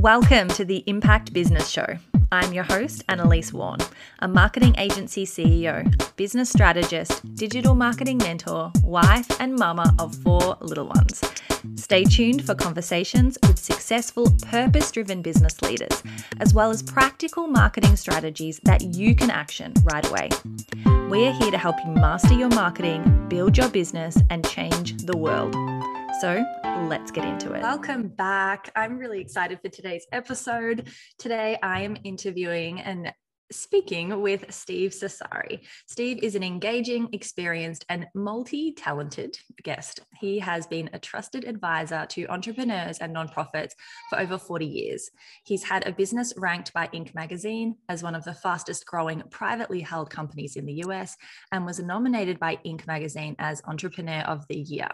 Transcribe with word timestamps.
Welcome 0.00 0.48
to 0.48 0.64
the 0.64 0.82
Impact 0.86 1.34
Business 1.34 1.68
Show. 1.68 1.98
I'm 2.32 2.54
your 2.54 2.64
host, 2.64 3.04
Annalise 3.10 3.52
Warren, 3.52 3.80
a 4.20 4.28
marketing 4.28 4.74
agency 4.78 5.26
CEO, 5.26 5.84
business 6.16 6.48
strategist, 6.48 7.34
digital 7.34 7.74
marketing 7.74 8.16
mentor, 8.16 8.72
wife, 8.82 9.26
and 9.38 9.56
mama 9.56 9.94
of 9.98 10.14
four 10.14 10.56
little 10.62 10.86
ones. 10.86 11.22
Stay 11.74 12.04
tuned 12.04 12.46
for 12.46 12.54
conversations 12.54 13.36
with 13.42 13.58
successful, 13.58 14.32
purpose 14.46 14.90
driven 14.90 15.20
business 15.20 15.60
leaders, 15.60 16.02
as 16.40 16.54
well 16.54 16.70
as 16.70 16.82
practical 16.82 17.46
marketing 17.46 17.94
strategies 17.94 18.58
that 18.64 18.80
you 18.80 19.14
can 19.14 19.30
action 19.30 19.74
right 19.84 20.08
away. 20.08 20.30
We 21.10 21.26
are 21.26 21.32
here 21.32 21.50
to 21.50 21.58
help 21.58 21.76
you 21.84 21.92
master 21.92 22.32
your 22.32 22.48
marketing, 22.48 23.26
build 23.28 23.58
your 23.58 23.68
business, 23.68 24.16
and 24.30 24.48
change 24.48 24.96
the 24.96 25.18
world. 25.18 25.54
So 26.20 26.44
let's 26.82 27.10
get 27.10 27.24
into 27.24 27.54
it. 27.54 27.62
Welcome 27.62 28.08
back. 28.08 28.70
I'm 28.76 28.98
really 28.98 29.22
excited 29.22 29.58
for 29.62 29.70
today's 29.70 30.06
episode. 30.12 30.88
Today 31.16 31.58
I 31.62 31.80
am 31.80 31.96
interviewing 32.04 32.78
and 32.78 33.10
speaking 33.50 34.20
with 34.20 34.52
Steve 34.52 34.90
Cesari. 34.90 35.60
Steve 35.86 36.22
is 36.22 36.34
an 36.34 36.42
engaging, 36.42 37.08
experienced, 37.12 37.86
and 37.88 38.06
multi 38.14 38.72
talented 38.72 39.38
guest. 39.62 40.00
He 40.14 40.38
has 40.40 40.66
been 40.66 40.90
a 40.92 40.98
trusted 40.98 41.44
advisor 41.44 42.06
to 42.10 42.26
entrepreneurs 42.26 42.98
and 42.98 43.16
nonprofits 43.16 43.72
for 44.10 44.20
over 44.20 44.36
40 44.36 44.66
years. 44.66 45.10
He's 45.44 45.64
had 45.64 45.86
a 45.86 45.92
business 45.92 46.34
ranked 46.36 46.74
by 46.74 46.88
Inc. 46.88 47.14
magazine 47.14 47.76
as 47.88 48.02
one 48.02 48.14
of 48.14 48.24
the 48.24 48.34
fastest 48.34 48.84
growing 48.84 49.22
privately 49.30 49.80
held 49.80 50.10
companies 50.10 50.56
in 50.56 50.66
the 50.66 50.84
US 50.84 51.16
and 51.50 51.64
was 51.64 51.80
nominated 51.80 52.38
by 52.38 52.56
Inc. 52.66 52.86
magazine 52.86 53.36
as 53.38 53.62
Entrepreneur 53.64 54.20
of 54.20 54.46
the 54.48 54.58
Year. 54.58 54.90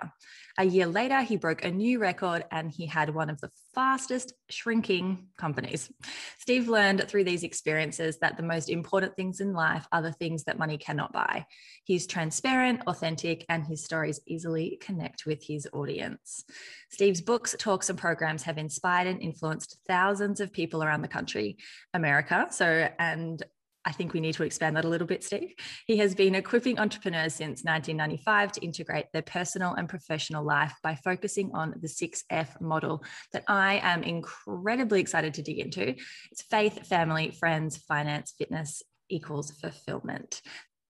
A 0.58 0.64
year 0.64 0.86
later, 0.86 1.20
he 1.20 1.36
broke 1.36 1.64
a 1.64 1.70
new 1.70 1.98
record 1.98 2.44
and 2.50 2.70
he 2.70 2.86
had 2.86 3.14
one 3.14 3.28
of 3.28 3.38
the 3.42 3.50
fastest 3.74 4.32
shrinking 4.48 5.26
companies. 5.36 5.92
Steve 6.38 6.68
learned 6.68 7.06
through 7.08 7.24
these 7.24 7.42
experiences 7.42 8.18
that 8.20 8.38
the 8.38 8.42
most 8.42 8.70
important 8.70 9.14
things 9.16 9.40
in 9.40 9.52
life 9.52 9.86
are 9.92 10.00
the 10.00 10.12
things 10.12 10.44
that 10.44 10.58
money 10.58 10.78
cannot 10.78 11.12
buy. 11.12 11.44
He's 11.84 12.06
transparent, 12.06 12.80
authentic, 12.86 13.44
and 13.50 13.66
his 13.66 13.84
stories 13.84 14.20
easily 14.26 14.78
connect 14.80 15.26
with 15.26 15.44
his 15.44 15.68
audience. 15.74 16.44
Steve's 16.90 17.20
books, 17.20 17.54
talks, 17.58 17.90
and 17.90 17.98
programs 17.98 18.42
have 18.44 18.56
inspired 18.56 19.08
and 19.08 19.20
influenced 19.20 19.78
thousands 19.86 20.40
of 20.40 20.52
people 20.52 20.82
around 20.82 21.02
the 21.02 21.08
country, 21.08 21.58
America, 21.92 22.46
so 22.50 22.88
and 22.98 23.44
I 23.86 23.92
think 23.92 24.12
we 24.12 24.20
need 24.20 24.34
to 24.34 24.42
expand 24.42 24.76
that 24.76 24.84
a 24.84 24.88
little 24.88 25.06
bit, 25.06 25.22
Steve. 25.22 25.54
He 25.86 25.96
has 25.98 26.14
been 26.14 26.34
equipping 26.34 26.78
entrepreneurs 26.78 27.34
since 27.34 27.62
1995 27.62 28.52
to 28.52 28.60
integrate 28.60 29.06
their 29.12 29.22
personal 29.22 29.74
and 29.74 29.88
professional 29.88 30.44
life 30.44 30.74
by 30.82 30.96
focusing 30.96 31.52
on 31.54 31.72
the 31.80 31.86
6F 31.86 32.60
model 32.60 33.04
that 33.32 33.44
I 33.46 33.80
am 33.82 34.02
incredibly 34.02 35.00
excited 35.00 35.34
to 35.34 35.42
dig 35.42 35.60
into. 35.60 35.94
It's 36.32 36.42
faith, 36.50 36.84
family, 36.86 37.30
friends, 37.30 37.76
finance, 37.76 38.34
fitness 38.36 38.82
equals 39.08 39.52
fulfillment. 39.52 40.42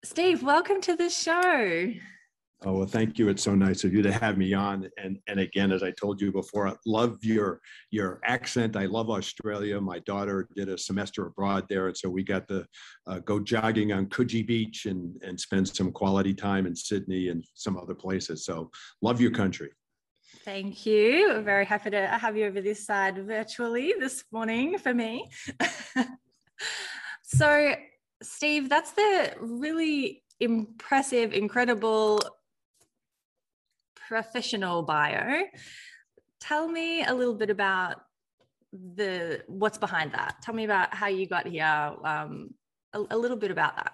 Steve, 0.06 0.44
welcome 0.44 0.80
to 0.82 0.96
the 0.96 1.10
show. 1.10 1.94
Oh, 2.66 2.72
well, 2.72 2.88
thank 2.88 3.20
you. 3.20 3.28
It's 3.28 3.44
so 3.44 3.56
nice 3.56 3.84
of 3.84 3.94
you 3.94 4.02
to 4.04 4.12
have 4.12 4.38
me 4.38 4.54
on. 4.54 4.90
And, 4.98 5.20
and 5.28 5.40
again, 5.40 5.74
as 5.74 5.84
I 5.84 5.92
told 5.92 6.22
you 6.22 6.32
before, 6.32 6.70
I 6.70 6.76
love 6.86 7.18
your, 7.22 7.60
your 7.92 8.22
accent. 8.24 8.78
I 8.78 8.86
love 8.86 9.10
Australia. 9.10 9.82
My 9.82 10.00
daughter 10.00 10.48
did 10.56 10.70
a 10.70 10.78
semester 10.78 11.26
abroad 11.26 11.66
there. 11.70 11.88
And 11.88 11.98
so 11.98 12.10
we 12.10 12.24
got 12.24 12.48
to 12.48 12.66
uh, 13.06 13.20
go 13.20 13.42
jogging 13.42 13.92
on 13.92 14.06
Coogee 14.06 14.48
Beach 14.48 14.86
and, 14.86 15.22
and 15.24 15.38
spend 15.38 15.68
some 15.68 15.92
quality 15.92 16.34
time 16.34 16.66
in 16.66 16.74
Sydney 16.74 17.28
and 17.28 17.44
some 17.54 17.78
other 17.78 17.96
places. 17.96 18.46
So 18.46 18.72
love 19.02 19.20
your 19.20 19.32
country. 19.32 19.72
Thank 20.46 20.86
you. 20.86 21.42
Very 21.42 21.66
happy 21.66 21.90
to 21.90 22.08
have 22.08 22.38
you 22.38 22.46
over 22.46 22.62
this 22.62 22.86
side 22.86 23.18
virtually 23.26 23.94
this 24.00 24.24
morning 24.32 24.78
for 24.78 24.94
me. 24.94 25.30
so, 27.24 27.76
Steve, 28.22 28.70
that's 28.70 28.92
the 28.92 29.34
really 29.40 30.24
impressive, 30.40 31.34
incredible 31.34 32.22
professional 34.08 34.84
bio. 34.84 35.44
Tell 36.40 36.68
me 36.68 37.04
a 37.04 37.14
little 37.14 37.36
bit 37.36 37.50
about 37.50 38.02
the 38.72 39.44
what's 39.48 39.78
behind 39.78 40.12
that. 40.14 40.38
Tell 40.42 40.54
me 40.54 40.66
about 40.66 40.94
how 40.94 41.08
you 41.08 41.28
got 41.28 41.48
here. 41.48 41.96
Um, 42.04 42.50
a, 42.94 43.04
a, 43.12 43.18
little 43.18 43.38
bit 43.38 43.52
about 43.52 43.76
that. 43.78 43.94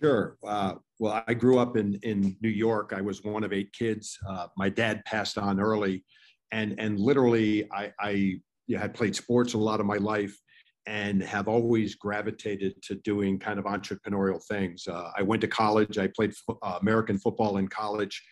Sure. 0.00 0.36
Uh, 0.44 0.74
well, 0.98 1.22
I 1.26 1.34
grew 1.34 1.58
up 1.58 1.76
in 1.76 1.98
in 2.02 2.36
New 2.40 2.50
York. 2.50 2.92
I 2.94 3.00
was 3.00 3.24
one 3.24 3.44
of 3.44 3.52
eight 3.52 3.72
kids. 3.72 4.18
Uh, 4.28 4.46
my 4.56 4.68
dad 4.68 5.04
passed 5.04 5.38
on 5.38 5.60
early, 5.60 6.04
and 6.52 6.78
and 6.78 6.98
literally, 7.00 7.70
I, 7.72 7.92
I 7.98 8.40
had 8.76 8.94
played 8.94 9.16
sports 9.16 9.54
a 9.54 9.58
lot 9.58 9.80
of 9.80 9.86
my 9.86 9.96
life 9.96 10.38
and 10.86 11.22
have 11.22 11.48
always 11.48 11.94
gravitated 11.94 12.82
to 12.82 12.94
doing 12.96 13.38
kind 13.38 13.58
of 13.58 13.64
entrepreneurial 13.64 14.42
things. 14.46 14.88
Uh, 14.88 15.10
I 15.16 15.22
went 15.22 15.40
to 15.42 15.48
college. 15.48 15.98
I 15.98 16.08
played 16.08 16.32
uh, 16.48 16.78
American 16.80 17.18
football 17.18 17.58
in 17.58 17.68
college. 17.68 18.22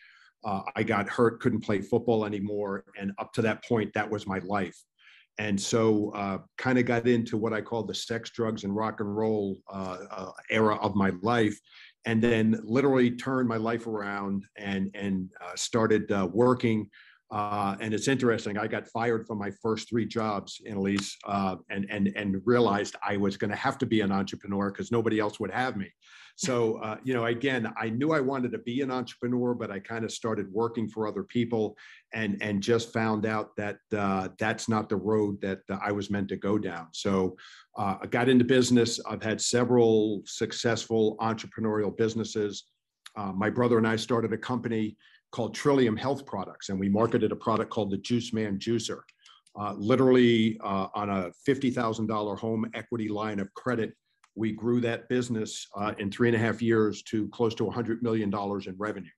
Uh, 0.43 0.61
I 0.75 0.83
got 0.83 1.09
hurt, 1.09 1.39
couldn't 1.41 1.61
play 1.61 1.81
football 1.81 2.25
anymore. 2.25 2.85
And 2.97 3.11
up 3.17 3.33
to 3.33 3.41
that 3.43 3.63
point, 3.65 3.93
that 3.93 4.09
was 4.09 4.25
my 4.25 4.39
life. 4.39 4.77
And 5.37 5.59
so, 5.59 6.11
uh, 6.11 6.39
kind 6.57 6.77
of 6.77 6.85
got 6.85 7.07
into 7.07 7.37
what 7.37 7.53
I 7.53 7.61
call 7.61 7.83
the 7.83 7.95
sex, 7.95 8.29
drugs, 8.31 8.65
and 8.65 8.75
rock 8.75 8.99
and 8.99 9.15
roll 9.15 9.57
uh, 9.71 9.97
uh, 10.11 10.31
era 10.49 10.75
of 10.75 10.95
my 10.95 11.11
life. 11.21 11.57
And 12.05 12.21
then 12.21 12.59
literally 12.63 13.11
turned 13.11 13.47
my 13.47 13.57
life 13.57 13.87
around 13.87 14.45
and, 14.57 14.91
and 14.95 15.29
uh, 15.41 15.55
started 15.55 16.11
uh, 16.11 16.27
working. 16.31 16.89
and 17.31 17.93
it's 17.93 18.07
interesting, 18.07 18.57
I 18.57 18.67
got 18.67 18.87
fired 18.87 19.27
from 19.27 19.37
my 19.37 19.51
first 19.61 19.89
three 19.89 20.05
jobs 20.05 20.61
Annalise 20.67 21.17
and, 21.27 21.85
and, 21.89 22.11
and 22.15 22.41
realized 22.45 22.95
I 23.01 23.15
was 23.17 23.37
going 23.37 23.51
to 23.51 23.57
have 23.57 23.77
to 23.79 23.85
be 23.85 24.01
an 24.01 24.11
entrepreneur 24.11 24.71
because 24.71 24.91
nobody 24.91 25.19
else 25.19 25.39
would 25.39 25.51
have 25.51 25.77
me. 25.77 25.89
So, 26.39 26.77
uh, 26.77 26.95
you 27.03 27.13
know, 27.13 27.25
again, 27.25 27.69
I 27.77 27.89
knew 27.89 28.13
I 28.13 28.21
wanted 28.21 28.53
to 28.53 28.59
be 28.59 28.79
an 28.79 28.91
entrepreneur, 28.91 29.53
but 29.53 29.71
I 29.71 29.79
kind 29.79 30.05
of 30.05 30.11
started 30.13 30.49
working 30.53 30.87
for 30.87 31.05
other 31.05 31.21
people 31.21 31.75
and, 32.13 32.41
and 32.41 32.63
just 32.63 32.93
found 32.93 33.25
out 33.25 33.57
that 33.57 33.79
uh, 33.93 34.29
that's 34.39 34.69
not 34.69 34.87
the 34.87 34.95
road 34.95 35.41
that 35.41 35.59
uh, 35.69 35.79
I 35.83 35.91
was 35.91 36.09
meant 36.09 36.29
to 36.29 36.37
go 36.37 36.57
down. 36.57 36.87
So 36.93 37.35
uh, 37.77 37.97
I 38.01 38.07
got 38.07 38.29
into 38.29 38.45
business. 38.45 39.01
I've 39.05 39.21
had 39.21 39.41
several 39.41 40.21
successful 40.23 41.17
entrepreneurial 41.19 41.95
businesses. 41.97 42.63
Uh, 43.17 43.33
my 43.33 43.49
brother 43.49 43.77
and 43.77 43.85
I 43.85 43.97
started 43.97 44.31
a 44.31 44.37
company 44.37 44.95
called 45.33 45.53
Trillium 45.53 45.97
Health 45.97 46.25
Products, 46.25 46.69
and 46.69 46.79
we 46.79 46.87
marketed 46.87 47.33
a 47.33 47.35
product 47.35 47.69
called 47.69 47.91
the 47.91 47.97
Juiceman 47.97 48.59
Juicer. 48.59 49.01
Uh, 49.59 49.73
literally 49.73 50.57
uh, 50.63 50.87
on 50.95 51.09
a 51.09 51.31
$50,000 51.45 52.39
home 52.39 52.71
equity 52.73 53.09
line 53.09 53.41
of 53.41 53.53
credit 53.55 53.93
we 54.39 54.53
grew 54.53 54.79
that 54.79 55.09
business 55.09 55.67
uh, 55.75 55.93
in 55.99 56.09
three 56.09 56.29
and 56.29 56.35
a 56.35 56.39
half 56.39 56.61
years 56.61 57.03
to 57.03 57.27
close 57.29 57.53
to 57.55 57.65
$100 57.65 58.01
million 58.01 58.33
in 58.33 58.75
revenue. 58.77 59.09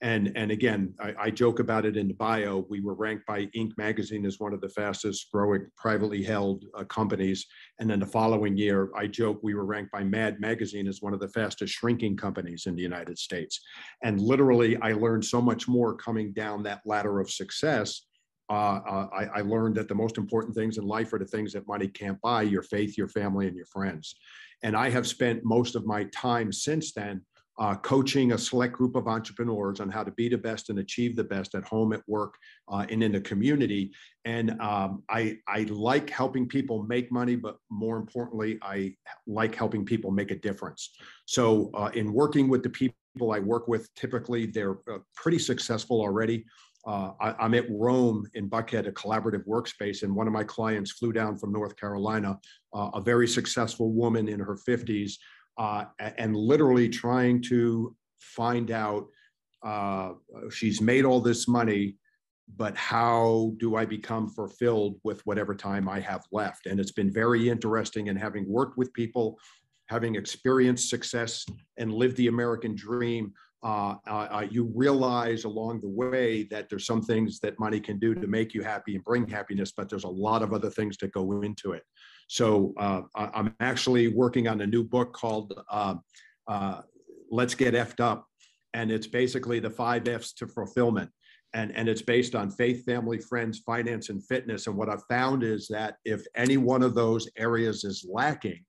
And, 0.00 0.32
and 0.34 0.50
again, 0.50 0.94
I, 1.00 1.14
I, 1.18 1.30
joke 1.30 1.60
about 1.60 1.86
it 1.86 1.96
in 1.96 2.08
the 2.08 2.14
bio. 2.14 2.66
We 2.68 2.80
were 2.80 2.94
ranked 2.94 3.24
by 3.24 3.46
Inc. 3.56 3.70
magazine 3.78 4.26
as 4.26 4.40
one 4.40 4.52
of 4.52 4.60
the 4.60 4.68
fastest 4.68 5.30
growing 5.30 5.68
privately 5.76 6.24
held 6.24 6.64
uh, 6.76 6.82
companies. 6.84 7.46
And 7.78 7.88
then 7.88 8.00
the 8.00 8.06
following 8.06 8.56
year, 8.56 8.90
I 8.96 9.06
joke 9.06 9.38
we 9.44 9.54
were 9.54 9.64
ranked 9.64 9.92
by 9.92 10.02
Mad 10.02 10.40
magazine 10.40 10.88
as 10.88 11.00
one 11.02 11.14
of 11.14 11.20
the 11.20 11.28
fastest 11.28 11.72
shrinking 11.72 12.16
companies 12.16 12.66
in 12.66 12.74
the 12.74 12.82
United 12.82 13.16
States. 13.16 13.60
And 14.02 14.20
literally, 14.20 14.76
I 14.78 14.92
learned 14.92 15.24
so 15.24 15.40
much 15.40 15.68
more 15.68 15.94
coming 15.94 16.32
down 16.32 16.64
that 16.64 16.82
ladder 16.84 17.20
of 17.20 17.30
success. 17.30 18.02
Uh, 18.50 18.80
uh, 18.86 19.06
I, 19.16 19.24
I 19.36 19.40
learned 19.42 19.76
that 19.76 19.86
the 19.86 19.94
most 19.94 20.18
important 20.18 20.54
things 20.54 20.78
in 20.78 20.84
life 20.84 21.12
are 21.12 21.18
the 21.18 21.24
things 21.24 21.52
that 21.52 21.68
money 21.68 21.86
can't 21.86 22.20
buy 22.20 22.42
your 22.42 22.62
faith, 22.62 22.98
your 22.98 23.08
family, 23.08 23.46
and 23.46 23.56
your 23.56 23.66
friends. 23.66 24.16
And 24.62 24.76
I 24.76 24.90
have 24.90 25.06
spent 25.06 25.44
most 25.44 25.74
of 25.74 25.86
my 25.86 26.04
time 26.04 26.52
since 26.52 26.92
then 26.92 27.22
uh, 27.58 27.76
coaching 27.76 28.32
a 28.32 28.38
select 28.38 28.72
group 28.72 28.96
of 28.96 29.06
entrepreneurs 29.06 29.80
on 29.80 29.90
how 29.90 30.02
to 30.02 30.10
be 30.12 30.28
the 30.28 30.38
best 30.38 30.70
and 30.70 30.78
achieve 30.78 31.14
the 31.14 31.24
best 31.24 31.54
at 31.54 31.64
home, 31.64 31.92
at 31.92 32.00
work, 32.06 32.34
uh, 32.68 32.86
and 32.88 33.02
in 33.02 33.12
the 33.12 33.20
community. 33.20 33.92
And 34.24 34.58
um, 34.60 35.02
I, 35.10 35.36
I 35.46 35.64
like 35.64 36.08
helping 36.08 36.48
people 36.48 36.82
make 36.84 37.12
money, 37.12 37.36
but 37.36 37.58
more 37.70 37.98
importantly, 37.98 38.58
I 38.62 38.94
like 39.26 39.54
helping 39.54 39.84
people 39.84 40.10
make 40.10 40.30
a 40.30 40.36
difference. 40.36 40.90
So, 41.26 41.70
uh, 41.74 41.90
in 41.94 42.12
working 42.12 42.48
with 42.48 42.62
the 42.62 42.70
people 42.70 43.32
I 43.32 43.40
work 43.40 43.68
with, 43.68 43.94
typically 43.94 44.46
they're 44.46 44.78
uh, 44.90 44.98
pretty 45.14 45.38
successful 45.38 46.00
already. 46.00 46.44
Uh, 46.84 47.12
I, 47.20 47.44
am 47.44 47.54
at 47.54 47.66
Roam 47.70 48.26
in 48.34 48.50
Buckhead, 48.50 48.88
a 48.88 48.92
collaborative 48.92 49.46
workspace, 49.46 50.02
and 50.02 50.14
one 50.16 50.26
of 50.26 50.32
my 50.32 50.42
clients 50.42 50.90
flew 50.90 51.12
down 51.12 51.36
from 51.36 51.52
North 51.52 51.76
Carolina, 51.76 52.40
uh, 52.74 52.90
a 52.94 53.00
very 53.00 53.28
successful 53.28 53.92
woman 53.92 54.28
in 54.28 54.40
her 54.40 54.56
50s, 54.56 55.12
uh, 55.58 55.84
and 55.98 56.36
literally 56.36 56.88
trying 56.88 57.42
to 57.42 57.94
find 58.20 58.70
out 58.70 59.06
uh, 59.62 60.12
she's 60.50 60.80
made 60.80 61.04
all 61.04 61.20
this 61.20 61.46
money, 61.46 61.96
but 62.56 62.76
how 62.76 63.52
do 63.58 63.76
I 63.76 63.84
become 63.84 64.28
fulfilled 64.28 64.98
with 65.04 65.24
whatever 65.26 65.54
time 65.54 65.88
I 65.88 66.00
have 66.00 66.24
left? 66.32 66.66
And 66.66 66.80
it's 66.80 66.92
been 66.92 67.12
very 67.12 67.48
interesting 67.48 68.08
in 68.08 68.16
having 68.16 68.48
worked 68.48 68.76
with 68.76 68.92
people, 68.92 69.38
having 69.86 70.16
experienced 70.16 70.88
success 70.88 71.46
and 71.78 71.92
lived 71.92 72.16
the 72.16 72.28
American 72.28 72.74
dream 72.74 73.32
uh, 73.62 73.94
uh, 74.06 74.46
you 74.50 74.72
realize 74.74 75.44
along 75.44 75.80
the 75.80 75.88
way 75.88 76.42
that 76.44 76.68
there's 76.68 76.86
some 76.86 77.00
things 77.00 77.38
that 77.40 77.58
money 77.60 77.78
can 77.78 77.98
do 77.98 78.14
to 78.14 78.26
make 78.26 78.54
you 78.54 78.62
happy 78.62 78.96
and 78.96 79.04
bring 79.04 79.26
happiness, 79.26 79.72
but 79.76 79.88
there's 79.88 80.04
a 80.04 80.08
lot 80.08 80.42
of 80.42 80.52
other 80.52 80.70
things 80.70 80.96
that 80.98 81.12
go 81.12 81.42
into 81.42 81.72
it. 81.72 81.84
So 82.28 82.72
uh, 82.78 83.02
I'm 83.14 83.54
actually 83.60 84.08
working 84.08 84.48
on 84.48 84.60
a 84.62 84.66
new 84.66 84.82
book 84.82 85.12
called 85.12 85.52
uh, 85.70 85.94
uh, 86.48 86.80
Let's 87.30 87.54
Get 87.54 87.74
Effed 87.74 88.00
Up. 88.00 88.26
And 88.74 88.90
it's 88.90 89.06
basically 89.06 89.60
the 89.60 89.70
five 89.70 90.08
F's 90.08 90.32
to 90.34 90.46
fulfillment. 90.46 91.10
And, 91.54 91.76
and 91.76 91.88
it's 91.88 92.00
based 92.00 92.34
on 92.34 92.50
faith, 92.50 92.84
family, 92.84 93.18
friends, 93.18 93.58
finance, 93.58 94.08
and 94.08 94.24
fitness. 94.24 94.66
And 94.66 94.76
what 94.76 94.88
I've 94.88 95.04
found 95.10 95.42
is 95.42 95.68
that 95.68 95.96
if 96.04 96.24
any 96.34 96.56
one 96.56 96.82
of 96.82 96.94
those 96.94 97.28
areas 97.36 97.84
is 97.84 98.06
lacking, 98.10 98.64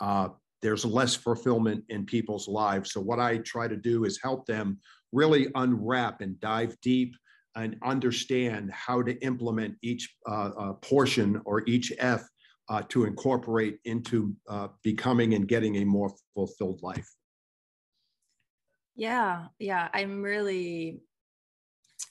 uh, 0.00 0.28
there's 0.64 0.86
less 0.86 1.14
fulfillment 1.14 1.84
in 1.90 2.06
people's 2.06 2.48
lives. 2.48 2.92
So, 2.92 3.00
what 3.02 3.20
I 3.20 3.36
try 3.36 3.68
to 3.68 3.76
do 3.76 4.06
is 4.06 4.18
help 4.20 4.46
them 4.46 4.78
really 5.12 5.48
unwrap 5.54 6.22
and 6.22 6.40
dive 6.40 6.74
deep 6.80 7.14
and 7.54 7.76
understand 7.84 8.72
how 8.72 9.02
to 9.02 9.12
implement 9.22 9.76
each 9.82 10.16
uh, 10.26 10.50
uh, 10.58 10.72
portion 10.72 11.42
or 11.44 11.62
each 11.66 11.92
F 11.98 12.26
uh, 12.70 12.82
to 12.88 13.04
incorporate 13.04 13.78
into 13.84 14.34
uh, 14.48 14.68
becoming 14.82 15.34
and 15.34 15.46
getting 15.46 15.76
a 15.76 15.84
more 15.84 16.10
fulfilled 16.34 16.80
life. 16.82 17.10
Yeah, 18.96 19.48
yeah, 19.58 19.88
I'm 19.92 20.22
really. 20.22 21.02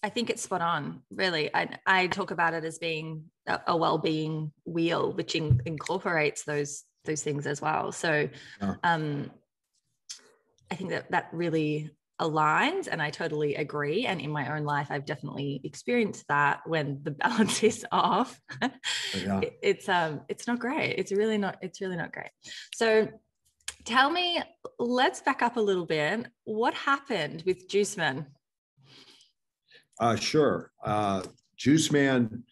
I 0.04 0.10
think 0.10 0.30
it's 0.30 0.44
spot 0.44 0.62
on. 0.62 1.02
Really, 1.10 1.50
I 1.56 1.80
I 1.88 2.06
talk 2.06 2.30
about 2.30 2.54
it 2.54 2.64
as 2.66 2.78
being 2.78 3.32
a, 3.48 3.60
a 3.66 3.76
well-being 3.76 4.52
wheel, 4.64 5.12
which 5.14 5.34
in, 5.34 5.60
incorporates 5.66 6.44
those 6.44 6.84
those 7.06 7.24
things 7.24 7.48
as 7.48 7.62
well. 7.62 7.92
So 7.92 8.30
yeah. 8.62 8.76
um, 8.84 9.32
I 10.72 10.76
think 10.76 10.90
that 10.92 11.12
that 11.12 11.30
really 11.32 11.92
aligns 12.22 12.88
and 12.90 13.02
I 13.02 13.10
totally 13.10 13.56
agree. 13.56 14.06
And 14.06 14.22
in 14.22 14.32
my 14.32 14.56
own 14.56 14.64
life, 14.64 14.88
I've 14.90 15.06
definitely 15.06 15.62
experienced 15.64 16.26
that 16.30 16.62
when 16.66 17.00
the 17.04 17.12
balance 17.24 17.64
is 17.64 17.86
off. 17.92 18.40
yeah. 18.62 19.42
it, 19.42 19.58
it's 19.62 19.90
um 19.90 20.22
it's 20.30 20.48
not 20.48 20.60
great. 20.60 20.96
It's 20.98 21.12
really 21.12 21.38
not, 21.38 21.58
it's 21.62 21.82
really 21.82 21.98
not 21.98 22.14
great. 22.14 22.32
So 22.74 23.08
tell 23.86 24.10
me, 24.10 24.42
let's 24.80 25.22
back 25.22 25.42
up 25.42 25.58
a 25.58 25.62
little 25.62 25.86
bit. 25.86 26.28
What 26.44 26.74
happened 26.74 27.44
with 27.46 27.68
Juiceman? 27.68 28.28
Uh 30.00 30.16
sure. 30.16 30.72
Uh 30.84 31.24
Juiceman 31.60 32.44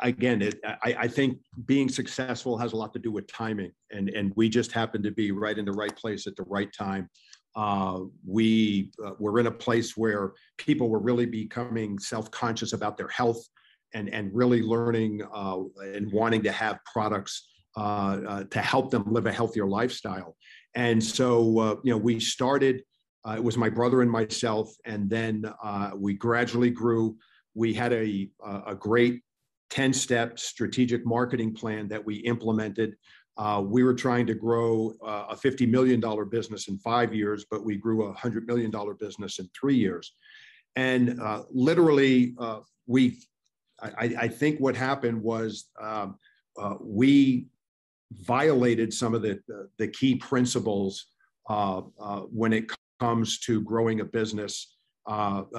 again, 0.00 0.42
it, 0.42 0.60
I, 0.64 0.96
I, 1.00 1.08
think 1.08 1.38
being 1.64 1.88
successful 1.88 2.58
has 2.58 2.72
a 2.72 2.76
lot 2.76 2.92
to 2.92 2.98
do 2.98 3.10
with 3.10 3.26
timing, 3.26 3.72
and 3.90 4.10
and 4.10 4.32
we 4.36 4.48
just 4.48 4.72
happened 4.72 5.04
to 5.04 5.10
be 5.10 5.32
right 5.32 5.56
in 5.56 5.64
the 5.64 5.72
right 5.72 5.94
place 5.94 6.26
at 6.26 6.36
the 6.36 6.44
right 6.44 6.70
time. 6.72 7.08
Uh, 7.56 8.00
we 8.26 8.92
uh, 9.04 9.12
were 9.18 9.40
in 9.40 9.46
a 9.46 9.50
place 9.50 9.96
where 9.96 10.32
people 10.56 10.88
were 10.88 11.00
really 11.00 11.26
becoming 11.26 11.98
self-conscious 11.98 12.72
about 12.72 12.96
their 12.96 13.08
health, 13.08 13.42
and 13.94 14.08
and 14.10 14.30
really 14.34 14.62
learning 14.62 15.22
uh, 15.32 15.58
and 15.80 16.12
wanting 16.12 16.42
to 16.42 16.52
have 16.52 16.78
products 16.84 17.48
uh, 17.76 18.20
uh, 18.28 18.44
to 18.44 18.60
help 18.60 18.90
them 18.90 19.04
live 19.06 19.26
a 19.26 19.32
healthier 19.32 19.66
lifestyle. 19.66 20.36
And 20.74 21.02
so, 21.02 21.58
uh, 21.58 21.76
you 21.82 21.92
know, 21.92 21.98
we 21.98 22.20
started. 22.20 22.82
it 23.26 23.42
was 23.42 23.56
my 23.56 23.70
brother 23.70 24.02
and 24.02 24.10
myself, 24.10 24.72
and 24.84 25.08
then 25.08 25.44
we 25.96 26.14
gradually 26.14 26.70
grew 26.70 27.16
we 27.54 27.74
had 27.74 27.92
a, 27.92 28.30
a 28.66 28.76
great 28.76 29.20
10 29.70 29.92
step 29.92 30.38
strategic 30.38 31.06
marketing 31.06 31.54
plan 31.54 31.88
that 31.88 32.04
we 32.04 32.16
implemented. 32.16 32.96
Uh, 33.38 33.62
we 33.64 33.82
were 33.82 33.94
trying 33.94 34.26
to 34.26 34.34
grow 34.34 34.92
uh, 35.06 35.26
a 35.30 35.36
$50 35.36 35.68
million 35.68 36.02
business 36.28 36.68
in 36.68 36.76
five 36.78 37.14
years, 37.14 37.46
but 37.50 37.64
we 37.64 37.76
grew 37.76 38.08
a 38.08 38.14
$100 38.14 38.46
million 38.46 38.72
business 38.98 39.38
in 39.38 39.48
three 39.58 39.76
years. 39.76 40.14
And 40.76 41.20
uh, 41.20 41.44
literally, 41.50 42.34
uh, 42.38 42.60
we, 42.86 43.18
I, 43.80 44.14
I, 44.18 44.28
think 44.28 44.60
what 44.60 44.76
happened 44.76 45.22
was 45.22 45.70
um, 45.80 46.16
uh, 46.58 46.74
we 46.80 47.46
violated 48.12 48.92
some 48.92 49.14
of 49.14 49.22
the, 49.22 49.40
the, 49.78 49.88
key 49.88 50.16
principles 50.16 51.06
uh, 51.48 51.80
when 52.30 52.52
it 52.52 52.70
comes 53.00 53.38
to 53.40 53.62
growing 53.62 54.00
a 54.00 54.04
business. 54.04 54.76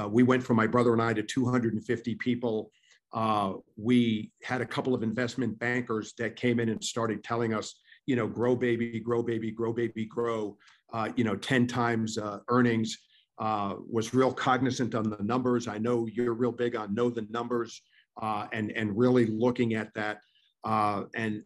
we 0.09 0.23
went 0.23 0.43
from 0.43 0.55
my 0.55 0.67
brother 0.67 0.93
and 0.93 1.01
I 1.01 1.13
to 1.13 1.23
250 1.23 2.15
people 2.15 2.71
uh, 3.13 3.53
we 3.77 4.31
had 4.43 4.61
a 4.61 4.65
couple 4.65 4.93
of 4.93 5.03
investment 5.03 5.57
bankers 5.59 6.13
that 6.17 6.35
came 6.35 6.59
in 6.59 6.69
and 6.69 6.83
started 6.83 7.23
telling 7.23 7.53
us, 7.53 7.75
you 8.05 8.15
know, 8.15 8.27
grow 8.27 8.55
baby, 8.55 8.99
grow 8.99 9.21
baby, 9.21 9.51
grow 9.51 9.73
baby, 9.73 10.05
grow, 10.05 10.57
uh, 10.93 11.09
you 11.15 11.23
know, 11.23 11.35
10 11.35 11.67
times 11.67 12.17
uh, 12.17 12.39
earnings. 12.47 12.97
Uh, 13.39 13.75
was 13.89 14.13
real 14.13 14.31
cognizant 14.31 14.93
on 14.93 15.09
the 15.09 15.17
numbers. 15.23 15.67
I 15.67 15.79
know 15.79 16.05
you're 16.05 16.35
real 16.35 16.51
big 16.51 16.75
on 16.75 16.93
know 16.93 17.09
the 17.09 17.25
numbers 17.31 17.81
uh, 18.21 18.45
and, 18.53 18.71
and 18.73 18.95
really 18.95 19.25
looking 19.25 19.73
at 19.73 19.91
that. 19.95 20.19
And 20.63 21.41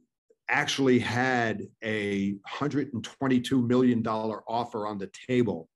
actually 0.50 1.00
had 1.00 1.64
a 1.84 2.36
$122 2.50 3.68
million 3.68 4.06
offer 4.06 4.86
on 4.86 4.98
the 4.98 5.10
table. 5.28 5.70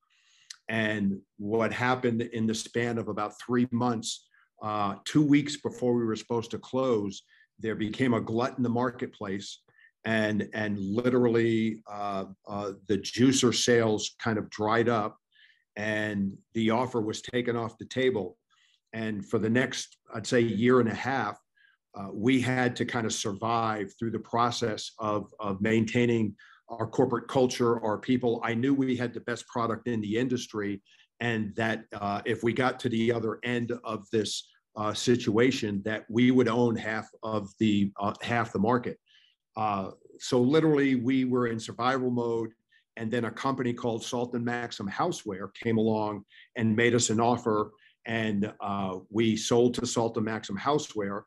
And 0.67 1.19
what 1.37 1.73
happened 1.73 2.21
in 2.21 2.45
the 2.45 2.53
span 2.53 2.97
of 2.97 3.07
about 3.07 3.39
three 3.39 3.67
months, 3.71 4.28
uh, 4.61 4.95
two 5.05 5.25
weeks 5.25 5.57
before 5.57 5.93
we 5.93 6.05
were 6.05 6.15
supposed 6.15 6.51
to 6.51 6.59
close, 6.59 7.23
there 7.59 7.75
became 7.75 8.13
a 8.13 8.21
glut 8.21 8.57
in 8.57 8.63
the 8.63 8.69
marketplace, 8.69 9.61
and 10.05 10.47
and 10.53 10.79
literally 10.79 11.81
uh, 11.91 12.25
uh, 12.47 12.71
the 12.87 12.97
juicer 12.97 13.53
sales 13.53 14.15
kind 14.19 14.37
of 14.37 14.49
dried 14.49 14.89
up, 14.89 15.17
and 15.75 16.37
the 16.53 16.69
offer 16.69 17.01
was 17.01 17.21
taken 17.21 17.55
off 17.55 17.77
the 17.77 17.85
table. 17.85 18.37
And 18.93 19.25
for 19.25 19.39
the 19.39 19.49
next, 19.49 19.97
I'd 20.13 20.25
say, 20.25 20.39
year 20.39 20.79
and 20.79 20.89
a 20.89 20.95
half, 20.95 21.37
uh, 21.95 22.07
we 22.11 22.41
had 22.41 22.75
to 22.77 22.85
kind 22.85 23.05
of 23.05 23.13
survive 23.13 23.93
through 23.97 24.11
the 24.11 24.19
process 24.19 24.91
of 24.99 25.31
of 25.39 25.61
maintaining 25.61 26.35
our 26.69 26.87
corporate 26.87 27.27
culture, 27.27 27.83
our 27.83 27.97
people. 27.97 28.41
I 28.43 28.53
knew 28.53 28.73
we 28.73 28.95
had 28.95 29.13
the 29.13 29.21
best 29.21 29.47
product 29.47 29.87
in 29.87 30.01
the 30.01 30.17
industry, 30.17 30.81
and 31.19 31.55
that 31.55 31.83
uh, 31.93 32.21
if 32.25 32.43
we 32.43 32.53
got 32.53 32.79
to 32.79 32.89
the 32.89 33.11
other 33.11 33.39
end 33.43 33.73
of 33.83 34.09
this 34.11 34.49
uh, 34.75 34.93
situation, 34.93 35.81
that 35.83 36.05
we 36.09 36.31
would 36.31 36.47
own 36.47 36.75
half 36.75 37.09
of 37.23 37.49
the 37.59 37.91
uh, 37.99 38.13
half 38.21 38.53
the 38.53 38.59
market. 38.59 38.97
Uh, 39.57 39.91
so 40.19 40.39
literally, 40.39 40.95
we 40.95 41.25
were 41.25 41.47
in 41.47 41.59
survival 41.59 42.11
mode, 42.11 42.51
and 42.97 43.11
then 43.11 43.25
a 43.25 43.31
company 43.31 43.73
called 43.73 44.03
Salton 44.03 44.43
Maxim 44.43 44.87
Houseware 44.89 45.53
came 45.53 45.77
along 45.77 46.23
and 46.55 46.75
made 46.75 46.95
us 46.95 47.09
an 47.09 47.19
offer, 47.19 47.71
and 48.05 48.51
uh, 48.61 48.99
we 49.09 49.35
sold 49.35 49.73
to 49.75 49.85
Salton 49.85 50.23
Maxim 50.23 50.57
Houseware, 50.57 51.23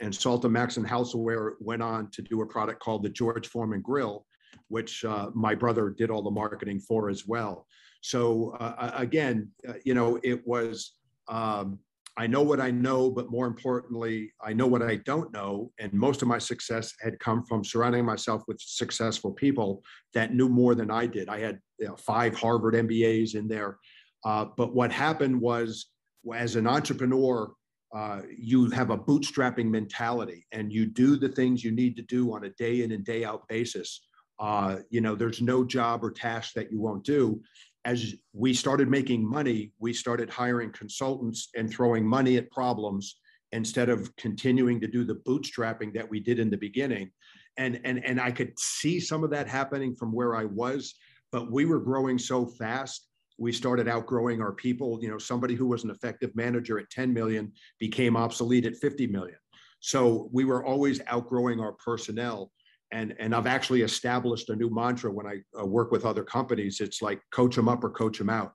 and 0.00 0.14
Salton 0.14 0.52
Maxim 0.52 0.84
Houseware 0.84 1.52
went 1.60 1.82
on 1.82 2.10
to 2.12 2.22
do 2.22 2.42
a 2.42 2.46
product 2.46 2.80
called 2.80 3.02
the 3.02 3.08
George 3.08 3.48
Foreman 3.48 3.80
Grill, 3.80 4.26
which 4.68 5.04
uh, 5.04 5.30
my 5.34 5.54
brother 5.54 5.90
did 5.90 6.10
all 6.10 6.22
the 6.22 6.30
marketing 6.30 6.80
for 6.80 7.08
as 7.08 7.26
well. 7.26 7.66
So 8.06 8.56
uh, 8.60 8.92
again, 8.94 9.50
uh, 9.68 9.72
you 9.84 9.92
know, 9.92 10.20
it 10.22 10.46
was, 10.46 10.92
um, 11.26 11.80
I 12.16 12.28
know 12.28 12.40
what 12.40 12.60
I 12.60 12.70
know, 12.70 13.10
but 13.10 13.32
more 13.32 13.48
importantly, 13.48 14.32
I 14.40 14.52
know 14.52 14.68
what 14.68 14.80
I 14.80 14.96
don't 15.04 15.32
know. 15.32 15.72
And 15.80 15.92
most 15.92 16.22
of 16.22 16.28
my 16.28 16.38
success 16.38 16.94
had 17.00 17.18
come 17.18 17.44
from 17.44 17.64
surrounding 17.64 18.04
myself 18.04 18.44
with 18.46 18.60
successful 18.60 19.32
people 19.32 19.82
that 20.14 20.32
knew 20.32 20.48
more 20.48 20.76
than 20.76 20.88
I 20.88 21.06
did. 21.06 21.28
I 21.28 21.40
had 21.40 21.58
you 21.80 21.88
know, 21.88 21.96
five 21.96 22.36
Harvard 22.36 22.74
MBAs 22.74 23.34
in 23.34 23.48
there. 23.48 23.76
Uh, 24.24 24.46
but 24.56 24.72
what 24.72 24.92
happened 24.92 25.40
was, 25.40 25.86
as 26.32 26.54
an 26.54 26.68
entrepreneur, 26.68 27.50
uh, 27.92 28.22
you 28.38 28.70
have 28.70 28.90
a 28.90 28.98
bootstrapping 28.98 29.66
mentality 29.66 30.46
and 30.52 30.72
you 30.72 30.86
do 30.86 31.16
the 31.16 31.28
things 31.28 31.64
you 31.64 31.72
need 31.72 31.96
to 31.96 32.02
do 32.02 32.32
on 32.32 32.44
a 32.44 32.50
day 32.50 32.82
in 32.82 32.92
and 32.92 33.04
day 33.04 33.24
out 33.24 33.48
basis. 33.48 34.06
Uh, 34.38 34.76
you 34.90 35.00
know, 35.00 35.14
there's 35.14 35.40
no 35.40 35.64
job 35.64 36.04
or 36.04 36.10
task 36.10 36.52
that 36.54 36.70
you 36.70 36.80
won't 36.80 37.04
do 37.04 37.40
as 37.86 38.16
we 38.32 38.52
started 38.52 38.88
making 38.88 39.24
money, 39.24 39.70
we 39.78 39.92
started 39.92 40.28
hiring 40.28 40.72
consultants 40.72 41.50
and 41.54 41.70
throwing 41.70 42.04
money 42.04 42.36
at 42.36 42.50
problems 42.50 43.20
instead 43.52 43.88
of 43.88 44.14
continuing 44.16 44.80
to 44.80 44.88
do 44.88 45.04
the 45.04 45.14
bootstrapping 45.14 45.94
that 45.94 46.10
we 46.10 46.18
did 46.18 46.40
in 46.40 46.50
the 46.50 46.56
beginning. 46.56 47.12
And, 47.56 47.80
and, 47.84 48.04
and 48.04 48.20
I 48.20 48.32
could 48.32 48.58
see 48.58 48.98
some 48.98 49.22
of 49.22 49.30
that 49.30 49.46
happening 49.46 49.94
from 49.94 50.12
where 50.12 50.34
I 50.34 50.44
was, 50.46 50.96
but 51.30 51.52
we 51.52 51.64
were 51.64 51.78
growing 51.78 52.18
so 52.18 52.44
fast. 52.44 53.06
We 53.38 53.52
started 53.52 53.86
outgrowing 53.86 54.42
our 54.42 54.52
people. 54.52 54.98
You 55.00 55.08
know, 55.08 55.18
somebody 55.18 55.54
who 55.54 55.66
was 55.66 55.84
an 55.84 55.90
effective 55.90 56.34
manager 56.34 56.80
at 56.80 56.90
10 56.90 57.14
million 57.14 57.52
became 57.78 58.16
obsolete 58.16 58.66
at 58.66 58.74
50 58.74 59.06
million. 59.06 59.38
So 59.78 60.28
we 60.32 60.44
were 60.44 60.64
always 60.64 61.00
outgrowing 61.06 61.60
our 61.60 61.74
personnel 61.74 62.50
and 62.92 63.14
and 63.18 63.34
I've 63.34 63.46
actually 63.46 63.82
established 63.82 64.48
a 64.50 64.56
new 64.56 64.70
mantra 64.70 65.10
when 65.10 65.26
I 65.26 65.38
uh, 65.60 65.66
work 65.66 65.90
with 65.90 66.04
other 66.04 66.24
companies. 66.24 66.80
It's 66.80 67.02
like 67.02 67.20
coach 67.32 67.56
them 67.56 67.68
up 67.68 67.82
or 67.84 67.90
coach 67.90 68.18
them 68.18 68.30
out. 68.30 68.52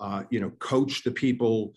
Uh, 0.00 0.24
you 0.30 0.40
know, 0.40 0.50
coach 0.58 1.04
the 1.04 1.10
people 1.10 1.72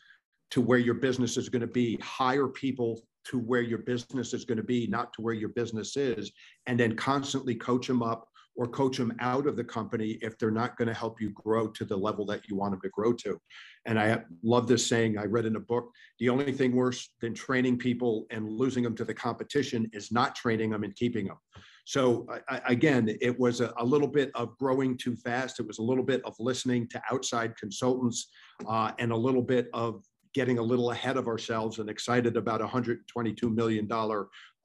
to 0.51 0.61
where 0.61 0.79
your 0.79 0.95
business 0.95 1.37
is 1.37 1.49
going 1.49 1.61
to 1.61 1.67
be. 1.67 1.97
Hire 1.97 2.47
people 2.47 3.01
to 3.25 3.39
where 3.39 3.61
your 3.61 3.79
business 3.79 4.33
is 4.33 4.45
going 4.45 4.57
to 4.57 4.63
be, 4.63 4.87
not 4.87 5.11
to 5.13 5.21
where 5.21 5.33
your 5.33 5.49
business 5.49 5.97
is, 5.97 6.31
and 6.65 6.79
then 6.79 6.95
constantly 6.95 7.55
coach 7.55 7.87
them 7.87 8.01
up 8.01 8.27
or 8.57 8.67
coach 8.67 8.97
them 8.97 9.15
out 9.19 9.45
of 9.45 9.55
the 9.55 9.63
company 9.63 10.17
if 10.21 10.37
they're 10.37 10.51
not 10.51 10.75
going 10.77 10.87
to 10.87 10.93
help 10.93 11.21
you 11.21 11.29
grow 11.29 11.67
to 11.67 11.85
the 11.85 11.95
level 11.95 12.25
that 12.25 12.49
you 12.49 12.55
want 12.55 12.71
them 12.71 12.81
to 12.81 12.89
grow 12.89 13.13
to. 13.13 13.39
And 13.85 13.99
I 13.99 14.23
love 14.43 14.67
this 14.67 14.85
saying 14.85 15.17
I 15.17 15.25
read 15.25 15.45
in 15.45 15.55
a 15.55 15.59
book 15.59 15.91
the 16.19 16.29
only 16.29 16.51
thing 16.51 16.75
worse 16.75 17.09
than 17.21 17.35
training 17.35 17.77
people 17.77 18.25
and 18.31 18.49
losing 18.49 18.83
them 18.83 18.95
to 18.95 19.05
the 19.05 19.13
competition 19.13 19.89
is 19.93 20.11
not 20.11 20.35
training 20.35 20.71
them 20.71 20.83
and 20.83 20.95
keeping 20.95 21.27
them. 21.27 21.37
So 21.85 22.27
I, 22.49 22.59
again, 22.65 23.15
it 23.21 23.39
was 23.39 23.61
a, 23.61 23.73
a, 23.77 23.85
little 23.85 24.09
bit 24.09 24.29
of 24.35 24.57
growing 24.57 24.97
too 24.97 25.15
fast. 25.15 25.61
It 25.61 25.67
was 25.67 25.77
a 25.77 25.83
little 25.83 26.03
bit 26.03 26.21
of 26.25 26.35
listening 26.37 26.89
to 26.89 27.01
outside 27.09 27.55
consultants 27.55 28.27
uh, 28.67 28.91
and 28.99 29.13
a 29.13 29.15
little 29.15 29.41
bit 29.41 29.69
of 29.73 30.03
getting 30.33 30.57
a 30.57 30.61
little 30.61 30.91
ahead 30.91 31.15
of 31.15 31.27
ourselves 31.27 31.79
and 31.79 31.89
excited 31.89 32.35
about 32.35 32.61
a 32.61 32.65
$122 32.65 33.55
million 33.55 33.87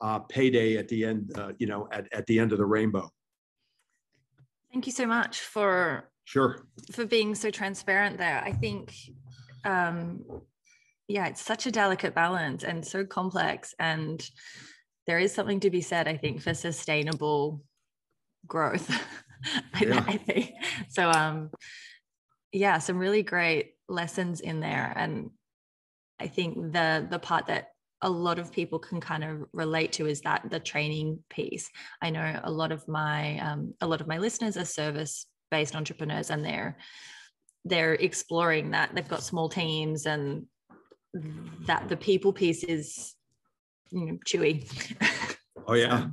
uh, 0.00 0.18
payday 0.20 0.76
at 0.78 0.88
the 0.88 1.04
end, 1.04 1.30
uh, 1.38 1.52
you 1.58 1.66
know, 1.68 1.86
at, 1.92 2.08
at 2.12 2.26
the 2.26 2.40
end 2.40 2.50
of 2.50 2.58
the 2.58 2.66
rainbow. 2.66 3.08
Thank 4.72 4.86
you 4.86 4.92
so 4.92 5.06
much 5.06 5.40
for 5.40 6.08
sure 6.24 6.66
for 6.92 7.04
being 7.04 7.34
so 7.34 7.50
transparent 7.50 8.18
there. 8.18 8.42
I 8.42 8.52
think 8.52 8.94
um 9.64 10.24
yeah, 11.08 11.26
it's 11.26 11.42
such 11.42 11.66
a 11.66 11.70
delicate 11.70 12.14
balance 12.14 12.64
and 12.64 12.86
so 12.86 13.04
complex 13.04 13.74
and 13.78 14.24
there 15.06 15.18
is 15.18 15.34
something 15.34 15.60
to 15.60 15.70
be 15.70 15.82
said 15.82 16.08
I 16.08 16.16
think 16.16 16.40
for 16.42 16.54
sustainable 16.54 17.62
growth. 18.46 18.90
Yeah. 19.80 20.04
I, 20.06 20.18
think 20.18 20.52
so 20.88 21.10
um 21.10 21.50
yeah, 22.52 22.78
some 22.78 22.96
really 22.96 23.24
great 23.24 23.72
lessons 23.88 24.40
in 24.40 24.60
there 24.60 24.92
and 24.94 25.30
I 26.20 26.28
think 26.28 26.72
the 26.72 27.04
the 27.10 27.18
part 27.18 27.48
that 27.48 27.71
a 28.02 28.10
lot 28.10 28.38
of 28.38 28.52
people 28.52 28.78
can 28.78 29.00
kind 29.00 29.24
of 29.24 29.44
relate 29.52 29.92
to 29.92 30.06
is 30.06 30.20
that 30.22 30.50
the 30.50 30.60
training 30.60 31.20
piece. 31.30 31.70
I 32.02 32.10
know 32.10 32.40
a 32.42 32.50
lot 32.50 32.72
of 32.72 32.86
my 32.88 33.38
um, 33.38 33.74
a 33.80 33.86
lot 33.86 34.00
of 34.00 34.08
my 34.08 34.18
listeners 34.18 34.56
are 34.56 34.64
service 34.64 35.26
based 35.50 35.76
entrepreneurs, 35.76 36.30
and 36.30 36.44
they're 36.44 36.76
they're 37.64 37.94
exploring 37.94 38.72
that. 38.72 38.94
They've 38.94 39.08
got 39.08 39.22
small 39.22 39.48
teams, 39.48 40.06
and 40.06 40.46
that 41.66 41.88
the 41.88 41.96
people 41.96 42.32
piece 42.32 42.64
is 42.64 43.14
you 43.90 44.06
know 44.06 44.18
chewy. 44.26 44.68
Oh 45.68 45.74
yeah, 45.74 46.08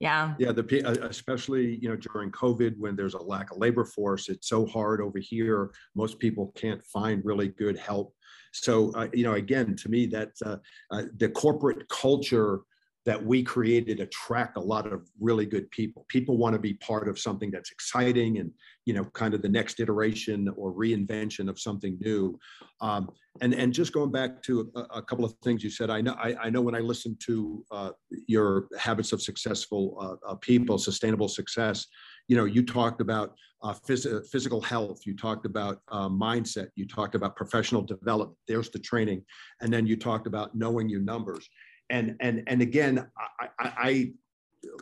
yeah, 0.00 0.34
yeah. 0.38 0.52
The 0.52 0.82
uh, 0.82 1.08
especially 1.08 1.78
you 1.80 1.90
know 1.90 1.96
during 1.96 2.30
COVID 2.30 2.78
when 2.78 2.96
there's 2.96 3.14
a 3.14 3.22
lack 3.22 3.50
of 3.50 3.58
labor 3.58 3.84
force, 3.84 4.30
it's 4.30 4.48
so 4.48 4.64
hard 4.64 5.02
over 5.02 5.18
here. 5.18 5.72
Most 5.94 6.18
people 6.18 6.52
can't 6.56 6.82
find 6.86 7.22
really 7.24 7.48
good 7.48 7.76
help 7.76 8.14
so, 8.54 8.92
uh, 8.92 9.08
you 9.12 9.24
know, 9.24 9.34
again, 9.34 9.74
to 9.76 9.88
me, 9.88 10.06
that 10.06 10.30
uh, 10.46 10.56
uh, 10.92 11.02
the 11.16 11.28
corporate 11.28 11.88
culture 11.88 12.60
that 13.04 13.22
we 13.22 13.42
created 13.42 14.00
attract 14.00 14.56
a 14.56 14.60
lot 14.60 14.90
of 14.90 15.06
really 15.20 15.44
good 15.44 15.70
people. 15.70 16.06
People 16.08 16.38
want 16.38 16.54
to 16.54 16.58
be 16.58 16.74
part 16.74 17.06
of 17.06 17.18
something 17.18 17.50
that's 17.50 17.70
exciting 17.70 18.38
and, 18.38 18.50
you 18.86 18.94
know, 18.94 19.04
kind 19.06 19.34
of 19.34 19.42
the 19.42 19.48
next 19.48 19.80
iteration 19.80 20.48
or 20.56 20.72
reinvention 20.72 21.50
of 21.50 21.58
something 21.58 21.98
new. 22.00 22.38
Um, 22.80 23.10
and, 23.42 23.52
and 23.52 23.74
just 23.74 23.92
going 23.92 24.10
back 24.10 24.42
to 24.44 24.70
a, 24.74 24.80
a, 24.80 25.02
couple 25.02 25.24
of 25.24 25.34
things 25.42 25.62
you 25.62 25.68
said, 25.68 25.90
I 25.90 26.00
know, 26.00 26.14
I, 26.14 26.34
I 26.44 26.50
know 26.50 26.62
when 26.62 26.74
I 26.74 26.78
listen 26.78 27.16
to 27.26 27.64
uh, 27.70 27.90
your 28.26 28.68
habits 28.78 29.12
of 29.12 29.20
successful 29.20 29.98
uh, 30.00 30.30
uh, 30.30 30.36
people, 30.36 30.78
sustainable 30.78 31.28
success, 31.28 31.86
you 32.28 32.36
know, 32.36 32.44
you 32.44 32.64
talked 32.64 33.00
about 33.00 33.34
uh, 33.62 33.74
phys- 33.86 34.26
physical 34.28 34.60
health, 34.60 35.00
you 35.06 35.16
talked 35.16 35.46
about 35.46 35.80
uh, 35.88 36.08
mindset, 36.08 36.68
you 36.74 36.86
talked 36.86 37.14
about 37.14 37.36
professional 37.36 37.82
development. 37.82 38.38
There's 38.48 38.70
the 38.70 38.78
training, 38.78 39.24
and 39.60 39.72
then 39.72 39.86
you 39.86 39.96
talked 39.96 40.26
about 40.26 40.54
knowing 40.54 40.88
your 40.88 41.00
numbers. 41.00 41.48
And 41.90 42.16
and 42.20 42.42
and 42.46 42.62
again, 42.62 43.06
I, 43.40 43.48
I, 43.58 43.72
I 43.76 44.12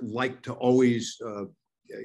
like 0.01 0.43
to 0.43 0.53
always 0.53 1.17
uh, 1.25 1.45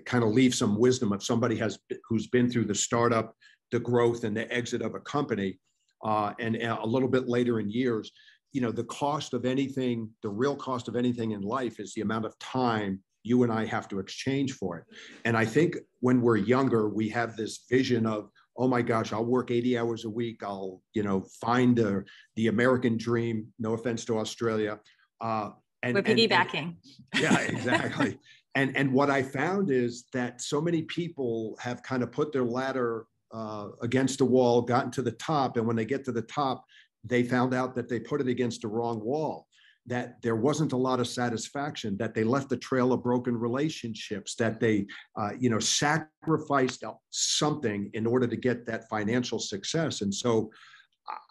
kind 0.05 0.23
of 0.23 0.31
leave 0.31 0.55
some 0.55 0.77
wisdom 0.77 1.13
if 1.13 1.23
somebody 1.23 1.55
has 1.57 1.79
who's 2.07 2.27
been 2.27 2.49
through 2.49 2.65
the 2.65 2.75
startup, 2.75 3.35
the 3.71 3.79
growth, 3.79 4.23
and 4.23 4.35
the 4.35 4.51
exit 4.53 4.81
of 4.81 4.95
a 4.95 4.99
company, 4.99 5.59
uh, 6.03 6.33
and 6.39 6.55
a 6.55 6.85
little 6.85 7.09
bit 7.09 7.27
later 7.27 7.59
in 7.59 7.69
years. 7.69 8.11
You 8.53 8.61
know, 8.61 8.71
the 8.71 8.85
cost 8.85 9.33
of 9.33 9.45
anything, 9.45 10.09
the 10.23 10.29
real 10.29 10.55
cost 10.55 10.87
of 10.87 10.95
anything 10.95 11.31
in 11.31 11.41
life 11.41 11.79
is 11.79 11.93
the 11.93 12.01
amount 12.01 12.25
of 12.25 12.37
time 12.39 13.01
you 13.23 13.43
and 13.43 13.51
I 13.51 13.65
have 13.65 13.87
to 13.89 13.99
exchange 13.99 14.53
for 14.53 14.77
it. 14.77 14.85
And 15.25 15.35
I 15.35 15.45
think 15.45 15.77
when 15.99 16.21
we're 16.21 16.37
younger, 16.37 16.89
we 16.89 17.09
have 17.09 17.35
this 17.35 17.65
vision 17.69 18.05
of, 18.05 18.29
oh 18.57 18.67
my 18.67 18.81
gosh, 18.81 19.13
I'll 19.13 19.25
work 19.25 19.51
80 19.51 19.77
hours 19.77 20.05
a 20.05 20.09
week. 20.09 20.41
I'll, 20.43 20.81
you 20.93 21.03
know, 21.03 21.25
find 21.41 21.75
the, 21.75 22.03
the 22.35 22.47
American 22.47 22.97
dream. 22.97 23.47
No 23.59 23.73
offense 23.73 24.05
to 24.05 24.17
Australia. 24.17 24.79
Uh, 25.21 25.49
and, 25.83 25.95
we're 25.95 26.03
piggybacking. 26.03 26.75
And, 27.13 27.21
yeah, 27.21 27.39
exactly. 27.47 28.19
and 28.55 28.75
and 28.75 28.91
what 28.91 29.09
I 29.09 29.21
found 29.21 29.69
is 29.69 30.05
that 30.13 30.41
so 30.41 30.59
many 30.59 30.81
people 30.83 31.57
have 31.59 31.83
kind 31.83 32.01
of 32.01 32.11
put 32.11 32.31
their 32.31 32.43
ladder 32.43 33.05
uh, 33.31 33.67
against 33.81 34.19
the 34.19 34.25
wall, 34.25 34.61
gotten 34.61 34.91
to 34.91 35.01
the 35.01 35.11
top, 35.11 35.57
and 35.57 35.67
when 35.67 35.75
they 35.75 35.85
get 35.85 36.03
to 36.05 36.11
the 36.11 36.23
top, 36.23 36.65
they 37.03 37.23
found 37.23 37.53
out 37.53 37.75
that 37.75 37.89
they 37.89 37.99
put 37.99 38.21
it 38.21 38.27
against 38.27 38.61
the 38.61 38.67
wrong 38.67 38.99
wall 39.03 39.46
that 39.87 40.21
there 40.21 40.35
wasn't 40.35 40.73
a 40.73 40.77
lot 40.77 40.99
of 40.99 41.07
satisfaction, 41.07 41.97
that 41.97 42.13
they 42.13 42.23
left 42.23 42.51
a 42.51 42.57
trail 42.57 42.91
of 42.91 43.01
broken 43.01 43.35
relationships, 43.37 44.35
that 44.35 44.59
they, 44.59 44.85
uh, 45.15 45.31
you 45.39 45.49
know, 45.49 45.59
sacrificed 45.59 46.83
something 47.09 47.89
in 47.93 48.05
order 48.05 48.27
to 48.27 48.35
get 48.35 48.65
that 48.65 48.87
financial 48.89 49.39
success. 49.39 50.01
And 50.01 50.13
so 50.13 50.51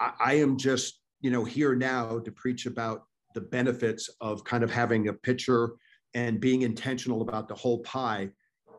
I, 0.00 0.12
I 0.20 0.34
am 0.34 0.56
just, 0.56 1.00
you 1.20 1.30
know, 1.30 1.44
here 1.44 1.74
now 1.74 2.18
to 2.18 2.32
preach 2.32 2.64
about 2.66 3.04
the 3.34 3.42
benefits 3.42 4.08
of 4.22 4.42
kind 4.44 4.64
of 4.64 4.70
having 4.70 5.08
a 5.08 5.12
picture 5.12 5.72
and 6.14 6.40
being 6.40 6.62
intentional 6.62 7.20
about 7.20 7.48
the 7.48 7.54
whole 7.54 7.80
pie. 7.80 8.30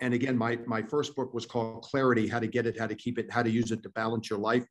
And 0.02 0.14
again, 0.14 0.36
my, 0.36 0.58
my 0.66 0.82
first 0.82 1.16
book 1.16 1.34
was 1.36 1.46
called 1.46 1.84
Clarity 1.84 2.28
How 2.28 2.40
to 2.40 2.48
Get 2.48 2.66
It, 2.66 2.80
How 2.80 2.88
to 2.88 2.96
Keep 2.96 3.20
It, 3.20 3.32
How 3.32 3.44
to 3.44 3.50
Use 3.50 3.72
It 3.72 3.84
to 3.84 3.90
Balance 3.90 4.30
Your 4.30 4.40
Life. 4.40 4.66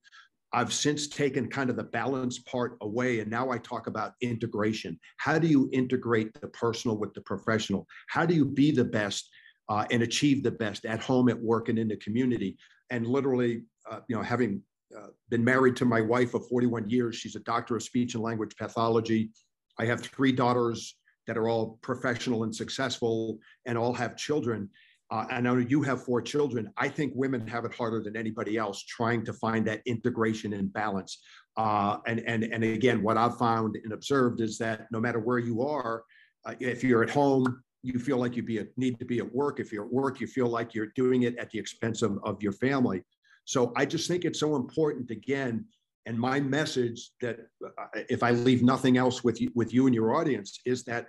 I've 0.53 0.73
since 0.73 1.09
taken 1.09 1.49
kind 1.49 1.71
of 1.71 1.77
the 1.77 1.85
balance 1.85 2.39
part 2.39 2.77
away, 2.81 3.21
and 3.21 3.31
now 3.31 3.51
I 3.51 3.59
talk 3.59 3.87
about 3.87 4.13
integration. 4.21 4.99
How 5.19 5.39
do 5.39 5.47
you 5.47 5.69
integrate 5.73 6.41
the 6.41 6.49
personal 6.49 6.97
with 6.97 7.15
the 7.15 7.21
professional? 7.23 7.87
How 8.09 8.25
do 8.25 8.35
you 8.35 8.45
be 8.45 8.71
the 8.71 8.85
best 8.85 9.29
uh, 9.69 9.85
and 9.91 10.03
achieve 10.03 10.43
the 10.43 10.51
best 10.51 10.85
at 10.85 11.01
home, 11.01 11.29
at 11.29 11.39
work, 11.39 11.69
and 11.69 11.79
in 11.79 11.89
the 11.89 11.97
community? 11.97 12.57
And 12.91 13.07
literally, 13.07 13.65
uh, 13.91 14.01
you 14.09 14.17
know, 14.17 14.23
having 14.23 14.63
uh, 14.97 15.09
been 15.29 15.45
married 15.45 15.77
to 15.77 15.85
my 15.85 16.01
wife 16.01 16.35
of 16.35 16.49
41 16.49 16.89
years, 16.89 17.17
she's 17.17 17.37
a 17.37 17.41
doctor 17.41 17.77
of 17.77 17.83
speech 17.83 18.15
and 18.15 18.23
language 18.23 18.57
pathology. 18.57 19.31
I 19.79 19.87
have 19.87 20.01
three 20.01 20.33
daughters 20.33 20.97
that 21.27 21.37
are 21.37 21.49
all 21.49 21.79
professional 21.83 22.45
and 22.45 22.55
successful 22.55 23.39
and 23.67 23.77
all 23.77 23.93
have 23.93 24.17
children 24.17 24.71
uh, 25.11 25.25
I 25.31 25.41
know 25.41 25.57
you 25.57 25.83
have 25.83 26.03
four 26.03 26.21
children. 26.21 26.73
I 26.77 26.89
think 26.89 27.13
women 27.15 27.47
have 27.47 27.65
it 27.65 27.75
harder 27.75 28.03
than 28.03 28.17
anybody 28.17 28.57
else 28.57 28.83
trying 28.83 29.25
to 29.27 29.33
find 29.33 29.65
that 29.67 29.81
integration 29.87 30.53
and 30.53 30.73
balance. 30.73 31.19
Uh, 31.57 31.99
and, 32.07 32.21
and, 32.27 32.45
and 32.45 32.65
again, 32.65 33.03
what 33.03 33.17
I've 33.17 33.39
found 33.39 33.77
and 33.83 33.93
observed 33.93 34.41
is 34.41 34.59
that 34.59 34.87
no 34.91 35.01
matter 35.01 35.21
where 35.21 35.39
you 35.39 35.63
are, 35.63 36.03
uh, 36.45 36.55
if 36.61 36.83
you're 36.83 37.05
at 37.05 37.11
home, 37.11 37.63
you 37.83 38.01
feel 38.01 38.19
like 38.19 38.35
you 38.35 38.43
be 38.43 38.61
need 38.77 38.99
to 38.99 39.05
be 39.05 39.19
at 39.19 39.33
work. 39.33 39.61
If 39.61 39.73
you're 39.73 39.85
at 39.85 39.93
work, 39.93 40.21
you 40.21 40.27
feel 40.27 40.49
like 40.49 40.75
you're 40.75 40.93
doing 40.97 41.23
it 41.23 41.39
at 41.39 41.51
the 41.51 41.59
expense 41.59 42.03
of, 42.03 42.19
of 42.25 42.43
your 42.43 42.53
family. 42.53 43.03
So 43.45 43.73
I 43.77 43.87
just 43.87 44.09
think 44.09 44.25
it's 44.25 44.41
so 44.41 44.57
important 44.57 45.11
again. 45.13 45.65
And 46.07 46.19
my 46.19 46.41
message 46.41 47.11
that 47.21 47.39
uh, 47.65 47.85
if 48.09 48.25
I 48.25 48.33
leave 48.33 48.63
nothing 48.63 48.97
else 48.97 49.23
with 49.23 49.41
you, 49.41 49.51
with 49.55 49.73
you 49.73 49.87
and 49.87 49.95
your 49.95 50.17
audience 50.17 50.61
is 50.67 50.83
that 50.85 51.07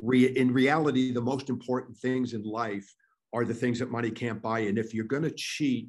re, 0.00 0.26
in 0.26 0.52
reality, 0.52 1.12
the 1.12 1.20
most 1.20 1.50
important 1.50 1.96
things 1.96 2.32
in 2.32 2.44
life 2.44 2.88
are 3.32 3.44
the 3.44 3.54
things 3.54 3.78
that 3.78 3.90
money 3.90 4.10
can't 4.10 4.42
buy. 4.42 4.60
And 4.60 4.78
if 4.78 4.92
you're 4.92 5.04
going 5.04 5.22
to 5.22 5.30
cheat, 5.30 5.88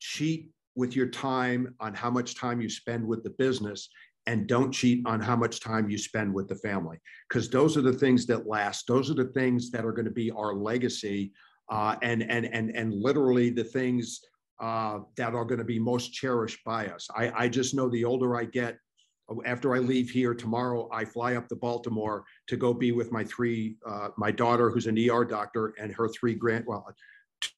cheat 0.00 0.50
with 0.76 0.94
your 0.94 1.08
time 1.08 1.74
on 1.80 1.94
how 1.94 2.10
much 2.10 2.36
time 2.36 2.60
you 2.60 2.68
spend 2.68 3.06
with 3.06 3.24
the 3.24 3.30
business 3.30 3.88
and 4.26 4.46
don't 4.46 4.70
cheat 4.70 5.06
on 5.06 5.20
how 5.20 5.34
much 5.34 5.60
time 5.60 5.88
you 5.88 5.96
spend 5.96 6.32
with 6.32 6.48
the 6.48 6.54
family. 6.56 6.98
Because 7.28 7.48
those 7.48 7.76
are 7.76 7.82
the 7.82 7.92
things 7.92 8.26
that 8.26 8.46
last. 8.46 8.86
Those 8.86 9.10
are 9.10 9.14
the 9.14 9.32
things 9.32 9.70
that 9.70 9.86
are 9.86 9.92
going 9.92 10.04
to 10.04 10.10
be 10.10 10.30
our 10.30 10.54
legacy 10.54 11.32
uh, 11.70 11.96
and 12.02 12.22
and 12.22 12.46
and 12.46 12.70
and 12.74 12.94
literally 12.94 13.50
the 13.50 13.64
things 13.64 14.20
uh, 14.60 15.00
that 15.16 15.34
are 15.34 15.44
going 15.44 15.58
to 15.58 15.64
be 15.64 15.78
most 15.78 16.12
cherished 16.12 16.62
by 16.64 16.86
us. 16.86 17.08
I, 17.14 17.44
I 17.44 17.48
just 17.48 17.74
know 17.74 17.88
the 17.88 18.04
older 18.04 18.36
i 18.36 18.44
get 18.44 18.78
after 19.44 19.74
I 19.74 19.78
leave 19.78 20.10
here 20.10 20.34
tomorrow, 20.34 20.88
I 20.92 21.04
fly 21.04 21.34
up 21.34 21.48
to 21.48 21.56
Baltimore 21.56 22.24
to 22.46 22.56
go 22.56 22.72
be 22.72 22.92
with 22.92 23.12
my 23.12 23.24
three, 23.24 23.76
uh, 23.86 24.08
my 24.16 24.30
daughter, 24.30 24.70
who's 24.70 24.86
an 24.86 24.98
ER 24.98 25.24
doctor, 25.24 25.74
and 25.78 25.92
her 25.94 26.08
three 26.08 26.34
grand, 26.34 26.64
well, 26.66 26.86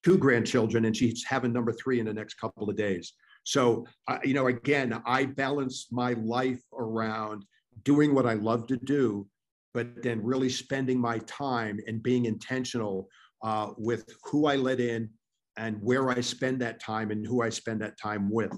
two 0.04 0.18
grandchildren, 0.18 0.84
and 0.84 0.96
she's 0.96 1.24
having 1.24 1.52
number 1.52 1.72
three 1.72 2.00
in 2.00 2.06
the 2.06 2.12
next 2.12 2.34
couple 2.34 2.68
of 2.68 2.76
days. 2.76 3.14
So, 3.44 3.86
uh, 4.08 4.18
you 4.24 4.34
know, 4.34 4.48
again, 4.48 5.00
I 5.06 5.26
balance 5.26 5.88
my 5.90 6.14
life 6.14 6.62
around 6.76 7.44
doing 7.84 8.14
what 8.14 8.26
I 8.26 8.34
love 8.34 8.66
to 8.66 8.76
do, 8.76 9.26
but 9.72 10.02
then 10.02 10.22
really 10.22 10.48
spending 10.48 11.00
my 11.00 11.18
time 11.20 11.78
and 11.86 12.02
being 12.02 12.26
intentional 12.26 13.08
uh, 13.42 13.70
with 13.78 14.04
who 14.24 14.46
I 14.46 14.56
let 14.56 14.80
in 14.80 15.08
and 15.56 15.80
where 15.82 16.10
I 16.10 16.20
spend 16.20 16.60
that 16.60 16.80
time 16.80 17.10
and 17.10 17.26
who 17.26 17.42
I 17.42 17.48
spend 17.48 17.80
that 17.82 17.98
time 17.98 18.30
with. 18.30 18.52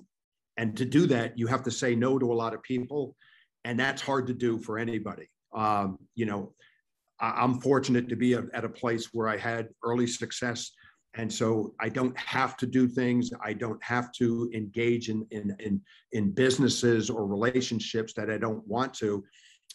And 0.57 0.77
to 0.77 0.85
do 0.85 1.07
that, 1.07 1.39
you 1.39 1.47
have 1.47 1.63
to 1.65 1.71
say 1.71 1.95
no 1.95 2.19
to 2.19 2.33
a 2.33 2.35
lot 2.35 2.55
of 2.55 2.63
people. 2.63 3.17
And 3.65 3.79
that's 3.79 4.03
hard 4.03 4.27
to 4.27 4.35
do 4.35 4.59
for 4.59 4.79
anybody. 4.79 5.31
Um, 5.55 5.99
you 6.15 6.27
know, 6.27 6.53
I, 7.21 7.45
am 7.45 7.61
fortunate 7.61 8.09
to 8.09 8.17
be 8.17 8.35
a, 8.35 8.45
at 8.53 8.65
a 8.65 8.69
place 8.69 9.11
where 9.13 9.29
I 9.29 9.37
had 9.37 9.69
early 9.83 10.07
success 10.07 10.73
and 11.15 11.31
so 11.31 11.75
I 11.79 11.89
don't 11.89 12.17
have 12.19 12.57
to 12.59 12.67
do 12.67 12.89
things. 12.89 13.31
I 13.43 13.53
don't 13.53 13.83
have 13.83 14.13
to 14.13 14.51
engage 14.55 15.11
in 15.11 15.27
in 15.31 15.55
in, 15.61 15.81
in 16.13 16.31
businesses 16.31 17.11
or 17.11 17.27
relationships 17.27 18.15
that 18.15 18.31
I 18.31 18.39
don't 18.39 18.67
want 18.67 18.95
to. 18.95 19.23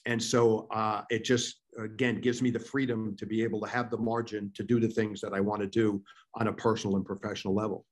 And 0.05 0.21
so 0.21 0.67
uh, 0.71 1.03
it 1.09 1.23
just 1.23 1.61
again 1.77 2.21
gives 2.21 2.41
me 2.41 2.49
the 2.49 2.59
freedom 2.59 3.15
to 3.17 3.25
be 3.25 3.43
able 3.43 3.61
to 3.61 3.67
have 3.67 3.91
the 3.91 3.97
margin 3.97 4.51
to 4.55 4.63
do 4.63 4.79
the 4.79 4.87
things 4.87 5.21
that 5.21 5.33
I 5.33 5.39
want 5.39 5.61
to 5.61 5.67
do 5.67 6.01
on 6.35 6.47
a 6.47 6.53
personal 6.53 6.95
and 6.95 7.05
professional 7.05 7.53
level. 7.53 7.85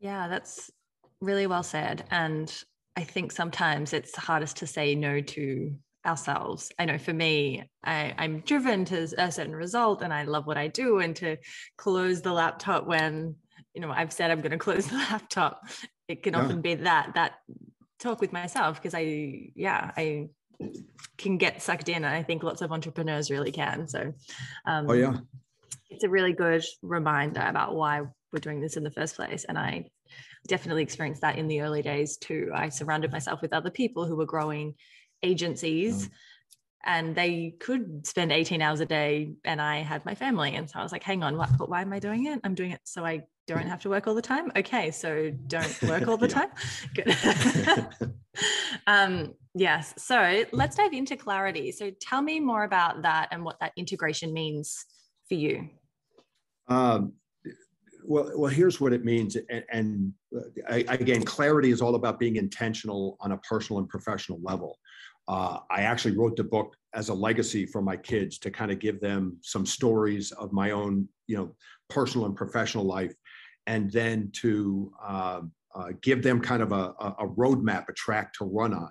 Yeah, 0.00 0.26
that's 0.28 0.70
really 1.20 1.46
well 1.46 1.62
said. 1.62 2.04
And 2.10 2.52
I 2.96 3.04
think 3.04 3.32
sometimes 3.32 3.92
it's 3.92 4.16
hardest 4.16 4.58
to 4.58 4.66
say 4.66 4.94
no 4.94 5.20
to 5.20 5.74
ourselves. 6.06 6.72
I 6.78 6.84
know 6.84 6.98
for 6.98 7.12
me, 7.12 7.68
I, 7.84 8.14
I'm 8.18 8.40
driven 8.40 8.84
to 8.86 9.08
a 9.18 9.30
certain 9.30 9.54
result 9.54 10.02
and 10.02 10.12
I 10.12 10.24
love 10.24 10.46
what 10.46 10.56
I 10.56 10.68
do. 10.68 10.98
And 10.98 11.14
to 11.16 11.36
close 11.76 12.22
the 12.22 12.32
laptop 12.32 12.86
when, 12.86 13.36
you 13.74 13.80
know, 13.80 13.90
I've 13.90 14.12
said 14.12 14.30
I'm 14.30 14.40
going 14.40 14.50
to 14.58 14.58
close 14.58 14.86
the 14.86 14.96
laptop, 14.96 15.62
it 16.08 16.22
can 16.22 16.34
yeah. 16.34 16.40
often 16.40 16.60
be 16.60 16.74
that, 16.74 17.12
that 17.14 17.34
talk 17.98 18.20
with 18.20 18.32
myself 18.32 18.80
because 18.80 18.94
I, 18.94 19.50
yeah, 19.54 19.90
I 19.96 20.28
can 21.16 21.38
get 21.38 21.62
sucked 21.62 21.88
in. 21.88 21.96
And 21.96 22.06
I 22.06 22.22
think 22.22 22.42
lots 22.42 22.62
of 22.62 22.72
entrepreneurs 22.72 23.30
really 23.30 23.52
can. 23.52 23.88
So, 23.88 24.12
um, 24.66 24.88
oh, 24.88 24.94
yeah. 24.94 25.18
It's 25.90 26.04
a 26.04 26.08
really 26.08 26.32
good 26.34 26.64
reminder 26.82 27.40
about 27.40 27.74
why 27.74 28.02
we're 28.32 28.40
doing 28.40 28.60
this 28.60 28.76
in 28.76 28.84
the 28.84 28.90
first 28.90 29.16
place. 29.16 29.44
And 29.44 29.58
I 29.58 29.86
definitely 30.46 30.82
experienced 30.82 31.22
that 31.22 31.36
in 31.36 31.48
the 31.48 31.60
early 31.60 31.82
days 31.82 32.16
too. 32.16 32.50
I 32.54 32.68
surrounded 32.68 33.12
myself 33.12 33.42
with 33.42 33.52
other 33.52 33.70
people 33.70 34.06
who 34.06 34.16
were 34.16 34.26
growing 34.26 34.74
agencies 35.22 36.06
mm. 36.06 36.10
and 36.84 37.14
they 37.14 37.54
could 37.58 38.06
spend 38.06 38.32
18 38.32 38.62
hours 38.62 38.80
a 38.80 38.86
day 38.86 39.32
and 39.44 39.60
I 39.60 39.78
had 39.78 40.04
my 40.04 40.14
family. 40.14 40.54
And 40.54 40.68
so 40.68 40.78
I 40.78 40.82
was 40.82 40.92
like, 40.92 41.02
hang 41.02 41.22
on, 41.22 41.36
what, 41.36 41.50
but 41.58 41.68
why 41.68 41.82
am 41.82 41.92
I 41.92 41.98
doing 41.98 42.26
it? 42.26 42.40
I'm 42.44 42.54
doing 42.54 42.72
it 42.72 42.80
so 42.84 43.04
I 43.04 43.22
don't 43.46 43.66
have 43.66 43.80
to 43.80 43.88
work 43.88 44.06
all 44.06 44.14
the 44.14 44.22
time. 44.22 44.52
Okay. 44.56 44.90
So 44.90 45.30
don't 45.46 45.82
work 45.82 46.06
all 46.06 46.16
the 46.18 46.28
time. 46.28 46.50
Good. 46.94 47.16
um, 48.86 49.34
yes. 49.54 49.94
So 49.96 50.44
let's 50.52 50.76
dive 50.76 50.92
into 50.92 51.16
clarity. 51.16 51.72
So 51.72 51.90
tell 52.00 52.22
me 52.22 52.40
more 52.40 52.64
about 52.64 53.02
that 53.02 53.28
and 53.32 53.44
what 53.44 53.58
that 53.60 53.72
integration 53.76 54.32
means 54.32 54.84
for 55.28 55.34
you. 55.34 55.68
Um, 56.68 57.14
well, 58.04 58.32
well, 58.36 58.50
here's 58.50 58.80
what 58.80 58.92
it 58.92 59.04
means. 59.04 59.36
And, 59.36 59.64
and 59.70 60.12
I, 60.68 60.84
again, 60.88 61.22
clarity 61.22 61.70
is 61.70 61.80
all 61.80 61.94
about 61.94 62.18
being 62.18 62.36
intentional 62.36 63.16
on 63.20 63.32
a 63.32 63.38
personal 63.38 63.80
and 63.80 63.88
professional 63.88 64.40
level. 64.42 64.78
Uh, 65.26 65.60
I 65.70 65.82
actually 65.82 66.16
wrote 66.16 66.36
the 66.36 66.44
book 66.44 66.74
as 66.94 67.08
a 67.08 67.14
legacy 67.14 67.66
for 67.66 67.82
my 67.82 67.96
kids 67.96 68.38
to 68.38 68.50
kind 68.50 68.70
of 68.70 68.78
give 68.78 69.00
them 69.00 69.38
some 69.42 69.66
stories 69.66 70.32
of 70.32 70.52
my 70.52 70.70
own, 70.70 71.08
you 71.26 71.36
know, 71.36 71.54
personal 71.88 72.26
and 72.26 72.36
professional 72.36 72.84
life, 72.84 73.14
and 73.66 73.90
then 73.92 74.30
to 74.32 74.92
uh, 75.02 75.40
uh, 75.74 75.88
give 76.02 76.22
them 76.22 76.40
kind 76.40 76.62
of 76.62 76.72
a, 76.72 76.94
a 77.00 77.26
roadmap, 77.36 77.88
a 77.88 77.92
track 77.92 78.32
to 78.34 78.44
run 78.44 78.72
on. 78.72 78.90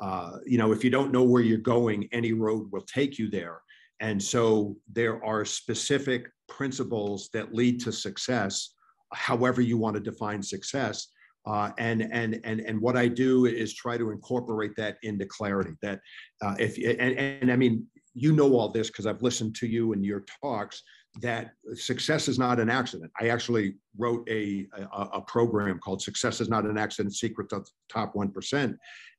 Uh, 0.00 0.38
you 0.46 0.58
know, 0.58 0.72
if 0.72 0.82
you 0.84 0.90
don't 0.90 1.12
know 1.12 1.22
where 1.22 1.42
you're 1.42 1.58
going, 1.58 2.08
any 2.12 2.32
road 2.32 2.70
will 2.72 2.82
take 2.82 3.18
you 3.18 3.28
there. 3.28 3.60
And 4.00 4.20
so 4.20 4.76
there 4.92 5.24
are 5.24 5.44
specific 5.44 6.28
principles 6.48 7.28
that 7.32 7.54
lead 7.54 7.80
to 7.80 7.92
success, 7.92 8.74
however 9.12 9.60
you 9.60 9.78
want 9.78 9.94
to 9.94 10.00
define 10.00 10.42
success. 10.42 11.08
Uh, 11.44 11.70
and 11.78 12.02
and 12.12 12.40
and 12.44 12.60
and 12.60 12.80
what 12.80 12.96
I 12.96 13.08
do 13.08 13.46
is 13.46 13.74
try 13.74 13.96
to 13.98 14.10
incorporate 14.10 14.76
that 14.76 14.98
into 15.02 15.26
clarity. 15.26 15.72
That 15.82 16.00
uh, 16.40 16.54
if 16.58 16.76
and, 16.78 17.18
and 17.18 17.50
I 17.50 17.56
mean 17.56 17.86
you 18.14 18.32
know 18.32 18.54
all 18.54 18.68
this 18.68 18.88
because 18.88 19.06
I've 19.06 19.22
listened 19.22 19.54
to 19.56 19.66
you 19.66 19.92
and 19.92 20.04
your 20.04 20.24
talks. 20.42 20.82
That 21.20 21.50
success 21.74 22.26
is 22.28 22.38
not 22.38 22.58
an 22.58 22.70
accident. 22.70 23.10
I 23.20 23.28
actually 23.28 23.74
wrote 23.98 24.26
a, 24.30 24.66
a, 24.74 25.00
a 25.14 25.20
program 25.20 25.78
called 25.78 26.00
"Success 26.00 26.40
is 26.40 26.48
Not 26.48 26.64
an 26.64 26.78
Accident: 26.78 27.14
Secrets 27.14 27.52
of 27.52 27.64
the 27.64 27.70
Top 27.90 28.14
One 28.14 28.30
Percent," 28.30 28.76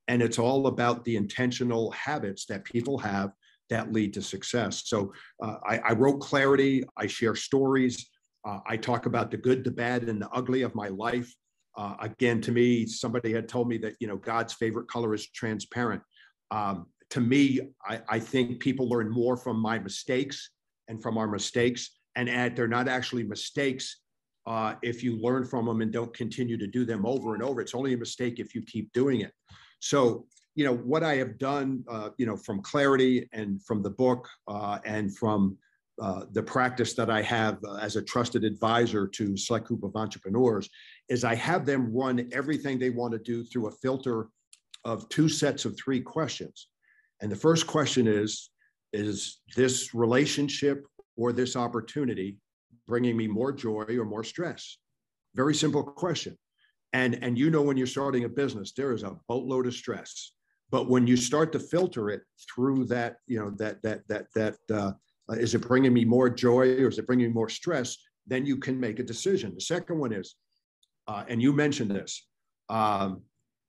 and 0.07 0.21
it's 0.21 0.39
all 0.39 0.67
about 0.67 1.03
the 1.03 1.15
intentional 1.17 1.91
habits 1.91 2.45
that 2.47 2.63
people 2.63 2.97
have 2.97 3.31
that 3.69 3.91
lead 3.91 4.13
to 4.13 4.21
success. 4.21 4.83
So 4.85 5.13
uh, 5.41 5.55
I, 5.65 5.79
I, 5.79 5.93
wrote 5.93 6.19
clarity. 6.19 6.83
I 6.97 7.07
share 7.07 7.35
stories. 7.35 8.09
Uh, 8.45 8.59
I 8.65 8.77
talk 8.77 9.05
about 9.05 9.31
the 9.31 9.37
good, 9.37 9.63
the 9.63 9.71
bad, 9.71 10.03
and 10.03 10.21
the 10.21 10.29
ugly 10.29 10.63
of 10.63 10.75
my 10.75 10.89
life. 10.89 11.33
Uh, 11.77 11.95
again, 11.99 12.41
to 12.41 12.51
me, 12.51 12.85
somebody 12.85 13.33
had 13.33 13.47
told 13.47 13.67
me 13.67 13.77
that 13.79 13.95
you 13.99 14.07
know 14.07 14.17
God's 14.17 14.53
favorite 14.53 14.87
color 14.87 15.13
is 15.13 15.29
transparent. 15.31 16.01
Um, 16.51 16.87
to 17.09 17.21
me, 17.21 17.61
I, 17.87 18.01
I, 18.09 18.19
think 18.19 18.59
people 18.59 18.89
learn 18.89 19.09
more 19.09 19.37
from 19.37 19.59
my 19.59 19.79
mistakes 19.79 20.51
and 20.87 21.01
from 21.01 21.17
our 21.17 21.27
mistakes, 21.27 21.97
and 22.15 22.29
add 22.29 22.55
they're 22.55 22.67
not 22.67 22.87
actually 22.87 23.23
mistakes 23.23 24.01
uh, 24.45 24.75
if 24.81 25.03
you 25.03 25.19
learn 25.21 25.45
from 25.45 25.65
them 25.65 25.81
and 25.81 25.91
don't 25.91 26.13
continue 26.13 26.57
to 26.57 26.67
do 26.67 26.85
them 26.85 27.05
over 27.05 27.33
and 27.33 27.43
over. 27.43 27.61
It's 27.61 27.75
only 27.75 27.93
a 27.93 27.97
mistake 27.97 28.39
if 28.39 28.53
you 28.53 28.61
keep 28.63 28.91
doing 28.93 29.21
it. 29.21 29.31
So, 29.79 30.25
you 30.55 30.65
know, 30.65 30.75
what 30.75 31.03
I 31.03 31.15
have 31.15 31.37
done, 31.37 31.83
uh, 31.89 32.09
you 32.17 32.25
know, 32.25 32.37
from 32.37 32.61
clarity 32.61 33.27
and 33.33 33.63
from 33.63 33.81
the 33.81 33.89
book 33.89 34.29
uh, 34.47 34.79
and 34.85 35.15
from 35.15 35.57
uh, 36.01 36.25
the 36.31 36.41
practice 36.41 36.93
that 36.95 37.09
I 37.09 37.21
have 37.21 37.59
uh, 37.63 37.75
as 37.75 37.95
a 37.95 38.01
trusted 38.01 38.43
advisor 38.43 39.07
to 39.07 39.37
select 39.37 39.67
group 39.67 39.83
of 39.83 39.95
entrepreneurs 39.95 40.69
is 41.09 41.23
I 41.23 41.35
have 41.35 41.65
them 41.65 41.93
run 41.93 42.29
everything 42.31 42.79
they 42.79 42.89
want 42.89 43.13
to 43.13 43.19
do 43.19 43.43
through 43.43 43.67
a 43.67 43.71
filter 43.71 44.29
of 44.85 45.07
two 45.09 45.29
sets 45.29 45.65
of 45.65 45.77
three 45.77 46.01
questions. 46.01 46.69
And 47.21 47.31
the 47.31 47.35
first 47.35 47.67
question 47.67 48.07
is, 48.07 48.49
is 48.91 49.39
this 49.55 49.93
relationship 49.93 50.85
or 51.15 51.31
this 51.31 51.55
opportunity 51.55 52.37
bringing 52.87 53.15
me 53.15 53.27
more 53.27 53.51
joy 53.51 53.85
or 53.89 54.05
more 54.05 54.23
stress? 54.23 54.77
Very 55.35 55.53
simple 55.53 55.83
question. 55.83 56.37
And, 56.93 57.23
and 57.23 57.37
you 57.37 57.49
know, 57.49 57.61
when 57.61 57.77
you're 57.77 57.87
starting 57.87 58.23
a 58.23 58.29
business, 58.29 58.73
there 58.75 58.93
is 58.93 59.03
a 59.03 59.17
boatload 59.27 59.67
of 59.67 59.73
stress. 59.73 60.33
But 60.69 60.89
when 60.89 61.07
you 61.07 61.17
start 61.17 61.51
to 61.53 61.59
filter 61.59 62.09
it 62.09 62.21
through 62.53 62.85
that, 62.85 63.17
you 63.27 63.39
know, 63.39 63.51
that, 63.57 63.81
that, 63.83 64.07
that, 64.09 64.25
that, 64.35 64.55
uh, 64.73 64.91
uh, 65.29 65.33
is 65.33 65.55
it 65.55 65.59
bringing 65.59 65.93
me 65.93 66.05
more 66.05 66.29
joy 66.29 66.75
or 66.75 66.89
is 66.89 66.99
it 66.99 67.07
bringing 67.07 67.27
me 67.27 67.33
more 67.33 67.49
stress? 67.49 67.97
Then 68.27 68.45
you 68.45 68.57
can 68.57 68.79
make 68.79 68.99
a 68.99 69.03
decision. 69.03 69.53
The 69.55 69.61
second 69.61 69.99
one 69.99 70.13
is, 70.13 70.35
uh, 71.07 71.23
and 71.27 71.41
you 71.41 71.53
mentioned 71.53 71.91
this, 71.91 72.25
um, 72.69 73.21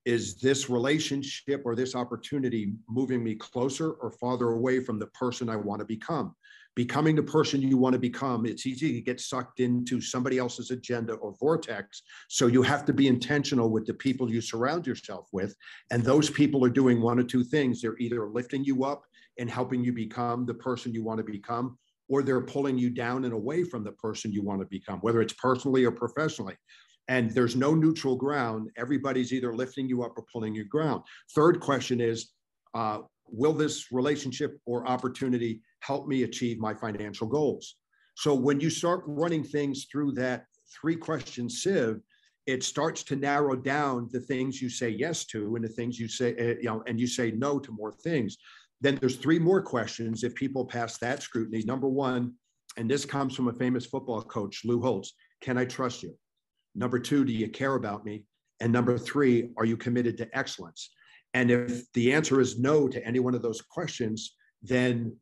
is 0.05 0.37
this 0.37 0.69
relationship 0.69 1.62
or 1.64 1.75
this 1.75 1.95
opportunity 1.95 2.75
moving 2.88 3.25
me 3.25 3.35
closer 3.35 3.93
or 3.93 4.11
farther 4.11 4.51
away 4.51 4.81
from 4.81 4.99
the 4.99 5.07
person 5.09 5.49
I 5.49 5.57
want 5.57 5.81
to 5.81 5.87
become? 5.87 6.35
Becoming 6.77 7.14
the 7.14 7.23
person 7.23 7.62
you 7.62 7.79
want 7.79 7.95
to 7.95 7.99
become, 7.99 8.45
it's 8.45 8.67
easy 8.67 8.93
to 8.93 9.01
get 9.01 9.21
sucked 9.21 9.61
into 9.61 10.01
somebody 10.01 10.38
else's 10.38 10.73
agenda 10.73 11.14
or 11.14 11.35
vortex. 11.38 12.03
So 12.29 12.49
you 12.49 12.62
have 12.62 12.85
to 12.87 12.93
be 12.93 13.07
intentional 13.07 13.71
with 13.71 13.87
the 13.87 13.95
people 13.95 14.29
you 14.29 14.40
surround 14.40 14.87
yourself 14.87 15.29
with. 15.33 15.55
And 15.93 16.03
those 16.03 16.29
people 16.29 16.64
are 16.64 16.71
doing 16.71 17.01
one 17.01 17.19
or 17.19 17.23
two 17.23 17.45
things. 17.45 17.81
They're 17.81 17.99
either 17.99 18.29
lifting 18.29 18.64
you 18.64 18.85
up 18.85 19.05
and 19.38 19.51
helping 19.51 19.85
you 19.85 19.92
become 19.92 20.47
the 20.47 20.55
person 20.55 20.94
you 20.94 21.03
want 21.03 21.18
to 21.18 21.25
become, 21.25 21.79
or 22.09 22.23
they're 22.23 22.40
pulling 22.40 22.79
you 22.79 22.90
down 22.90 23.25
and 23.25 23.35
away 23.35 23.64
from 23.64 23.85
the 23.85 23.92
person 23.92 24.33
you 24.33 24.42
want 24.42 24.61
to 24.61 24.66
become, 24.66 24.99
whether 25.01 25.20
it's 25.20 25.35
personally 25.35 25.85
or 25.85 25.90
professionally. 25.90 26.57
And 27.09 27.31
there's 27.31 27.57
no 27.57 27.75
neutral 27.75 28.16
ground. 28.16 28.70
Everybody's 28.77 29.33
either 29.33 29.55
lifting 29.55 29.88
you 29.88 30.03
up 30.03 30.12
or 30.16 30.25
pulling 30.33 30.55
you 30.55 30.64
down. 30.64 31.03
Third 31.35 31.61
question 31.61 32.01
is 32.01 32.33
uh, 32.75 33.01
Will 33.29 33.53
this 33.53 33.90
relationship 33.90 34.59
or 34.66 34.87
opportunity 34.87 35.62
help 35.81 36.07
me 36.07 36.23
achieve 36.23 36.59
my 36.59 36.75
financial 36.75 37.27
goals? 37.27 37.77
So 38.16 38.35
when 38.35 38.61
you 38.61 38.70
start 38.70 39.03
running 39.07 39.42
things 39.42 39.87
through 39.90 40.12
that 40.12 40.44
three 40.81 40.97
question 40.97 41.49
sieve, 41.49 42.01
it 42.47 42.62
starts 42.62 43.03
to 43.05 43.16
narrow 43.16 43.57
down 43.57 44.09
the 44.12 44.20
things 44.20 44.61
you 44.61 44.68
say 44.68 44.90
yes 44.90 45.25
to 45.27 45.57
and 45.57 45.64
the 45.64 45.68
things 45.68 45.99
you 45.99 46.09
say, 46.09 46.35
uh, 46.38 46.55
you 46.61 46.64
know, 46.64 46.83
and 46.87 47.01
you 47.01 47.07
say 47.07 47.31
no 47.31 47.59
to 47.59 47.73
more 47.73 47.92
things. 47.92 48.37
Then 48.81 48.97
there's 48.97 49.17
three 49.17 49.39
more 49.39 49.63
questions 49.63 50.25
if 50.25 50.35
people 50.35 50.65
pass 50.65 50.99
that 50.99 51.23
scrutiny. 51.23 51.63
Number 51.65 51.89
one, 51.89 52.35
and 52.77 52.91
this 52.91 53.05
comes 53.05 53.35
from 53.35 53.49
a 53.49 53.53
famous 53.53 53.87
football 53.87 54.23
coach, 54.23 54.63
Lou 54.65 54.81
Holtz 54.81 55.13
can 55.45 55.59
I 55.59 55.67
trust 55.67 56.03
you? 56.03 56.15
Number 56.75 56.99
two, 56.99 57.23
do 57.25 57.33
you 57.33 57.51
care 57.51 57.75
about 57.75 58.05
me? 58.05 58.25
And 58.61 58.73
number 58.73 58.97
three, 58.97 59.51
are 59.59 59.67
you 59.67 59.77
committed 59.77 60.17
to 60.19 60.37
excellence? 60.37 60.91
And 61.35 61.51
if 61.51 61.93
the 61.93 62.15
answer 62.15 62.41
is 62.41 62.59
no 62.59 62.89
to 62.89 63.05
any 63.07 63.21
one 63.21 63.35
of 63.35 63.43
those 63.43 63.61
questions, 63.61 64.35
then 64.63 65.15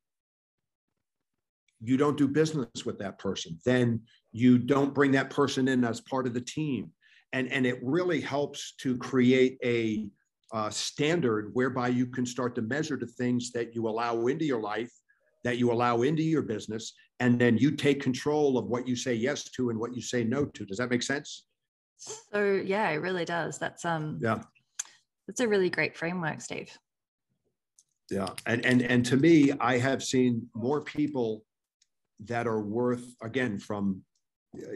you 1.80 1.96
don't 1.96 2.16
do 2.16 2.28
business 2.28 2.86
with 2.86 3.00
that 3.00 3.18
person. 3.18 3.58
Then 3.64 4.02
you 4.30 4.58
don't 4.58 4.94
bring 4.94 5.10
that 5.12 5.30
person 5.30 5.66
in 5.66 5.84
as 5.84 6.00
part 6.00 6.28
of 6.28 6.34
the 6.34 6.40
team. 6.40 6.92
And, 7.32 7.50
and 7.50 7.66
it 7.66 7.80
really 7.82 8.20
helps 8.20 8.74
to 8.82 8.96
create 8.98 9.58
a 9.64 10.06
uh, 10.52 10.70
standard 10.70 11.50
whereby 11.54 11.88
you 11.88 12.06
can 12.06 12.26
start 12.26 12.54
to 12.54 12.62
measure 12.62 12.96
the 12.96 13.06
things 13.06 13.50
that 13.52 13.74
you 13.74 13.88
allow 13.88 14.26
into 14.26 14.44
your 14.44 14.60
life, 14.60 14.90
that 15.44 15.56
you 15.56 15.72
allow 15.72 16.02
into 16.02 16.22
your 16.22 16.42
business, 16.42 16.92
and 17.20 17.38
then 17.38 17.56
you 17.56 17.70
take 17.70 18.02
control 18.02 18.58
of 18.58 18.66
what 18.66 18.86
you 18.86 18.94
say 18.94 19.14
yes 19.14 19.44
to 19.44 19.70
and 19.70 19.78
what 19.78 19.94
you 19.94 20.02
say 20.02 20.24
no 20.24 20.44
to. 20.44 20.64
Does 20.66 20.78
that 20.78 20.90
make 20.90 21.02
sense? 21.02 21.46
So 21.96 22.60
yeah, 22.64 22.90
it 22.90 22.96
really 22.96 23.24
does. 23.24 23.58
That's 23.58 23.84
um 23.84 24.18
yeah, 24.20 24.42
that's 25.26 25.40
a 25.40 25.48
really 25.48 25.70
great 25.70 25.96
framework, 25.96 26.40
Steve. 26.40 26.76
Yeah, 28.10 28.28
and 28.46 28.64
and 28.66 28.82
and 28.82 29.06
to 29.06 29.16
me, 29.16 29.52
I 29.60 29.78
have 29.78 30.02
seen 30.02 30.48
more 30.54 30.82
people 30.82 31.44
that 32.24 32.46
are 32.46 32.60
worth 32.60 33.04
again 33.22 33.58
from 33.58 34.02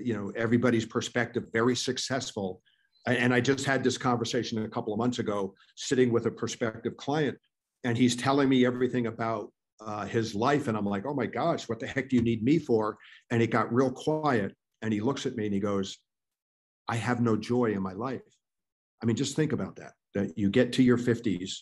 you 0.01 0.15
know 0.15 0.33
everybody's 0.37 0.87
perspective 0.87 1.45
very 1.53 1.77
successful 1.77 2.63
and 3.07 3.33
i 3.33 3.41
just 3.41 3.65
had 3.65 3.85
this 3.85 3.97
conversation 3.97 4.65
a 4.65 4.69
couple 4.69 4.93
of 4.93 4.99
months 4.99 5.19
ago 5.19 5.55
sitting 5.77 6.13
with 6.13 6.27
a 6.27 6.31
prospective 6.31 6.97
client 6.97 7.37
and 7.85 7.97
he's 7.97 8.17
telling 8.17 8.49
me 8.49 8.67
everything 8.67 9.07
about 9.07 9.53
uh, 9.81 10.05
his 10.07 10.35
life 10.35 10.69
and 10.69 10.77
i'm 10.77 10.87
like 10.87 11.05
oh 11.07 11.15
my 11.15 11.27
gosh 11.27 11.69
what 11.69 11.79
the 11.79 11.87
heck 11.87 12.09
do 12.09 12.17
you 12.17 12.23
need 12.23 12.43
me 12.43 12.59
for? 12.59 12.97
And 13.31 13.43
it 13.43 13.51
got 13.51 13.73
real 13.73 13.91
quiet 13.91 14.55
and 14.83 14.93
he 14.93 15.01
looks 15.01 15.27
at 15.27 15.37
me 15.37 15.45
and 15.47 15.55
he 15.55 15.61
goes 15.61 15.99
i 16.89 16.97
have 16.97 17.21
no 17.21 17.37
joy 17.37 17.73
in 17.73 17.83
my 17.83 17.93
life. 17.93 18.23
I 19.03 19.07
mean 19.07 19.17
just 19.17 19.37
think 19.37 19.53
about 19.53 19.77
that 19.77 19.93
that 20.15 20.37
you 20.39 20.49
get 20.49 20.73
to 20.73 20.83
your 20.83 20.97
50s 20.97 21.53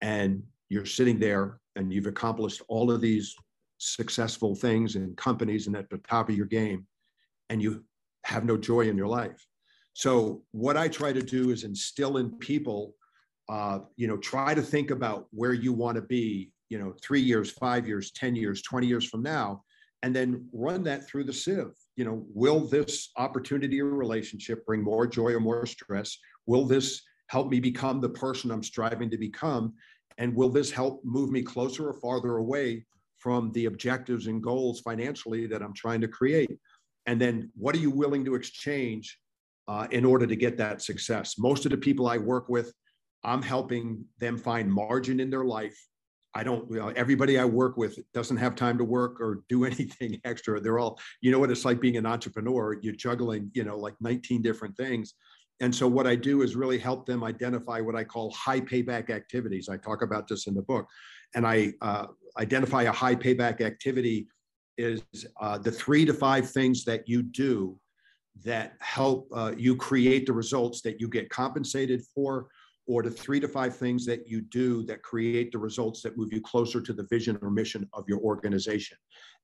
and 0.00 0.42
you're 0.68 0.86
sitting 0.86 1.18
there 1.18 1.58
and 1.74 1.92
you've 1.92 2.06
accomplished 2.06 2.62
all 2.68 2.90
of 2.90 3.00
these 3.00 3.34
successful 3.78 4.54
things 4.54 4.94
in 4.94 5.14
companies 5.16 5.66
and 5.66 5.76
at 5.76 5.90
the 5.90 5.98
top 5.98 6.28
of 6.28 6.36
your 6.36 6.46
game 6.46 6.86
and 7.48 7.60
you 7.60 7.84
have 8.24 8.44
no 8.44 8.56
joy 8.56 8.82
in 8.82 8.96
your 8.96 9.08
life 9.08 9.44
so 10.00 10.42
what 10.52 10.76
i 10.76 10.88
try 10.88 11.12
to 11.12 11.22
do 11.22 11.50
is 11.50 11.64
instill 11.64 12.16
in 12.16 12.30
people 12.38 12.94
uh, 13.48 13.80
you 13.96 14.06
know 14.06 14.16
try 14.16 14.54
to 14.54 14.62
think 14.62 14.90
about 14.90 15.26
where 15.30 15.52
you 15.52 15.72
want 15.72 15.96
to 15.96 16.02
be 16.02 16.52
you 16.68 16.78
know 16.78 16.94
three 17.02 17.20
years 17.20 17.50
five 17.50 17.86
years 17.86 18.10
ten 18.12 18.34
years 18.34 18.62
20 18.62 18.86
years 18.86 19.04
from 19.04 19.22
now 19.22 19.62
and 20.02 20.14
then 20.14 20.48
run 20.52 20.82
that 20.84 21.06
through 21.06 21.24
the 21.24 21.32
sieve. 21.32 21.72
You 21.96 22.04
know 22.04 22.24
will 22.32 22.60
this 22.60 23.10
opportunity 23.16 23.80
or 23.80 23.86
relationship 23.86 24.64
bring 24.64 24.82
more 24.82 25.06
joy 25.06 25.32
or 25.32 25.40
more 25.40 25.66
stress? 25.66 26.16
Will 26.46 26.64
this 26.64 27.02
help 27.28 27.50
me 27.50 27.60
become 27.60 28.00
the 28.00 28.08
person 28.08 28.50
i'm 28.50 28.62
striving 28.62 29.10
to 29.10 29.18
become? 29.18 29.74
And 30.18 30.34
will 30.34 30.48
this 30.48 30.70
help 30.70 31.02
move 31.04 31.30
me 31.30 31.42
closer 31.42 31.88
or 31.88 31.94
farther 31.94 32.38
away 32.38 32.86
from 33.18 33.52
the 33.52 33.66
objectives 33.66 34.26
and 34.26 34.42
goals 34.42 34.80
financially 34.80 35.46
that 35.48 35.62
i'm 35.62 35.74
trying 35.74 36.00
to 36.00 36.08
create? 36.08 36.58
And 37.06 37.20
then 37.20 37.50
what 37.54 37.74
are 37.74 37.78
you 37.78 37.90
willing 37.90 38.24
to 38.24 38.34
exchange 38.34 39.18
uh, 39.70 39.86
in 39.90 40.04
order 40.04 40.26
to 40.26 40.36
get 40.36 40.56
that 40.56 40.82
success 40.82 41.38
most 41.38 41.64
of 41.64 41.70
the 41.70 41.78
people 41.86 42.08
i 42.08 42.18
work 42.18 42.48
with 42.48 42.72
i'm 43.24 43.42
helping 43.42 44.04
them 44.18 44.36
find 44.36 44.72
margin 44.72 45.20
in 45.20 45.30
their 45.30 45.44
life 45.44 45.78
I 46.32 46.44
don't, 46.44 46.70
everybody 46.96 47.38
I 47.40 47.44
work 47.44 47.76
with 47.76 47.98
doesn't 48.14 48.36
have 48.36 48.54
time 48.54 48.78
to 48.78 48.84
work 48.84 49.20
or 49.20 49.42
do 49.48 49.64
anything 49.70 50.20
extra. 50.24 50.60
They're 50.60 50.78
all, 50.78 51.00
you 51.20 51.32
know 51.32 51.40
what 51.40 51.50
it's 51.50 51.64
like 51.64 51.80
being 51.80 51.96
an 51.96 52.06
entrepreneur. 52.06 52.78
You're 52.80 52.94
juggling, 52.94 53.50
you 53.52 53.64
know, 53.64 53.76
like 53.76 53.94
19 54.00 54.42
different 54.42 54.76
things. 54.76 55.14
And 55.60 55.74
so 55.74 55.86
what 55.86 56.06
I 56.06 56.14
do 56.14 56.42
is 56.42 56.56
really 56.56 56.78
help 56.78 57.04
them 57.06 57.22
identify 57.22 57.80
what 57.80 57.94
I 57.94 58.04
call 58.04 58.32
high 58.32 58.60
payback 58.60 59.10
activities. 59.10 59.68
I 59.68 59.76
talk 59.76 60.02
about 60.02 60.26
this 60.26 60.46
in 60.46 60.54
the 60.54 60.62
book. 60.62 60.86
And 61.34 61.46
I 61.46 61.72
uh, 61.82 62.06
identify 62.38 62.84
a 62.84 62.92
high 62.92 63.14
payback 63.14 63.60
activity 63.60 64.26
is 64.78 65.02
uh, 65.40 65.58
the 65.58 65.70
three 65.70 66.04
to 66.06 66.14
five 66.14 66.50
things 66.50 66.84
that 66.84 67.06
you 67.06 67.22
do 67.22 67.78
that 68.44 68.74
help 68.80 69.28
uh, 69.34 69.52
you 69.56 69.76
create 69.76 70.26
the 70.26 70.32
results 70.32 70.80
that 70.82 71.00
you 71.00 71.08
get 71.08 71.28
compensated 71.30 72.02
for 72.14 72.48
or 72.86 73.02
the 73.02 73.10
three 73.10 73.38
to 73.38 73.48
five 73.48 73.76
things 73.76 74.04
that 74.06 74.26
you 74.26 74.40
do 74.40 74.82
that 74.84 75.02
create 75.02 75.52
the 75.52 75.58
results 75.58 76.02
that 76.02 76.16
move 76.16 76.32
you 76.32 76.40
closer 76.40 76.80
to 76.80 76.92
the 76.92 77.04
vision 77.04 77.38
or 77.42 77.50
mission 77.50 77.88
of 77.92 78.04
your 78.08 78.18
organization. 78.20 78.96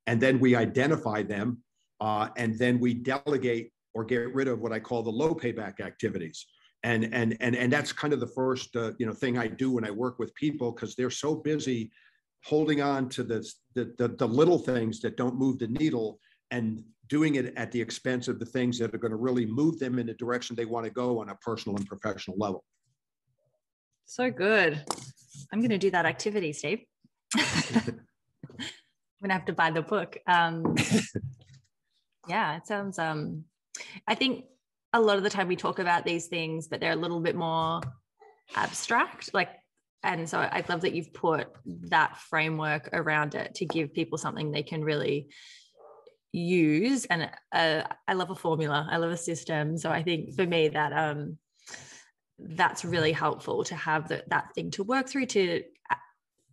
And 0.07 0.21
then 0.21 0.41
we 0.41 0.57
identify 0.57 1.23
them 1.23 1.59
uh, 2.01 2.29
and 2.37 2.59
then 2.59 2.81
we 2.81 2.95
delegate 2.95 3.71
or 3.95 4.05
get 4.05 4.35
rid 4.35 4.49
of 4.49 4.61
what 4.61 4.73
I 4.73 4.81
call 4.81 5.03
the 5.03 5.11
low 5.11 5.35
payback 5.35 5.81
activities. 5.81 6.47
And, 6.83 7.09
and, 7.13 7.37
and, 7.41 7.57
and 7.57 7.73
that's 7.73 7.93
kind 7.93 8.13
of 8.13 8.21
the 8.21 8.27
first 8.27 8.75
uh, 8.77 8.93
you 8.99 9.07
know, 9.07 9.13
thing 9.13 9.39
I 9.39 9.47
do 9.47 9.73
when 9.73 9.85
I 9.85 9.91
work 9.91 10.19
with 10.19 10.35
people 10.35 10.73
because 10.73 10.95
they're 10.95 11.11
so 11.11 11.35
busy 11.35 11.91
holding 12.45 12.81
on 12.81 13.09
to 13.11 13.25
the, 13.25 13.49
the, 13.75 14.15
the 14.19 14.27
little 14.27 14.59
things 14.59 15.01
that 15.01 15.17
don't 15.17 15.37
move 15.37 15.59
the 15.59 15.69
needle 15.69 16.21
and 16.51 16.85
doing 17.09 17.37
it 17.37 17.55
at 17.57 17.71
the 17.73 17.81
expense 17.81 18.29
of 18.29 18.39
the 18.39 18.47
things 18.47 18.79
that 18.79 18.95
are 18.95 18.99
going 18.99 19.11
to 19.11 19.17
really 19.17 19.47
move 19.47 19.79
them 19.79 19.99
in 19.99 20.07
the 20.07 20.15
direction 20.15 20.57
they 20.57 20.65
want 20.65 20.85
to 20.85 20.91
go 20.91 21.21
on 21.21 21.29
a 21.29 21.35
personal 21.37 21.77
and 21.77 21.87
professional 21.87 22.37
level. 22.39 22.65
So 24.07 24.31
good. 24.31 24.83
I'm 25.53 25.61
going 25.61 25.71
to 25.71 25.79
do 25.79 25.91
that 25.91 26.07
activity, 26.07 26.53
Steve. 26.53 26.81
I'm 27.37 28.01
going 29.21 29.29
to 29.29 29.33
have 29.33 29.45
to 29.47 29.53
buy 29.53 29.71
the 29.71 29.83
book. 29.83 30.17
Um, 30.27 30.75
yeah, 32.29 32.57
it 32.57 32.67
sounds, 32.67 32.99
um, 32.99 33.45
I 34.07 34.15
think 34.15 34.45
a 34.93 35.01
lot 35.01 35.17
of 35.17 35.23
the 35.23 35.31
time 35.31 35.49
we 35.49 35.57
talk 35.57 35.79
about 35.79 36.05
these 36.05 36.27
things, 36.27 36.69
but 36.69 36.81
they're 36.81 36.93
a 36.93 36.97
little 36.97 37.21
bit 37.21 37.37
more 37.37 37.81
abstract. 38.55 39.35
Like, 39.35 39.51
and 40.03 40.29
so 40.29 40.39
I'd 40.39 40.69
love 40.69 40.83
that 40.83 40.95
you've 40.95 41.13
put 41.13 41.49
that 41.89 42.17
framework 42.19 42.91
around 42.93 43.35
it 43.35 43.57
to 43.57 43.67
give 43.67 43.93
people 43.93 44.19
something 44.19 44.51
they 44.51 44.63
can 44.63 44.85
really 44.85 45.29
use. 46.39 47.05
And 47.07 47.31
uh, 47.53 47.83
I 48.07 48.13
love 48.13 48.31
a 48.31 48.35
formula, 48.35 48.87
I 48.91 48.97
love 48.99 49.11
a 49.11 49.17
system. 49.17 49.79
So 49.79 49.91
I 49.91 50.03
think 50.03 50.35
for 50.35 50.47
me, 50.47 50.69
that, 50.69 50.93
um, 50.93 51.39
that's 52.39 52.85
really 52.85 53.13
helpful 53.13 53.65
to 53.65 53.75
have 53.75 54.09
the, 54.09 54.23
that 54.29 54.55
thing 54.55 54.71
to 54.73 54.85
work 54.85 55.09
through 55.09 55.27
to 55.27 55.63
uh, 55.91 55.97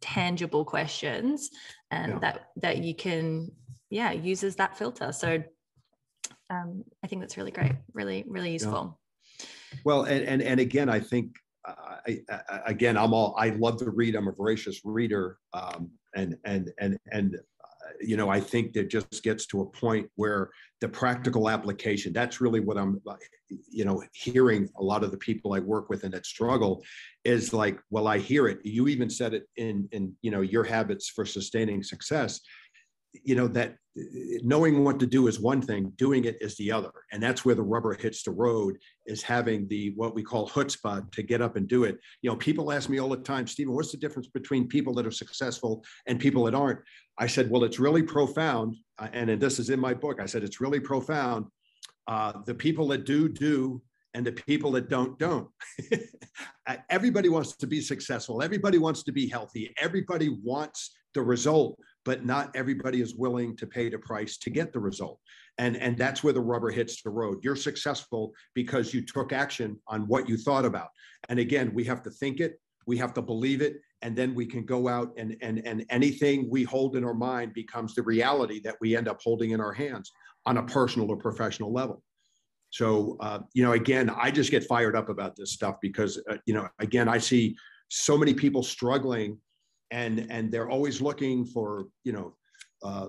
tangible 0.01 0.63
questions 0.63 1.49
and 1.91 2.13
yeah. 2.13 2.19
that 2.19 2.49
that 2.55 2.77
you 2.77 2.95
can 2.95 3.51
yeah 3.89 4.11
use 4.11 4.43
as 4.43 4.55
that 4.55 4.77
filter 4.77 5.11
so 5.11 5.43
um, 6.49 6.83
i 7.03 7.07
think 7.07 7.21
that's 7.21 7.37
really 7.37 7.51
great 7.51 7.73
really 7.93 8.23
really 8.27 8.51
useful 8.51 8.97
yeah. 9.39 9.47
well 9.83 10.03
and, 10.03 10.25
and 10.25 10.41
and 10.41 10.59
again 10.59 10.89
i 10.89 10.99
think 10.99 11.35
uh, 11.67 11.97
I, 12.07 12.19
I, 12.29 12.61
again 12.67 12.97
i'm 12.97 13.13
all 13.13 13.35
i 13.37 13.49
love 13.49 13.77
to 13.77 13.89
read 13.89 14.15
i'm 14.15 14.27
a 14.27 14.33
voracious 14.33 14.81
reader 14.83 15.37
um, 15.53 15.91
and 16.15 16.37
and 16.45 16.71
and 16.79 16.97
and 17.11 17.37
you 18.01 18.17
know, 18.17 18.29
I 18.29 18.39
think 18.39 18.73
that 18.73 18.89
just 18.89 19.23
gets 19.23 19.45
to 19.47 19.61
a 19.61 19.65
point 19.65 20.09
where 20.15 20.49
the 20.81 20.89
practical 20.89 21.49
application, 21.49 22.13
that's 22.13 22.41
really 22.41 22.59
what 22.59 22.77
I'm, 22.77 23.01
you 23.69 23.85
know, 23.85 24.03
hearing 24.13 24.69
a 24.77 24.83
lot 24.83 25.03
of 25.03 25.11
the 25.11 25.17
people 25.17 25.53
I 25.53 25.59
work 25.59 25.89
with 25.89 26.03
and 26.03 26.13
that 26.13 26.25
struggle 26.25 26.83
is 27.23 27.53
like, 27.53 27.79
well, 27.89 28.07
I 28.07 28.17
hear 28.17 28.47
it. 28.47 28.59
You 28.63 28.87
even 28.87 29.09
said 29.09 29.33
it 29.33 29.43
in, 29.55 29.87
in, 29.91 30.13
you 30.21 30.31
know, 30.31 30.41
your 30.41 30.63
habits 30.63 31.09
for 31.09 31.25
sustaining 31.25 31.83
success 31.83 32.41
you 33.13 33.35
know 33.35 33.47
that 33.47 33.75
knowing 34.41 34.83
what 34.83 34.99
to 34.99 35.05
do 35.05 35.27
is 35.27 35.39
one 35.39 35.61
thing 35.61 35.93
doing 35.97 36.25
it 36.25 36.37
is 36.41 36.55
the 36.57 36.71
other. 36.71 36.91
And 37.11 37.21
that's 37.21 37.45
where 37.45 37.53
the 37.53 37.61
rubber 37.61 37.93
hits 37.93 38.23
the 38.23 38.31
road 38.31 38.77
is 39.05 39.21
having 39.21 39.67
the 39.67 39.93
what 39.95 40.15
we 40.15 40.23
call 40.23 40.49
chutzpah 40.49 41.11
to 41.11 41.21
get 41.21 41.41
up 41.41 41.55
and 41.55 41.67
do 41.67 41.83
it. 41.83 41.99
You 42.21 42.31
know 42.31 42.35
people 42.35 42.71
ask 42.71 42.89
me 42.89 42.99
all 42.99 43.09
the 43.09 43.17
time 43.17 43.45
stephen 43.45 43.73
what's 43.73 43.91
the 43.91 43.97
difference 43.97 44.27
between 44.27 44.67
people 44.67 44.93
that 44.95 45.05
are 45.05 45.11
successful 45.11 45.83
and 46.07 46.19
people 46.19 46.43
that 46.45 46.55
aren't? 46.55 46.79
I 47.17 47.27
said 47.27 47.49
well 47.51 47.63
it's 47.63 47.79
really 47.79 48.03
profound 48.03 48.75
uh, 48.97 49.09
and, 49.13 49.29
and 49.29 49.41
this 49.41 49.59
is 49.59 49.69
in 49.69 49.79
my 49.79 49.93
book 49.93 50.19
i 50.19 50.25
said 50.25 50.43
it's 50.43 50.59
really 50.59 50.79
profound 50.79 51.45
uh, 52.07 52.33
the 52.45 52.55
people 52.55 52.87
that 52.87 53.05
do 53.05 53.29
do 53.29 53.81
and 54.13 54.25
the 54.25 54.31
people 54.31 54.71
that 54.71 54.89
don't 54.89 55.17
don't. 55.17 55.47
Everybody 56.89 57.29
wants 57.29 57.55
to 57.57 57.67
be 57.67 57.81
successful. 57.81 58.41
Everybody 58.41 58.77
wants 58.77 59.03
to 59.03 59.11
be 59.11 59.27
healthy. 59.27 59.73
Everybody 59.77 60.29
wants 60.43 60.95
the 61.13 61.21
result 61.21 61.79
but 62.05 62.25
not 62.25 62.55
everybody 62.55 63.01
is 63.01 63.15
willing 63.15 63.55
to 63.57 63.67
pay 63.67 63.89
the 63.89 63.97
price 63.97 64.37
to 64.37 64.49
get 64.49 64.73
the 64.73 64.79
result. 64.79 65.19
And, 65.57 65.77
and 65.77 65.97
that's 65.97 66.23
where 66.23 66.33
the 66.33 66.41
rubber 66.41 66.71
hits 66.71 67.01
the 67.01 67.09
road. 67.09 67.39
You're 67.43 67.55
successful 67.55 68.33
because 68.53 68.93
you 68.93 69.01
took 69.05 69.31
action 69.31 69.79
on 69.87 70.01
what 70.07 70.27
you 70.27 70.37
thought 70.37 70.65
about. 70.65 70.89
And 71.29 71.39
again, 71.39 71.71
we 71.73 71.83
have 71.85 72.01
to 72.03 72.09
think 72.09 72.39
it, 72.39 72.59
we 72.85 72.97
have 72.97 73.13
to 73.13 73.21
believe 73.21 73.61
it, 73.61 73.77
and 74.01 74.15
then 74.15 74.35
we 74.35 74.45
can 74.45 74.65
go 74.65 74.87
out 74.87 75.13
and, 75.17 75.37
and, 75.41 75.65
and 75.65 75.85
anything 75.89 76.49
we 76.49 76.63
hold 76.63 76.95
in 76.97 77.05
our 77.05 77.13
mind 77.13 77.53
becomes 77.53 77.95
the 77.95 78.03
reality 78.03 78.59
that 78.61 78.75
we 78.81 78.97
end 78.97 79.07
up 79.07 79.21
holding 79.23 79.51
in 79.51 79.61
our 79.61 79.71
hands 79.71 80.11
on 80.45 80.57
a 80.57 80.63
personal 80.63 81.09
or 81.09 81.17
professional 81.17 81.71
level. 81.71 82.03
So, 82.71 83.17
uh, 83.19 83.39
you 83.53 83.63
know, 83.63 83.73
again, 83.73 84.09
I 84.09 84.31
just 84.31 84.49
get 84.49 84.63
fired 84.63 84.95
up 84.95 85.07
about 85.07 85.35
this 85.35 85.53
stuff 85.53 85.75
because, 85.79 86.19
uh, 86.29 86.37
you 86.45 86.55
know, 86.55 86.67
again, 86.79 87.07
I 87.07 87.19
see 87.19 87.55
so 87.89 88.17
many 88.17 88.33
people 88.33 88.63
struggling 88.63 89.37
and 89.93 90.25
and 90.31 90.51
they're 90.51 90.69
always 90.69 91.01
looking 91.01 91.45
for 91.45 91.85
you 92.03 92.11
know 92.11 92.35
uh, 92.83 93.07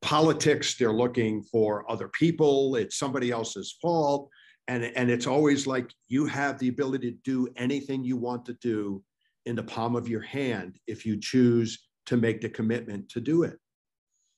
politics 0.00 0.76
they're 0.76 0.92
looking 0.92 1.42
for 1.42 1.90
other 1.90 2.08
people 2.08 2.76
it's 2.76 2.96
somebody 2.96 3.30
else's 3.30 3.76
fault. 3.82 4.30
And 4.68 4.84
and 4.84 5.10
it's 5.10 5.26
always 5.26 5.66
like 5.66 5.90
you 6.06 6.26
have 6.26 6.58
the 6.58 6.68
ability 6.68 7.10
to 7.10 7.18
do 7.24 7.48
anything 7.56 8.04
you 8.04 8.16
want 8.16 8.44
to 8.46 8.54
do 8.62 9.02
in 9.46 9.56
the 9.56 9.64
palm 9.64 9.96
of 9.96 10.08
your 10.08 10.20
hand 10.20 10.78
if 10.86 11.04
you 11.04 11.18
choose 11.18 11.88
to 12.06 12.16
make 12.16 12.40
the 12.40 12.48
commitment 12.48 13.08
to 13.10 13.20
do 13.20 13.42
it. 13.42 13.58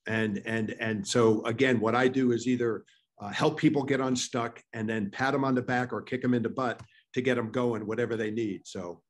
And 0.06 0.42
and 0.46 0.74
and 0.80 1.06
so 1.06 1.44
again 1.44 1.78
what 1.80 1.94
i 1.94 2.08
do 2.08 2.32
is 2.32 2.46
either 2.46 2.84
uh, 3.20 3.28
help 3.28 3.58
people 3.58 3.84
get 3.84 4.00
unstuck 4.00 4.60
and 4.72 4.88
then 4.88 5.10
pat 5.10 5.32
them 5.32 5.44
on 5.44 5.54
the 5.54 5.62
back 5.62 5.92
or 5.92 6.00
kick 6.00 6.22
them 6.22 6.34
in 6.34 6.42
the 6.42 6.48
butt 6.48 6.80
to 7.14 7.20
get 7.20 7.36
them 7.36 7.50
going 7.52 7.86
whatever 7.86 8.16
they 8.16 8.30
need. 8.30 8.62
So 8.64 9.02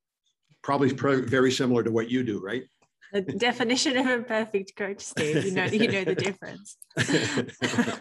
probably 0.63 0.93
very 0.93 1.51
similar 1.51 1.83
to 1.83 1.91
what 1.91 2.11
you 2.11 2.23
do, 2.23 2.41
right? 2.41 2.65
The 3.13 3.21
definition 3.21 3.97
of 3.99 4.07
a 4.07 4.23
perfect 4.23 4.75
coach, 4.77 5.01
Steve. 5.01 5.45
You 5.45 5.51
know, 5.51 5.65
you 5.65 5.89
know 5.89 6.05
the 6.05 6.15
difference. 6.15 6.79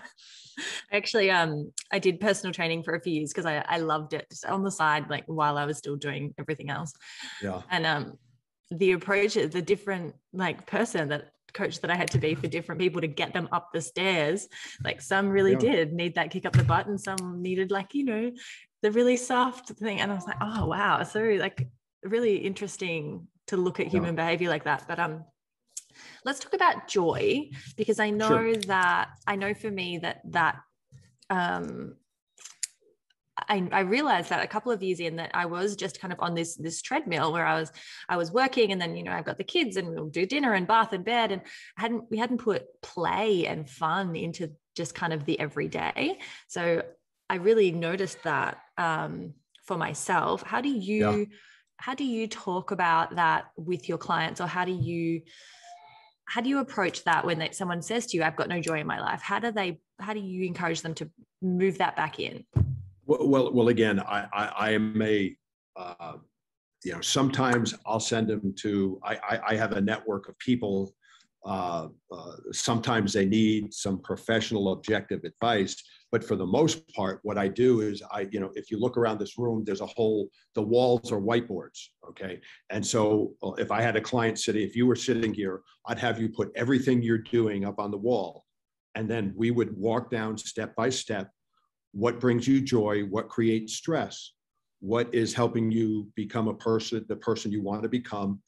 Actually, 0.91 1.31
um, 1.31 1.71
I 1.91 1.99
did 1.99 2.19
personal 2.19 2.53
training 2.53 2.83
for 2.83 2.95
a 2.95 3.01
few 3.01 3.13
years 3.13 3.31
because 3.31 3.45
I, 3.45 3.63
I 3.67 3.79
loved 3.79 4.13
it 4.13 4.27
just 4.29 4.45
on 4.45 4.63
the 4.63 4.71
side, 4.71 5.09
like 5.09 5.25
while 5.25 5.57
I 5.57 5.65
was 5.65 5.77
still 5.77 5.97
doing 5.97 6.33
everything 6.39 6.69
else. 6.69 6.93
Yeah. 7.41 7.61
And 7.69 7.85
um, 7.85 8.17
the 8.69 8.93
approach, 8.93 9.33
the 9.33 9.61
different 9.61 10.15
like 10.31 10.65
person 10.65 11.09
that 11.09 11.31
coach 11.53 11.81
that 11.81 11.91
I 11.91 11.95
had 11.95 12.11
to 12.11 12.17
be 12.17 12.35
for 12.35 12.47
different 12.47 12.79
people 12.79 13.01
to 13.01 13.07
get 13.07 13.33
them 13.33 13.49
up 13.51 13.71
the 13.73 13.81
stairs. 13.81 14.47
Like 14.83 15.01
some 15.01 15.27
really 15.27 15.53
yeah. 15.53 15.59
did 15.59 15.93
need 15.93 16.15
that 16.15 16.31
kick 16.31 16.45
up 16.45 16.53
the 16.53 16.63
butt, 16.63 16.87
and 16.87 16.99
some 16.99 17.41
needed 17.41 17.71
like 17.71 17.93
you 17.93 18.05
know 18.05 18.31
the 18.81 18.91
really 18.91 19.17
soft 19.17 19.69
thing. 19.69 19.99
And 19.99 20.11
I 20.11 20.15
was 20.15 20.25
like, 20.25 20.37
oh 20.41 20.67
wow, 20.67 21.03
so 21.03 21.19
like 21.19 21.67
really 22.03 22.37
interesting 22.37 23.27
to 23.47 23.57
look 23.57 23.79
at 23.79 23.87
human 23.87 24.15
yeah. 24.15 24.23
behavior 24.23 24.49
like 24.49 24.63
that. 24.65 24.85
But 24.87 24.99
um, 24.99 25.25
let's 26.25 26.39
talk 26.39 26.53
about 26.53 26.87
joy 26.87 27.49
because 27.77 27.99
I 27.99 28.09
know 28.09 28.29
sure. 28.29 28.55
that 28.67 29.09
I 29.27 29.35
know 29.35 29.53
for 29.53 29.69
me 29.69 29.99
that 29.99 30.21
that 30.31 30.59
um 31.29 31.95
I, 33.49 33.67
I, 33.71 33.79
realized 33.79 34.29
that 34.29 34.43
a 34.43 34.47
couple 34.47 34.71
of 34.71 34.83
years 34.83 34.99
in 34.99 35.15
that 35.15 35.31
I 35.33 35.45
was 35.45 35.75
just 35.75 35.99
kind 35.99 36.13
of 36.13 36.19
on 36.19 36.35
this 36.35 36.55
this 36.55 36.81
treadmill 36.81 37.31
where 37.31 37.45
I 37.45 37.59
was 37.59 37.71
I 38.07 38.17
was 38.17 38.31
working 38.31 38.71
and 38.71 38.79
then 38.79 38.95
you 38.95 39.03
know 39.03 39.11
I've 39.11 39.25
got 39.25 39.37
the 39.37 39.43
kids 39.43 39.77
and 39.77 39.89
we'll 39.89 40.09
do 40.09 40.25
dinner 40.25 40.53
and 40.53 40.67
bath 40.67 40.93
and 40.93 41.03
bed 41.03 41.31
and 41.31 41.41
hadn't 41.75 42.03
we 42.11 42.17
hadn't 42.17 42.37
put 42.37 42.65
play 42.81 43.47
and 43.47 43.69
fun 43.69 44.15
into 44.15 44.51
just 44.75 44.95
kind 44.95 45.13
of 45.13 45.25
the 45.25 45.39
everyday. 45.39 46.19
So 46.47 46.83
I 47.29 47.35
really 47.35 47.71
noticed 47.71 48.21
that 48.23 48.59
um, 48.77 49.33
for 49.65 49.77
myself. 49.77 50.43
How 50.43 50.61
do 50.61 50.69
you 50.69 51.19
yeah. 51.19 51.25
How 51.81 51.95
do 51.95 52.03
you 52.03 52.27
talk 52.27 52.71
about 52.71 53.15
that 53.15 53.45
with 53.57 53.89
your 53.89 53.97
clients 53.97 54.39
or 54.39 54.47
how 54.47 54.63
do 54.65 54.71
you 54.71 55.21
how 56.25 56.39
do 56.39 56.47
you 56.47 56.59
approach 56.59 57.03
that 57.03 57.25
when 57.25 57.39
they, 57.39 57.51
someone 57.51 57.81
says 57.81 58.05
to 58.05 58.17
you 58.17 58.23
i've 58.23 58.35
got 58.35 58.47
no 58.47 58.61
joy 58.61 58.79
in 58.79 58.87
my 58.87 58.99
life 58.99 59.21
how 59.21 59.39
do 59.39 59.51
they 59.51 59.79
how 59.99 60.13
do 60.13 60.19
you 60.19 60.45
encourage 60.45 60.81
them 60.81 60.93
to 60.93 61.09
move 61.41 61.77
that 61.77 61.95
back 61.95 62.19
in 62.19 62.45
well, 63.11 63.27
well, 63.27 63.53
well 63.53 63.67
again, 63.67 63.99
I, 63.99 64.27
I, 64.31 64.45
I 64.45 64.69
am 64.71 65.01
a, 65.01 65.35
uh, 65.75 66.13
you 66.83 66.93
know, 66.93 67.01
sometimes 67.01 67.75
I'll 67.85 67.99
send 67.99 68.29
them 68.29 68.53
to, 68.59 68.99
I, 69.03 69.15
I, 69.15 69.39
I 69.49 69.55
have 69.55 69.73
a 69.73 69.81
network 69.81 70.29
of 70.29 70.37
people. 70.39 70.95
Uh, 71.45 71.89
uh, 72.11 72.35
sometimes 72.51 73.11
they 73.11 73.25
need 73.25 73.73
some 73.73 73.99
professional 73.99 74.71
objective 74.71 75.25
advice, 75.25 75.75
but 76.11 76.23
for 76.23 76.35
the 76.35 76.45
most 76.45 76.87
part, 76.93 77.21
what 77.23 77.37
I 77.37 77.47
do 77.47 77.79
is 77.79 78.03
I, 78.11 78.27
you 78.31 78.41
know, 78.41 78.51
if 78.53 78.69
you 78.69 78.77
look 78.77 78.97
around 78.97 79.17
this 79.17 79.37
room, 79.37 79.63
there's 79.65 79.81
a 79.81 79.85
whole, 79.85 80.29
the 80.55 80.61
walls 80.61 81.11
are 81.11 81.21
whiteboards. 81.21 81.87
Okay. 82.09 82.41
And 82.69 82.85
so 82.85 83.33
uh, 83.41 83.53
if 83.53 83.71
I 83.71 83.81
had 83.81 83.95
a 83.95 84.01
client 84.01 84.37
sitting, 84.37 84.61
if 84.61 84.75
you 84.75 84.85
were 84.85 84.95
sitting 84.95 85.33
here, 85.33 85.61
I'd 85.85 85.99
have 85.99 86.19
you 86.19 86.27
put 86.27 86.51
everything 86.55 87.01
you're 87.01 87.17
doing 87.17 87.63
up 87.63 87.79
on 87.79 87.91
the 87.91 87.97
wall. 87.97 88.43
And 88.95 89.09
then 89.09 89.33
we 89.37 89.51
would 89.51 89.75
walk 89.77 90.11
down 90.11 90.37
step 90.37 90.75
by 90.75 90.89
step 90.89 91.31
what 91.93 92.19
brings 92.19 92.47
you 92.47 92.61
joy, 92.61 93.03
what 93.03 93.29
creates 93.29 93.73
stress, 93.73 94.33
what 94.79 95.13
is 95.13 95.33
helping 95.33 95.71
you 95.71 96.07
become 96.15 96.49
a 96.49 96.53
person, 96.53 97.05
the 97.07 97.15
person 97.15 97.51
you 97.51 97.61
want 97.61 97.83
to 97.83 97.89
become, 97.89 98.41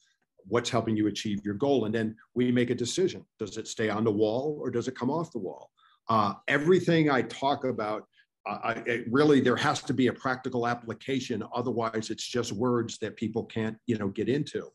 what's 0.46 0.68
helping 0.68 0.96
you 0.96 1.06
achieve 1.06 1.40
your 1.44 1.54
goal. 1.54 1.86
And 1.86 1.94
then 1.94 2.14
we 2.34 2.52
make 2.52 2.70
a 2.70 2.74
decision. 2.74 3.24
Does 3.38 3.56
it 3.56 3.68
stay 3.68 3.88
on 3.88 4.04
the 4.04 4.10
wall 4.10 4.58
or 4.60 4.70
does 4.70 4.88
it 4.88 4.96
come 4.96 5.10
off 5.10 5.32
the 5.32 5.38
wall? 5.38 5.70
Uh, 6.08 6.34
everything 6.48 7.10
I 7.10 7.22
talk 7.22 7.64
about, 7.64 8.04
uh, 8.46 8.74
really, 9.10 9.40
there 9.40 9.56
has 9.56 9.82
to 9.82 9.94
be 9.94 10.08
a 10.08 10.12
practical 10.12 10.66
application. 10.66 11.42
Otherwise, 11.54 12.10
it's 12.10 12.26
just 12.26 12.52
words 12.52 12.98
that 12.98 13.16
people 13.16 13.44
can't, 13.44 13.76
you 13.86 13.96
know, 13.96 14.08
get 14.08 14.28
into. 14.28 14.68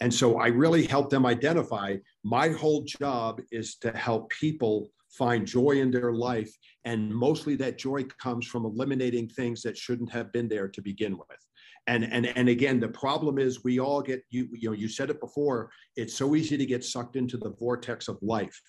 And 0.00 0.12
so 0.12 0.38
I 0.38 0.48
really 0.48 0.86
help 0.86 1.08
them 1.08 1.24
identify 1.24 1.96
my 2.22 2.48
whole 2.48 2.82
job 2.82 3.40
is 3.50 3.76
to 3.76 3.90
help 3.96 4.28
people 4.30 4.90
find 5.08 5.46
joy 5.46 5.72
in 5.80 5.90
their 5.90 6.12
life. 6.12 6.52
And 6.84 7.14
mostly 7.14 7.54
that 7.56 7.78
joy 7.78 8.04
comes 8.20 8.46
from 8.46 8.64
eliminating 8.64 9.28
things 9.28 9.62
that 9.62 9.78
shouldn't 9.78 10.12
have 10.12 10.32
been 10.32 10.48
there 10.48 10.68
to 10.68 10.82
begin 10.82 11.16
with. 11.16 11.38
And, 11.86 12.04
and, 12.04 12.26
and 12.26 12.48
again, 12.48 12.80
the 12.80 12.88
problem 12.88 13.38
is 13.38 13.62
we 13.62 13.78
all 13.78 14.02
get, 14.02 14.22
you, 14.30 14.48
you 14.52 14.70
know, 14.70 14.74
you 14.74 14.88
said 14.88 15.10
it 15.10 15.20
before, 15.20 15.70
it's 15.96 16.14
so 16.14 16.34
easy 16.34 16.56
to 16.56 16.66
get 16.66 16.84
sucked 16.84 17.16
into 17.16 17.36
the 17.36 17.50
vortex 17.50 18.08
of 18.08 18.18
life. 18.22 18.60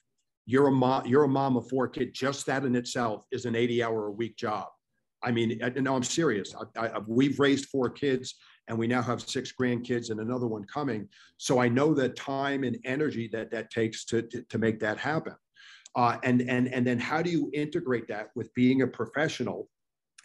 You're 0.46 0.68
a 0.68 0.72
mom, 0.72 1.06
you're 1.06 1.24
a 1.24 1.30
mom 1.30 1.58
of 1.58 1.68
four 1.70 1.88
kids. 1.88 2.18
Just 2.18 2.46
that 2.46 2.66
in 2.66 2.76
itself 2.76 3.26
is 3.32 3.46
an 3.46 3.56
80 3.56 3.84
hour 3.84 4.08
a 4.08 4.12
week 4.12 4.38
job. 4.38 4.68
I 5.24 5.32
mean, 5.32 5.60
no, 5.78 5.96
I'm 5.96 6.04
serious. 6.04 6.54
I, 6.78 6.88
I, 6.88 7.00
we've 7.08 7.40
raised 7.40 7.66
four 7.70 7.90
kids 7.90 8.36
and 8.68 8.78
we 8.78 8.86
now 8.86 9.02
have 9.02 9.22
six 9.22 9.52
grandkids 9.60 10.12
and 10.12 10.20
another 10.20 10.48
one 10.48 10.66
coming. 10.66 11.08
So 11.38 11.60
I 11.60 11.68
know 11.68 11.94
the 11.94 12.10
time 12.10 12.64
and 12.64 12.78
energy 12.86 13.28
that 13.32 13.50
that 13.52 13.72
takes 13.72 14.06
to, 14.06 14.22
to, 14.22 14.44
to 14.44 14.58
make 14.58 14.80
that 14.82 14.98
happen. 14.98 15.36
Uh, 15.96 16.18
and, 16.24 16.42
and, 16.42 16.68
and 16.68 16.86
then 16.86 17.00
how 17.00 17.22
do 17.22 17.32
you 17.32 17.50
integrate 17.54 18.08
that 18.10 18.28
with 18.36 18.54
being 18.54 18.82
a 18.82 18.88
professional 18.88 19.70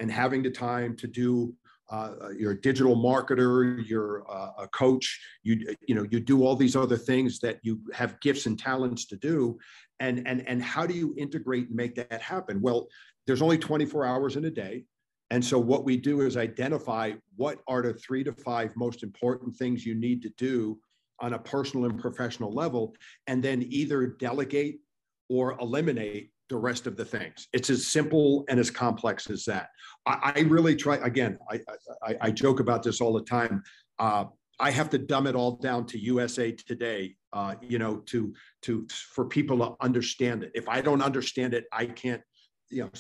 and 0.01 0.11
having 0.11 0.43
the 0.43 0.51
time 0.51 0.97
to 0.97 1.07
do 1.07 1.55
uh, 1.91 2.31
you're 2.37 2.53
a 2.53 2.61
digital 2.61 2.97
marketer, 2.97 3.87
you're 3.87 4.19
a 4.59 4.69
coach, 4.69 5.21
you, 5.43 5.75
you 5.87 5.95
know, 5.95 6.07
you 6.11 6.21
do 6.21 6.45
all 6.45 6.55
these 6.55 6.77
other 6.77 6.97
things 6.97 7.41
that 7.41 7.59
you 7.63 7.81
have 7.93 8.21
gifts 8.21 8.47
and 8.47 8.59
talents 8.59 9.07
to 9.07 9.17
do. 9.17 9.59
And, 9.99 10.27
and, 10.27 10.47
and 10.49 10.63
how 10.63 10.87
do 10.87 10.95
you 10.95 11.15
integrate 11.19 11.67
and 11.67 11.77
make 11.77 11.97
that 11.97 12.23
happen? 12.23 12.61
Well, 12.63 12.89
there's 13.27 13.43
only 13.43 13.59
24 13.59 14.07
hours 14.07 14.37
in 14.37 14.45
a 14.45 14.51
day. 14.51 14.85
And 15.31 15.45
so 15.45 15.59
what 15.59 15.85
we 15.85 15.97
do 15.97 16.23
is 16.23 16.37
identify 16.37 17.13
what 17.37 17.59
are 17.69 17.83
the 17.83 17.95
three 17.95 18.25
to 18.25 18.33
five 18.33 18.75
most 18.77 19.03
important 19.03 19.55
things 19.57 19.87
you 19.87 19.95
need 19.95 20.23
to 20.23 20.31
do 20.37 20.79
on 21.21 21.35
a 21.35 21.39
personal 21.39 21.89
and 21.89 22.01
professional 22.01 22.53
level, 22.53 22.95
and 23.27 23.43
then 23.43 23.65
either 23.69 24.07
delegate 24.07 24.81
or 25.29 25.57
eliminate 25.61 26.31
the 26.51 26.59
rest 26.59 26.87
of 26.87 26.97
the 26.97 27.05
things. 27.05 27.49
It's 27.55 27.71
as 27.71 27.87
simple 27.87 28.45
and 28.49 28.61
as 28.61 28.71
complex 28.71 29.31
as 29.31 29.45
that. 29.47 29.71
I, 30.05 30.33
I 30.37 30.41
really 30.41 30.77
try, 30.77 30.97
again, 30.97 31.39
I, 31.51 31.61
I, 32.03 32.17
I, 32.21 32.31
joke 32.31 32.61
about 32.61 32.83
this 32.83 33.01
all 33.01 33.13
the 33.13 33.23
time. 33.23 33.63
Uh, 33.99 34.25
I 34.59 34.71
have 34.71 34.91
to 34.91 34.99
dumb 34.99 35.27
it 35.27 35.35
all 35.35 35.53
down 35.53 35.87
to 35.87 35.99
USA 35.99 36.53
Today, 36.53 37.17
uh, 37.33 37.55
you 37.63 37.79
know, 37.79 37.99
to 38.07 38.35
to 38.63 38.87
for 39.15 39.25
people 39.25 39.59
to 39.59 39.75
understand 39.81 40.43
it. 40.43 40.51
If 40.55 40.69
I 40.69 40.83
don't 40.83 41.01
understand 41.01 41.55
it, 41.55 41.65
I 41.73 41.87
can't, 41.87 42.21
you 42.69 42.83
know, 42.83 42.91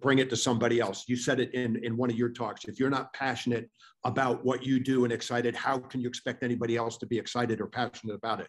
bring 0.00 0.18
it 0.18 0.30
to 0.30 0.36
somebody 0.36 0.80
else. 0.80 1.04
You 1.08 1.16
said 1.16 1.38
it 1.38 1.52
in 1.52 1.76
in 1.84 1.96
one 1.96 2.10
of 2.10 2.16
your 2.16 2.30
talks. 2.30 2.64
If 2.64 2.80
you're 2.80 2.90
not 2.90 3.12
passionate 3.12 3.68
about 4.04 4.44
what 4.46 4.64
you 4.64 4.80
do 4.80 5.04
and 5.04 5.12
excited, 5.12 5.54
how 5.54 5.78
can 5.78 6.00
you 6.00 6.08
expect 6.08 6.42
anybody 6.42 6.76
else 6.76 6.96
to 6.98 7.06
be 7.06 7.18
excited 7.18 7.60
or 7.60 7.66
passionate 7.66 8.14
about 8.14 8.40
it? 8.40 8.48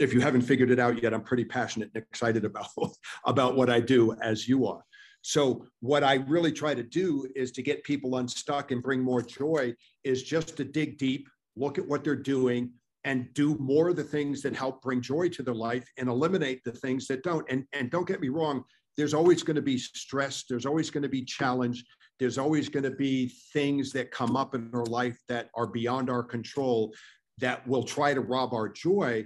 If 0.00 0.14
you 0.14 0.20
haven't 0.20 0.42
figured 0.42 0.70
it 0.70 0.80
out 0.80 1.02
yet, 1.02 1.14
I'm 1.14 1.22
pretty 1.22 1.44
passionate 1.44 1.90
and 1.94 2.02
excited 2.02 2.44
about, 2.44 2.68
about 3.26 3.56
what 3.56 3.70
I 3.70 3.80
do 3.80 4.16
as 4.22 4.48
you 4.48 4.66
are. 4.66 4.82
So 5.22 5.66
what 5.80 6.02
I 6.02 6.14
really 6.14 6.50
try 6.50 6.74
to 6.74 6.82
do 6.82 7.28
is 7.36 7.52
to 7.52 7.62
get 7.62 7.84
people 7.84 8.16
unstuck 8.16 8.70
and 8.70 8.82
bring 8.82 9.02
more 9.02 9.20
joy 9.20 9.74
is 10.02 10.22
just 10.22 10.56
to 10.56 10.64
dig 10.64 10.96
deep, 10.96 11.28
look 11.56 11.76
at 11.76 11.86
what 11.86 12.02
they're 12.02 12.16
doing 12.16 12.72
and 13.04 13.32
do 13.34 13.54
more 13.58 13.90
of 13.90 13.96
the 13.96 14.04
things 14.04 14.40
that 14.42 14.56
help 14.56 14.80
bring 14.82 15.02
joy 15.02 15.28
to 15.28 15.42
their 15.42 15.54
life 15.54 15.84
and 15.98 16.08
eliminate 16.08 16.64
the 16.64 16.72
things 16.72 17.06
that 17.06 17.22
don't. 17.22 17.46
And, 17.50 17.64
and 17.74 17.90
don't 17.90 18.08
get 18.08 18.20
me 18.20 18.28
wrong, 18.28 18.64
there's 18.96 19.14
always 19.14 19.42
going 19.42 19.56
to 19.56 19.62
be 19.62 19.78
stress. 19.78 20.44
There's 20.48 20.66
always 20.66 20.90
going 20.90 21.02
to 21.02 21.08
be 21.08 21.24
challenge. 21.24 21.84
There's 22.18 22.38
always 22.38 22.68
going 22.68 22.82
to 22.84 22.90
be 22.90 23.32
things 23.52 23.92
that 23.92 24.10
come 24.10 24.36
up 24.36 24.54
in 24.54 24.70
our 24.74 24.84
life 24.86 25.18
that 25.28 25.48
are 25.54 25.66
beyond 25.66 26.10
our 26.10 26.22
control 26.22 26.92
that 27.38 27.66
will 27.66 27.82
try 27.82 28.14
to 28.14 28.20
rob 28.20 28.52
our 28.52 28.68
joy. 28.68 29.24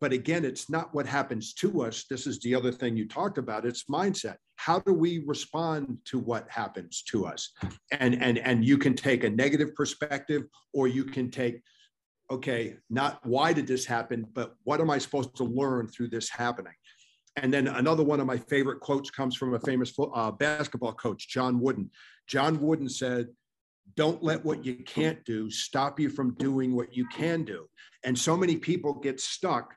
But 0.00 0.12
again, 0.12 0.44
it's 0.44 0.68
not 0.68 0.94
what 0.94 1.06
happens 1.06 1.54
to 1.54 1.82
us. 1.82 2.04
This 2.10 2.26
is 2.26 2.38
the 2.40 2.54
other 2.54 2.70
thing 2.70 2.96
you 2.96 3.08
talked 3.08 3.38
about. 3.38 3.64
It's 3.64 3.84
mindset. 3.84 4.36
How 4.56 4.78
do 4.80 4.92
we 4.92 5.22
respond 5.26 5.98
to 6.06 6.18
what 6.18 6.48
happens 6.50 7.02
to 7.10 7.26
us? 7.26 7.52
And 7.92 8.20
and 8.22 8.38
and 8.38 8.64
you 8.64 8.76
can 8.78 8.94
take 8.94 9.24
a 9.24 9.30
negative 9.30 9.74
perspective, 9.74 10.42
or 10.74 10.86
you 10.86 11.04
can 11.04 11.30
take, 11.30 11.62
okay, 12.30 12.76
not 12.90 13.24
why 13.24 13.52
did 13.52 13.66
this 13.66 13.86
happen, 13.86 14.26
but 14.34 14.54
what 14.64 14.80
am 14.80 14.90
I 14.90 14.98
supposed 14.98 15.34
to 15.36 15.44
learn 15.44 15.88
through 15.88 16.08
this 16.08 16.28
happening? 16.28 16.74
And 17.36 17.52
then 17.52 17.68
another 17.68 18.02
one 18.02 18.20
of 18.20 18.26
my 18.26 18.38
favorite 18.38 18.80
quotes 18.80 19.10
comes 19.10 19.36
from 19.36 19.54
a 19.54 19.60
famous 19.60 19.92
uh, 19.98 20.30
basketball 20.30 20.94
coach, 20.94 21.28
John 21.28 21.60
Wooden. 21.60 21.90
John 22.26 22.60
Wooden 22.60 22.88
said, 22.88 23.28
don't 23.94 24.22
let 24.22 24.44
what 24.44 24.64
you 24.64 24.76
can't 24.76 25.22
do 25.24 25.50
stop 25.50 26.00
you 26.00 26.08
from 26.08 26.34
doing 26.34 26.74
what 26.74 26.96
you 26.96 27.06
can 27.08 27.44
do. 27.44 27.66
And 28.04 28.18
so 28.18 28.36
many 28.36 28.56
people 28.56 28.94
get 28.94 29.20
stuck 29.20 29.74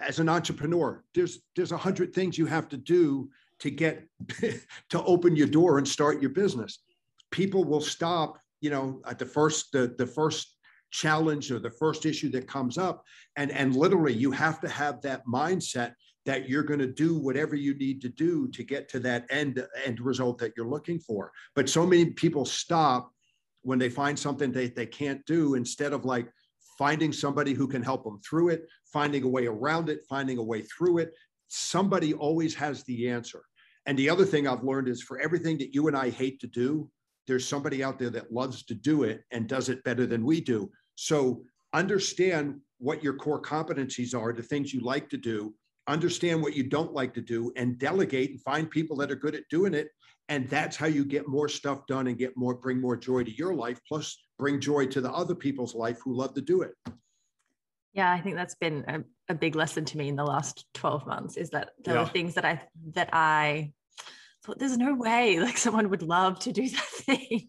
as 0.00 0.18
an 0.18 0.28
entrepreneur, 0.28 1.04
there's 1.14 1.40
there's 1.54 1.72
a 1.72 1.76
hundred 1.76 2.14
things 2.14 2.38
you 2.38 2.46
have 2.46 2.68
to 2.70 2.76
do 2.76 3.28
to 3.60 3.70
get 3.70 4.06
to 4.90 5.02
open 5.04 5.36
your 5.36 5.46
door 5.46 5.78
and 5.78 5.86
start 5.86 6.20
your 6.20 6.30
business. 6.30 6.80
People 7.30 7.64
will 7.64 7.80
stop, 7.80 8.38
you 8.60 8.70
know, 8.70 9.00
at 9.06 9.18
the 9.18 9.26
first 9.26 9.72
the, 9.72 9.94
the 9.98 10.06
first 10.06 10.56
challenge 10.92 11.50
or 11.50 11.58
the 11.58 11.70
first 11.70 12.06
issue 12.06 12.30
that 12.30 12.46
comes 12.46 12.78
up. 12.78 13.02
And, 13.36 13.50
and 13.50 13.74
literally 13.74 14.12
you 14.12 14.30
have 14.30 14.60
to 14.60 14.68
have 14.68 15.00
that 15.00 15.26
mindset 15.26 15.94
that 16.24 16.48
you're 16.48 16.62
going 16.62 16.78
to 16.78 16.86
do 16.86 17.18
whatever 17.18 17.56
you 17.56 17.74
need 17.74 18.00
to 18.02 18.08
do 18.08 18.46
to 18.48 18.62
get 18.62 18.88
to 18.90 19.00
that 19.00 19.26
end 19.30 19.66
end 19.84 20.00
result 20.00 20.38
that 20.38 20.52
you're 20.56 20.68
looking 20.68 21.00
for. 21.00 21.32
But 21.56 21.68
so 21.68 21.84
many 21.84 22.10
people 22.10 22.44
stop 22.44 23.10
when 23.62 23.78
they 23.78 23.88
find 23.88 24.16
something 24.18 24.52
they, 24.52 24.68
they 24.68 24.86
can't 24.86 25.24
do 25.26 25.54
instead 25.54 25.92
of 25.92 26.04
like, 26.04 26.28
finding 26.78 27.12
somebody 27.12 27.52
who 27.52 27.66
can 27.66 27.82
help 27.82 28.04
them 28.04 28.20
through 28.28 28.48
it, 28.48 28.66
finding 28.92 29.22
a 29.24 29.28
way 29.28 29.46
around 29.46 29.88
it, 29.88 30.00
finding 30.08 30.38
a 30.38 30.42
way 30.42 30.62
through 30.62 30.98
it. 30.98 31.12
Somebody 31.48 32.14
always 32.14 32.54
has 32.54 32.82
the 32.84 33.08
answer. 33.08 33.42
And 33.86 33.98
the 33.98 34.08
other 34.08 34.24
thing 34.24 34.46
I've 34.46 34.64
learned 34.64 34.88
is 34.88 35.02
for 35.02 35.20
everything 35.20 35.58
that 35.58 35.74
you 35.74 35.88
and 35.88 35.96
I 35.96 36.10
hate 36.10 36.40
to 36.40 36.46
do, 36.46 36.88
there's 37.26 37.46
somebody 37.46 37.82
out 37.82 37.98
there 37.98 38.10
that 38.10 38.32
loves 38.32 38.64
to 38.64 38.74
do 38.74 39.04
it 39.04 39.22
and 39.30 39.48
does 39.48 39.68
it 39.68 39.84
better 39.84 40.06
than 40.06 40.24
we 40.24 40.40
do. 40.40 40.70
So 40.94 41.42
understand 41.72 42.60
what 42.78 43.02
your 43.02 43.14
core 43.14 43.40
competencies 43.40 44.14
are, 44.18 44.32
the 44.32 44.42
things 44.42 44.72
you 44.72 44.80
like 44.80 45.08
to 45.10 45.16
do, 45.16 45.54
understand 45.88 46.42
what 46.42 46.54
you 46.54 46.62
don't 46.62 46.92
like 46.92 47.14
to 47.14 47.20
do 47.20 47.52
and 47.56 47.78
delegate 47.78 48.30
and 48.30 48.42
find 48.42 48.70
people 48.70 48.96
that 48.96 49.10
are 49.10 49.16
good 49.16 49.34
at 49.34 49.48
doing 49.50 49.74
it 49.74 49.88
and 50.28 50.48
that's 50.48 50.76
how 50.76 50.86
you 50.86 51.04
get 51.04 51.26
more 51.28 51.48
stuff 51.48 51.86
done 51.86 52.06
and 52.06 52.18
get 52.18 52.36
more 52.36 52.54
bring 52.54 52.80
more 52.80 52.96
joy 52.96 53.24
to 53.24 53.36
your 53.36 53.54
life 53.54 53.80
plus 53.88 54.16
bring 54.42 54.60
joy 54.60 54.84
to 54.84 55.00
the 55.00 55.12
other 55.12 55.36
people's 55.36 55.72
life 55.72 56.00
who 56.02 56.12
love 56.12 56.34
to 56.34 56.40
do 56.40 56.62
it 56.62 56.74
yeah 57.92 58.10
i 58.10 58.20
think 58.20 58.34
that's 58.34 58.56
been 58.56 58.84
a, 58.88 59.32
a 59.32 59.34
big 59.36 59.54
lesson 59.54 59.84
to 59.84 59.96
me 59.96 60.08
in 60.08 60.16
the 60.16 60.24
last 60.24 60.66
12 60.74 61.06
months 61.06 61.36
is 61.36 61.50
that 61.50 61.70
there 61.84 61.94
yeah. 61.94 62.00
are 62.00 62.08
things 62.08 62.34
that 62.34 62.44
i 62.44 62.60
that 62.90 63.08
i 63.12 63.70
thought 64.42 64.58
there's 64.58 64.76
no 64.76 64.94
way 64.94 65.38
like 65.46 65.56
someone 65.56 65.90
would 65.90 66.02
love 66.02 66.40
to 66.40 66.52
do 66.52 66.68
that 66.68 66.88
thing 67.06 67.48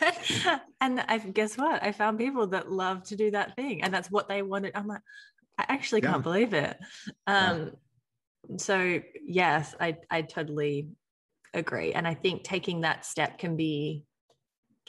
and 0.80 1.00
I 1.00 1.18
guess 1.18 1.56
what? 1.56 1.82
I 1.82 1.92
found 1.92 2.18
people 2.18 2.48
that 2.48 2.72
love 2.72 3.04
to 3.04 3.16
do 3.16 3.30
that 3.32 3.54
thing, 3.54 3.82
and 3.82 3.94
that's 3.94 4.10
what 4.10 4.28
they 4.28 4.42
wanted. 4.42 4.72
I'm 4.74 4.88
like, 4.88 5.00
I 5.56 5.64
actually 5.68 6.00
can't 6.00 6.22
believe 6.22 6.54
it. 6.54 6.76
Um, 7.26 7.72
yeah. 8.48 8.56
So 8.56 9.00
yes, 9.24 9.74
I 9.80 9.98
I 10.10 10.22
totally 10.22 10.88
agree, 11.54 11.92
and 11.92 12.06
I 12.06 12.14
think 12.14 12.42
taking 12.42 12.80
that 12.80 13.04
step 13.04 13.38
can 13.38 13.56
be 13.56 14.04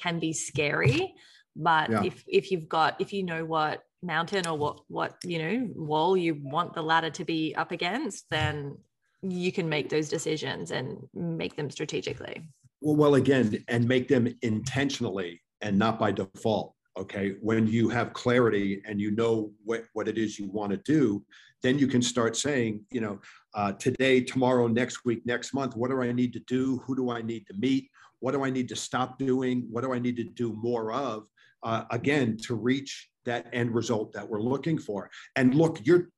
can 0.02 0.20
be 0.20 0.34
scary. 0.34 1.14
But 1.56 1.90
yeah. 1.90 2.04
if 2.04 2.24
if 2.28 2.52
you've 2.52 2.70
got 2.70 3.00
if 3.00 3.12
you 3.12 3.24
know 3.24 3.46
what 3.46 3.84
mountain 4.02 4.48
or 4.48 4.58
what 4.58 4.80
what 4.88 5.16
you 5.24 5.40
know 5.40 5.70
wall 5.76 6.16
you 6.16 6.40
want 6.42 6.74
the 6.74 6.82
ladder 6.82 7.10
to 7.10 7.26
be 7.26 7.54
up 7.56 7.72
against, 7.72 8.26
then 8.32 8.78
you 9.22 9.52
can 9.52 9.68
make 9.68 9.90
those 9.90 10.08
decisions 10.10 10.72
and 10.72 10.98
make 11.14 11.56
them 11.56 11.70
strategically. 11.70 12.42
Well, 12.82 12.96
well, 12.96 13.16
again, 13.16 13.64
and 13.68 13.86
make 13.86 14.08
them 14.08 14.34
intentionally 14.42 15.42
and 15.62 15.78
not 15.78 16.00
by 16.00 16.12
default 16.14 16.74
okay 16.98 17.36
when 17.42 17.66
you 17.68 17.90
have 17.90 18.14
clarity 18.14 18.82
and 18.86 19.00
you 19.00 19.12
know 19.12 19.52
what, 19.64 19.86
what 19.94 20.08
it 20.08 20.18
is 20.18 20.38
you 20.38 20.50
want 20.50 20.72
to 20.72 20.78
do 20.78 21.24
then 21.62 21.78
you 21.80 21.88
can 21.88 22.02
start 22.02 22.36
saying 22.36 22.82
you 22.92 23.02
know 23.02 23.20
uh, 23.54 23.72
today 23.74 24.22
tomorrow 24.22 24.68
next 24.68 25.06
week 25.06 25.26
next 25.26 25.54
month 25.54 25.76
what 25.76 25.90
do 25.90 26.02
i 26.02 26.12
need 26.12 26.34
to 26.34 26.40
do 26.42 26.78
who 26.86 26.96
do 26.96 27.10
i 27.10 27.22
need 27.22 27.46
to 27.48 27.54
meet 27.58 27.90
what 28.20 28.34
do 28.34 28.44
i 28.44 28.50
need 28.50 28.70
to 28.70 28.76
stop 28.76 29.18
doing? 29.18 29.68
What 29.72 29.84
do 29.84 29.94
i 29.94 30.00
need 30.00 30.18
to 30.18 30.24
do 30.24 30.54
more 30.54 30.92
of 30.92 31.28
uh, 31.64 31.86
again 31.92 32.38
to 32.44 32.56
reach 32.56 33.10
that 33.26 33.48
end 33.54 33.74
result 33.74 34.14
that 34.14 34.28
we're 34.28 34.42
looking 34.42 34.78
for? 34.78 35.10
And 35.36 35.56
look 35.56 35.80
you're 35.84 36.10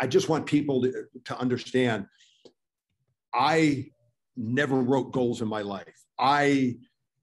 i 0.00 0.06
just 0.08 0.28
want 0.28 0.44
people 0.44 0.82
to, 0.82 1.04
to 1.24 1.38
understand 1.38 2.04
i 3.32 3.86
never 4.38 4.76
wrote 4.76 5.12
goals 5.12 5.42
in 5.42 5.48
my 5.48 5.62
life. 5.62 6.06
I 6.18 6.76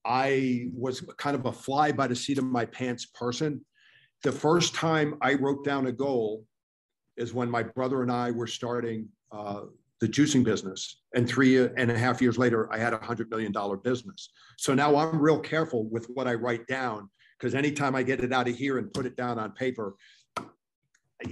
I 0.04 0.70
was 0.76 1.02
kind 1.18 1.36
of 1.36 1.48
a 1.48 1.52
fly 1.52 1.92
by 1.92 2.06
the 2.06 2.16
seat 2.16 2.38
of 2.38 2.44
my 2.44 2.66
pants 2.66 3.08
person. 3.08 3.66
The 4.22 4.32
first 4.32 4.76
time 4.76 5.16
I 5.22 5.34
wrote 5.34 5.64
down 5.66 5.88
a 5.88 5.92
goal 5.92 6.46
is 7.18 7.34
when 7.34 7.50
my 7.50 7.64
brother 7.64 8.04
and 8.04 8.12
I 8.12 8.30
were 8.30 8.46
starting 8.46 9.08
uh, 9.32 9.62
the 10.02 10.08
juicing 10.08 10.44
business. 10.44 11.02
And 11.14 11.28
three 11.28 11.58
and 11.58 11.90
a 11.90 11.98
half 11.98 12.22
years 12.22 12.38
later, 12.38 12.72
I 12.72 12.78
had 12.78 12.94
a 12.94 12.98
$100 12.98 13.30
million 13.30 13.54
business. 13.84 14.30
So 14.58 14.74
now 14.74 14.96
I'm 14.96 15.20
real 15.20 15.40
careful 15.40 15.88
with 15.90 16.08
what 16.14 16.28
I 16.28 16.34
write 16.34 16.68
down 16.68 17.10
because 17.40 17.56
anytime 17.56 17.96
I 17.96 18.04
get 18.04 18.24
it 18.24 18.34
out 18.34 18.48
of 18.48 18.56
here 18.56 18.78
and 18.78 18.94
put 18.94 19.06
it 19.06 19.16
down 19.16 19.40
on 19.40 19.52
paper, 19.52 19.96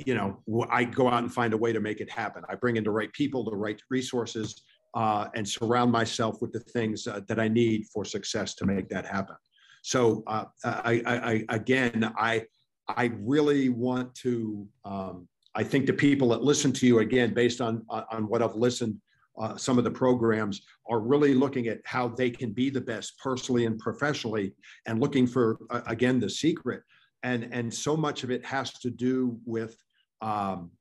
you 0.05 0.15
know, 0.15 0.39
I 0.69 0.85
go 0.85 1.07
out 1.07 1.23
and 1.23 1.33
find 1.33 1.53
a 1.53 1.57
way 1.57 1.73
to 1.73 1.79
make 1.79 1.99
it 1.99 2.09
happen. 2.09 2.43
I 2.49 2.55
bring 2.55 2.77
in 2.77 2.83
the 2.83 2.91
right 2.91 3.11
people, 3.13 3.43
the 3.43 3.55
right 3.55 3.81
resources, 3.89 4.63
uh, 4.93 5.27
and 5.35 5.47
surround 5.47 5.91
myself 5.91 6.41
with 6.41 6.51
the 6.51 6.59
things 6.59 7.07
uh, 7.07 7.21
that 7.27 7.39
I 7.39 7.47
need 7.47 7.85
for 7.93 8.05
success 8.05 8.55
to 8.55 8.65
make 8.65 8.89
that 8.89 9.05
happen. 9.05 9.35
So 9.81 10.23
uh, 10.27 10.45
I, 10.63 11.01
I, 11.05 11.15
I, 11.15 11.45
again, 11.49 12.13
I, 12.17 12.45
I 12.87 13.11
really 13.19 13.69
want 13.69 14.15
to. 14.15 14.67
Um, 14.85 15.27
I 15.55 15.63
think 15.63 15.85
the 15.85 15.93
people 15.93 16.29
that 16.29 16.43
listen 16.43 16.71
to 16.73 16.87
you 16.87 16.99
again, 16.99 17.33
based 17.33 17.61
on 17.61 17.85
on 17.89 18.27
what 18.27 18.41
I've 18.41 18.55
listened, 18.55 18.97
uh, 19.37 19.55
some 19.55 19.77
of 19.77 19.83
the 19.83 19.91
programs 19.91 20.61
are 20.89 20.99
really 20.99 21.33
looking 21.33 21.67
at 21.67 21.79
how 21.85 22.07
they 22.07 22.29
can 22.29 22.51
be 22.51 22.69
the 22.69 22.81
best 22.81 23.17
personally 23.19 23.65
and 23.65 23.77
professionally, 23.79 24.53
and 24.85 24.99
looking 24.99 25.27
for 25.27 25.59
uh, 25.69 25.81
again 25.87 26.19
the 26.19 26.29
secret. 26.29 26.83
And 27.23 27.49
and 27.51 27.73
so 27.73 27.95
much 27.95 28.23
of 28.23 28.31
it 28.31 28.43
has 28.45 28.73
to 28.79 28.89
do 28.89 29.39
with 29.45 29.77
um, 30.21 30.71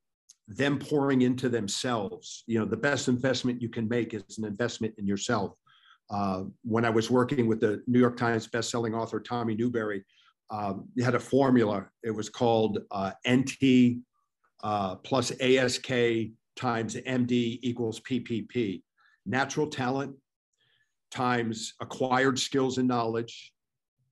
them 0.49 0.79
pouring 0.79 1.23
into 1.23 1.49
themselves. 1.49 2.45
You 2.47 2.59
know, 2.59 2.65
the 2.65 2.77
best 2.77 3.09
investment 3.09 3.61
you 3.61 3.69
can 3.69 3.89
make 3.89 4.15
is 4.15 4.39
an 4.39 4.45
investment 4.45 4.95
in 4.99 5.07
yourself. 5.07 5.53
Uh, 6.11 6.45
when 6.63 6.85
I 6.85 6.91
was 6.91 7.11
working 7.11 7.47
with 7.47 7.61
the 7.61 7.83
New 7.87 7.99
York 7.99 8.17
Times 8.17 8.49
bestselling 8.49 8.95
author 8.95 9.21
Tommy 9.21 9.55
Newberry, 9.55 10.05
um, 10.51 10.89
he 10.95 11.03
had 11.03 11.15
a 11.15 11.21
formula. 11.21 11.87
It 12.03 12.11
was 12.11 12.29
called 12.29 12.81
uh, 12.91 13.13
NT 13.29 14.03
uh, 14.63 14.97
plus 14.97 15.33
ASK 15.41 15.89
times 16.57 16.97
MD 16.97 17.59
equals 17.63 18.01
PPP. 18.01 18.83
Natural 19.27 19.67
talent 19.67 20.17
times 21.11 21.75
acquired 21.81 22.39
skills 22.39 22.79
and 22.79 22.89
knowledge 22.89 23.53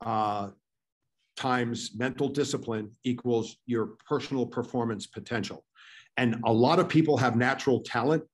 uh, 0.05 0.49
times 1.37 1.93
mental 1.97 2.29
discipline 2.29 2.91
equals 3.05 3.57
your 3.67 3.93
personal 4.07 4.47
performance 4.47 5.07
potential. 5.07 5.65
And 6.17 6.37
a 6.45 6.53
lot 6.53 6.79
of 6.79 6.89
people 6.89 7.17
have 7.17 7.37
natural 7.37 7.81
talent, 7.81 8.25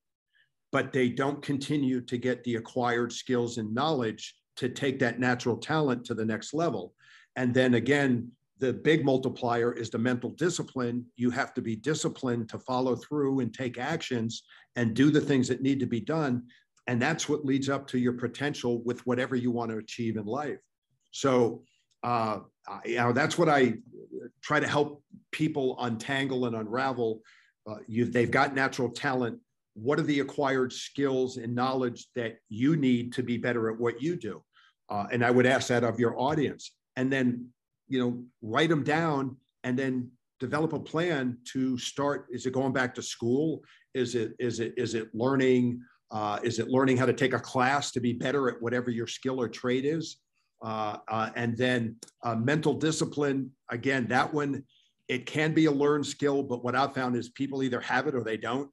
but 0.73 0.93
they 0.93 1.09
don't 1.09 1.41
continue 1.43 2.01
to 2.03 2.19
get 2.19 2.43
the 2.45 2.57
acquired 2.57 3.13
skills 3.13 3.59
and 3.59 3.73
knowledge 3.73 4.35
to 4.57 4.69
take 4.69 4.99
that 4.99 5.21
natural 5.21 5.57
talent 5.57 6.05
to 6.07 6.15
the 6.15 6.25
next 6.25 6.55
level. 6.55 6.95
And 7.37 7.55
then 7.55 7.75
again, 7.75 8.33
the 8.59 8.73
big 8.73 9.05
multiplier 9.05 9.73
is 9.73 9.91
the 9.91 9.99
mental 9.99 10.31
discipline. 10.31 11.05
You 11.17 11.31
have 11.31 11.53
to 11.55 11.63
be 11.63 11.77
disciplined 11.77 12.49
to 12.51 12.59
follow 12.59 12.97
through 12.97 13.41
and 13.41 13.53
take 13.53 13.79
actions 13.79 14.45
and 14.77 14.95
do 14.95 15.11
the 15.11 15.21
things 15.21 15.49
that 15.49 15.63
need 15.63 15.81
to 15.81 15.87
be 15.87 16.01
done. 16.01 16.45
And 16.87 17.01
that's 17.03 17.29
what 17.29 17.45
leads 17.45 17.69
up 17.69 17.87
to 17.89 17.99
your 17.99 18.15
potential 18.15 18.83
with 18.85 19.05
whatever 19.07 19.37
you 19.37 19.51
want 19.51 19.71
to 19.73 19.79
achieve 19.79 20.17
in 20.17 20.25
life. 20.25 20.59
So, 21.11 21.65
uh, 22.03 22.41
you 22.85 22.97
know, 22.97 23.13
that's 23.13 23.37
what 23.37 23.49
I 23.49 23.75
try 24.43 24.61
to 24.61 24.67
help 24.67 25.03
people 25.33 25.77
untangle 25.81 26.47
and 26.47 26.57
unravel 26.57 27.21
uh, 27.67 27.79
they've 27.89 28.31
got 28.31 28.55
natural 28.55 28.89
talent. 28.89 29.39
What 29.75 29.99
are 29.99 30.05
the 30.05 30.21
acquired 30.21 30.73
skills 30.73 31.37
and 31.37 31.55
knowledge 31.55 32.07
that 32.15 32.37
you 32.49 32.77
need 32.77 33.13
to 33.15 33.23
be 33.23 33.37
better 33.37 33.71
at 33.71 33.79
what 33.79 34.01
you 34.01 34.17
do? 34.17 34.43
Uh, 34.89 35.07
and 35.11 35.25
I 35.25 35.31
would 35.31 35.47
ask 35.47 35.69
that 35.69 35.85
of 35.85 35.99
your 35.99 36.19
audience, 36.19 36.73
and 36.95 37.13
then 37.13 37.49
you 37.89 37.99
know 37.99 38.25
write 38.43 38.69
them 38.69 38.85
down, 38.85 39.37
and 39.65 39.79
then 39.79 40.11
develop 40.41 40.73
a 40.73 40.81
plan 40.81 41.39
to 41.53 41.79
start. 41.79 42.27
Is 42.31 42.47
it 42.47 42.53
going 42.53 42.73
back 42.73 42.95
to 42.97 43.03
school? 43.03 43.63
Is 43.95 44.15
it 44.15 44.35
is 44.39 44.61
it 44.61 44.75
is 44.77 44.95
it 44.95 45.15
learning? 45.15 45.81
Uh, 46.11 46.39
is 46.43 46.59
it 46.59 46.69
learning 46.69 46.97
how 46.97 47.07
to 47.07 47.13
take 47.13 47.33
a 47.33 47.39
class 47.39 47.91
to 47.91 48.01
be 48.01 48.13
better 48.13 48.49
at 48.49 48.63
whatever 48.63 48.91
your 48.91 49.09
skill 49.09 49.41
or 49.41 49.49
trade 49.49 49.85
is? 49.85 50.19
Uh, 50.65 50.99
uh, 51.09 51.31
and 51.35 51.57
then 51.57 51.97
uh, 52.25 52.35
mental 52.37 52.75
discipline. 52.75 53.51
Again, 53.71 54.07
that 54.09 54.33
one 54.33 54.65
it 55.09 55.27
can 55.27 55.55
be 55.55 55.67
a 55.67 55.71
learned 55.71 56.07
skill, 56.07 56.43
but 56.43 56.65
what 56.65 56.75
I've 56.75 56.95
found 56.95 57.17
is 57.17 57.29
people 57.29 57.63
either 57.63 57.81
have 57.81 58.07
it 58.07 58.15
or 58.15 58.25
they 58.25 58.37
don't. 58.37 58.71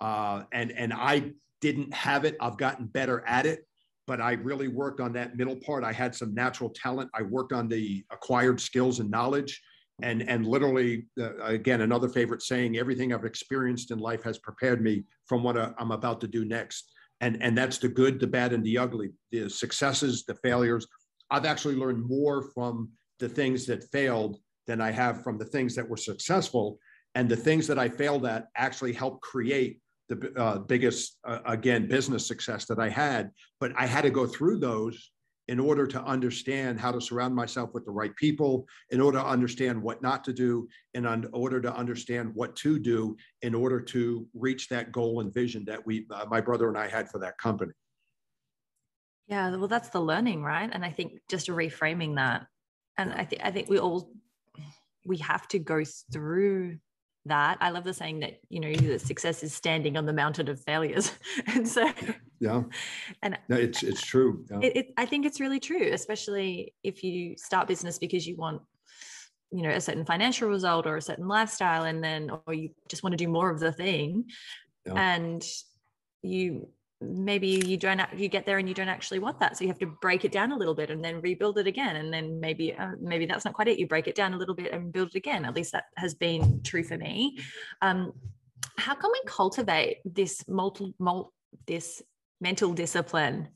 Uh, 0.00 0.42
and 0.52 0.72
and 0.72 0.92
I 0.92 1.32
didn't 1.60 1.92
have 1.94 2.24
it. 2.24 2.36
I've 2.40 2.56
gotten 2.56 2.86
better 2.86 3.22
at 3.26 3.46
it, 3.46 3.66
but 4.06 4.20
I 4.20 4.32
really 4.32 4.68
worked 4.68 5.00
on 5.00 5.12
that 5.14 5.36
middle 5.36 5.56
part. 5.56 5.84
I 5.84 5.92
had 5.92 6.14
some 6.14 6.34
natural 6.34 6.70
talent. 6.70 7.10
I 7.14 7.22
worked 7.22 7.52
on 7.52 7.68
the 7.68 8.04
acquired 8.10 8.60
skills 8.60 9.00
and 9.00 9.10
knowledge. 9.10 9.60
And, 10.02 10.28
and 10.28 10.46
literally, 10.46 11.06
uh, 11.20 11.36
again, 11.44 11.82
another 11.82 12.08
favorite 12.08 12.42
saying: 12.42 12.76
everything 12.76 13.12
I've 13.12 13.24
experienced 13.24 13.90
in 13.90 13.98
life 13.98 14.22
has 14.24 14.38
prepared 14.38 14.82
me 14.82 15.04
from 15.26 15.42
what 15.42 15.56
uh, 15.56 15.72
I'm 15.78 15.92
about 15.92 16.20
to 16.22 16.28
do 16.28 16.44
next. 16.44 16.90
And 17.20 17.40
and 17.40 17.56
that's 17.56 17.78
the 17.78 17.88
good, 17.88 18.18
the 18.18 18.26
bad, 18.26 18.52
and 18.52 18.64
the 18.64 18.78
ugly. 18.78 19.10
The 19.30 19.48
successes, 19.48 20.24
the 20.24 20.34
failures. 20.36 20.86
I've 21.30 21.44
actually 21.44 21.76
learned 21.76 22.04
more 22.04 22.42
from 22.54 22.90
the 23.20 23.28
things 23.28 23.66
that 23.66 23.84
failed 23.92 24.38
than 24.66 24.80
I 24.80 24.90
have 24.90 25.22
from 25.22 25.38
the 25.38 25.44
things 25.44 25.74
that 25.76 25.88
were 25.88 25.96
successful. 25.96 26.78
And 27.14 27.28
the 27.28 27.36
things 27.36 27.66
that 27.66 27.78
I 27.78 27.88
failed 27.88 28.26
at 28.26 28.46
actually 28.56 28.92
helped 28.92 29.22
create 29.22 29.80
the 30.12 30.40
uh, 30.40 30.58
biggest, 30.58 31.18
uh, 31.24 31.38
again, 31.46 31.88
business 31.88 32.26
success 32.26 32.64
that 32.66 32.78
I 32.78 32.88
had. 32.88 33.30
But 33.60 33.72
I 33.76 33.86
had 33.86 34.02
to 34.02 34.10
go 34.10 34.26
through 34.26 34.58
those 34.58 35.10
in 35.48 35.58
order 35.58 35.86
to 35.88 36.00
understand 36.04 36.78
how 36.78 36.92
to 36.92 37.00
surround 37.00 37.34
myself 37.34 37.70
with 37.74 37.84
the 37.84 37.90
right 37.90 38.14
people, 38.16 38.66
in 38.90 39.00
order 39.00 39.18
to 39.18 39.26
understand 39.26 39.82
what 39.82 40.00
not 40.00 40.22
to 40.24 40.32
do, 40.32 40.68
and 40.94 41.04
in 41.04 41.28
order 41.32 41.60
to 41.60 41.74
understand 41.74 42.30
what 42.34 42.54
to 42.56 42.78
do 42.78 43.16
in 43.42 43.54
order 43.54 43.80
to 43.80 44.26
reach 44.34 44.68
that 44.68 44.92
goal 44.92 45.20
and 45.20 45.34
vision 45.34 45.64
that 45.64 45.84
we, 45.84 46.06
uh, 46.10 46.24
my 46.30 46.40
brother 46.40 46.68
and 46.68 46.78
I 46.78 46.86
had 46.86 47.10
for 47.10 47.18
that 47.18 47.36
company. 47.38 47.72
Yeah, 49.26 49.56
well, 49.56 49.68
that's 49.68 49.88
the 49.88 50.00
learning, 50.00 50.42
right? 50.42 50.70
And 50.72 50.84
I 50.84 50.90
think 50.90 51.18
just 51.28 51.48
reframing 51.48 52.16
that, 52.16 52.46
and 52.98 53.12
I 53.12 53.24
think 53.24 53.42
I 53.44 53.50
think 53.50 53.68
we 53.68 53.78
all 53.78 54.10
we 55.04 55.16
have 55.18 55.48
to 55.48 55.58
go 55.58 55.82
through 56.12 56.78
that. 57.26 57.58
I 57.60 57.70
love 57.70 57.84
the 57.84 57.94
saying 57.94 58.20
that, 58.20 58.40
you 58.48 58.60
know, 58.60 58.72
that 58.72 59.00
success 59.00 59.42
is 59.42 59.54
standing 59.54 59.96
on 59.96 60.06
the 60.06 60.12
mountain 60.12 60.48
of 60.48 60.60
failures. 60.60 61.12
and 61.46 61.66
so 61.68 61.88
yeah. 62.40 62.62
And 63.22 63.38
no, 63.48 63.56
it's 63.56 63.82
it's 63.82 64.02
true. 64.02 64.44
Yeah. 64.50 64.60
It, 64.62 64.76
it, 64.76 64.86
I 64.96 65.06
think 65.06 65.26
it's 65.26 65.40
really 65.40 65.60
true, 65.60 65.90
especially 65.92 66.74
if 66.82 67.04
you 67.04 67.36
start 67.36 67.68
business 67.68 67.98
because 67.98 68.26
you 68.26 68.36
want 68.36 68.62
you 69.52 69.62
know 69.62 69.70
a 69.70 69.80
certain 69.80 70.04
financial 70.04 70.48
result 70.48 70.86
or 70.86 70.96
a 70.96 71.02
certain 71.02 71.28
lifestyle 71.28 71.84
and 71.84 72.02
then 72.02 72.30
or 72.46 72.54
you 72.54 72.70
just 72.88 73.02
want 73.02 73.12
to 73.12 73.22
do 73.22 73.28
more 73.28 73.50
of 73.50 73.60
the 73.60 73.70
thing 73.70 74.24
yeah. 74.86 74.94
and 74.94 75.44
you 76.22 76.68
maybe 77.02 77.48
you 77.66 77.76
don't 77.76 78.00
you 78.16 78.28
get 78.28 78.46
there 78.46 78.58
and 78.58 78.68
you 78.68 78.74
don't 78.74 78.88
actually 78.88 79.18
want 79.18 79.38
that 79.40 79.56
so 79.56 79.64
you 79.64 79.68
have 79.68 79.78
to 79.78 79.86
break 79.86 80.24
it 80.24 80.32
down 80.32 80.52
a 80.52 80.56
little 80.56 80.74
bit 80.74 80.90
and 80.90 81.04
then 81.04 81.20
rebuild 81.20 81.58
it 81.58 81.66
again 81.66 81.96
and 81.96 82.12
then 82.12 82.40
maybe 82.40 82.74
uh, 82.74 82.92
maybe 83.00 83.26
that's 83.26 83.44
not 83.44 83.54
quite 83.54 83.68
it 83.68 83.78
you 83.78 83.86
break 83.86 84.06
it 84.06 84.14
down 84.14 84.34
a 84.34 84.36
little 84.36 84.54
bit 84.54 84.72
and 84.72 84.92
build 84.92 85.08
it 85.08 85.14
again. 85.14 85.44
At 85.44 85.54
least 85.54 85.72
that 85.72 85.84
has 85.96 86.14
been 86.14 86.62
true 86.62 86.82
for 86.82 86.96
me. 86.96 87.38
Um, 87.80 88.12
how 88.78 88.94
can 88.94 89.10
we 89.12 89.20
cultivate 89.26 89.98
this 90.04 90.46
multi, 90.48 90.94
this 91.66 92.02
mental 92.40 92.72
discipline 92.72 93.48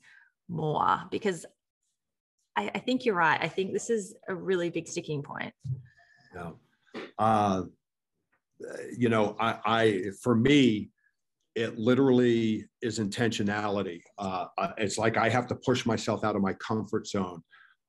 more? 0.47 1.01
Because 1.11 1.45
I, 2.55 2.71
I, 2.73 2.79
think 2.79 3.05
you're 3.05 3.15
right 3.15 3.39
i 3.41 3.47
think 3.47 3.71
this 3.71 3.89
is 3.89 4.15
a 4.27 4.35
really 4.35 4.69
big 4.69 4.87
sticking 4.87 5.23
point. 5.23 5.53
Yeah. 6.35 6.51
Uh, 7.17 7.63
you 8.97 9.09
know 9.09 9.35
I, 9.39 9.59
I 9.65 10.03
for 10.21 10.35
me 10.35 10.89
it 11.57 11.79
literally 11.79 12.69
is 12.83 12.99
intentionality. 12.99 14.01
Uh, 14.19 14.45
uh, 14.59 14.73
it's 14.77 14.99
like 14.99 15.17
I 15.17 15.27
have 15.27 15.47
to 15.47 15.55
push 15.55 15.87
myself 15.87 16.23
out 16.23 16.35
of 16.35 16.41
my 16.43 16.53
comfort 16.53 17.07
zone. 17.07 17.41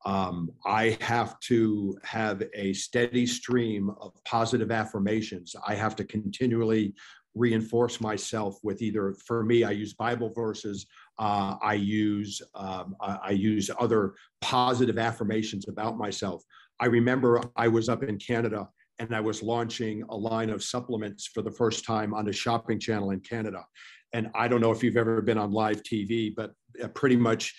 Um, 0.06 0.50
I 0.64 0.96
have 1.02 1.38
to 1.40 1.98
have 2.02 2.42
a 2.54 2.72
steady 2.72 3.26
stream 3.26 3.90
of 4.00 4.12
positive 4.24 4.70
affirmations. 4.70 5.54
I 5.66 5.74
have 5.74 5.94
to 5.96 6.04
continually 6.04 6.94
reinforce 7.34 8.00
myself 8.00 8.58
with 8.62 8.80
either, 8.80 9.14
for 9.26 9.44
me, 9.44 9.64
I 9.64 9.72
use 9.72 9.92
Bible 9.92 10.32
verses. 10.34 10.86
Uh, 11.18 11.56
I 11.60 11.74
use 11.74 12.40
um, 12.54 12.96
I 13.02 13.32
use 13.32 13.70
other 13.78 14.14
positive 14.40 14.98
affirmations 14.98 15.68
about 15.68 15.98
myself. 15.98 16.42
I 16.80 16.86
remember 16.86 17.42
I 17.54 17.68
was 17.68 17.90
up 17.90 18.02
in 18.02 18.16
Canada 18.18 18.66
and 18.98 19.14
I 19.14 19.20
was 19.20 19.42
launching 19.42 20.02
a 20.08 20.16
line 20.16 20.50
of 20.50 20.62
supplements 20.62 21.26
for 21.26 21.42
the 21.42 21.50
first 21.50 21.84
time 21.84 22.12
on 22.14 22.28
a 22.28 22.32
shopping 22.32 22.80
channel 22.80 23.10
in 23.10 23.20
Canada. 23.20 23.64
And 24.12 24.30
I 24.34 24.48
don't 24.48 24.60
know 24.60 24.72
if 24.72 24.82
you've 24.82 24.96
ever 24.96 25.20
been 25.22 25.38
on 25.38 25.52
live 25.52 25.82
TV, 25.82 26.34
but 26.34 26.52
uh, 26.82 26.88
pretty 26.88 27.16
much, 27.16 27.54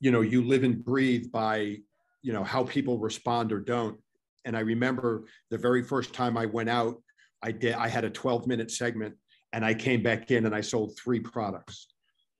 you 0.00 0.10
know, 0.10 0.20
you 0.20 0.42
live 0.42 0.64
and 0.64 0.84
breathe 0.84 1.30
by, 1.32 1.78
you 2.22 2.32
know, 2.32 2.44
how 2.44 2.64
people 2.64 2.98
respond 2.98 3.52
or 3.52 3.60
don't. 3.60 3.98
And 4.44 4.56
I 4.56 4.60
remember 4.60 5.26
the 5.50 5.58
very 5.58 5.82
first 5.82 6.12
time 6.12 6.36
I 6.36 6.46
went 6.46 6.68
out, 6.68 7.02
I 7.42 7.52
did, 7.52 7.74
I 7.74 7.88
had 7.88 8.04
a 8.04 8.10
12 8.10 8.46
minute 8.46 8.70
segment 8.70 9.14
and 9.52 9.64
I 9.64 9.74
came 9.74 10.02
back 10.02 10.30
in 10.30 10.46
and 10.46 10.54
I 10.54 10.60
sold 10.60 10.98
three 10.98 11.20
products. 11.20 11.88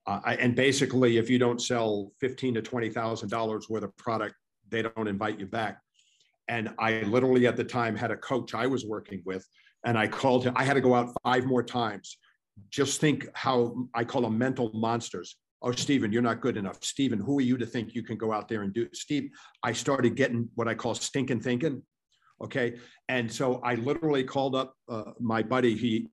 Uh, 0.06 0.20
I, 0.24 0.34
and 0.36 0.54
basically, 0.54 1.16
if 1.16 1.28
you 1.28 1.38
don't 1.38 1.60
sell 1.60 2.12
fifteen 2.20 2.54
to 2.54 2.62
twenty 2.62 2.90
thousand 2.90 3.28
dollars 3.28 3.68
worth 3.68 3.82
of 3.82 3.96
product, 3.96 4.36
they 4.68 4.82
don't 4.82 5.08
invite 5.08 5.40
you 5.40 5.46
back. 5.46 5.80
And 6.48 6.70
I 6.78 7.02
literally 7.02 7.46
at 7.46 7.56
the 7.56 7.64
time 7.64 7.96
had 7.96 8.10
a 8.10 8.16
coach 8.16 8.54
I 8.54 8.66
was 8.66 8.84
working 8.84 9.22
with, 9.24 9.46
and 9.84 9.98
I 9.98 10.06
called 10.06 10.44
him. 10.44 10.52
I 10.56 10.64
had 10.64 10.74
to 10.74 10.80
go 10.80 10.94
out 10.94 11.12
five 11.22 11.44
more 11.44 11.62
times. 11.62 12.18
Just 12.70 13.00
think 13.00 13.26
how 13.34 13.88
I 13.94 14.04
call 14.04 14.22
them 14.22 14.38
mental 14.38 14.70
monsters. 14.72 15.36
Oh, 15.62 15.72
Stephen, 15.72 16.12
you're 16.12 16.22
not 16.22 16.40
good 16.40 16.56
enough. 16.56 16.82
Stephen, 16.82 17.18
who 17.18 17.38
are 17.38 17.42
you 17.42 17.56
to 17.56 17.66
think 17.66 17.94
you 17.94 18.02
can 18.02 18.16
go 18.16 18.32
out 18.32 18.48
there 18.48 18.62
and 18.62 18.72
do? 18.72 18.88
Steve, 18.92 19.30
I 19.62 19.72
started 19.72 20.14
getting 20.14 20.48
what 20.54 20.68
I 20.68 20.74
call 20.74 20.94
stinking 20.94 21.40
thinking. 21.40 21.82
Okay. 22.42 22.76
And 23.08 23.32
so 23.32 23.60
I 23.64 23.76
literally 23.76 24.22
called 24.22 24.54
up 24.54 24.74
uh, 24.88 25.12
my 25.18 25.42
buddy. 25.42 25.74
He, 25.74 26.08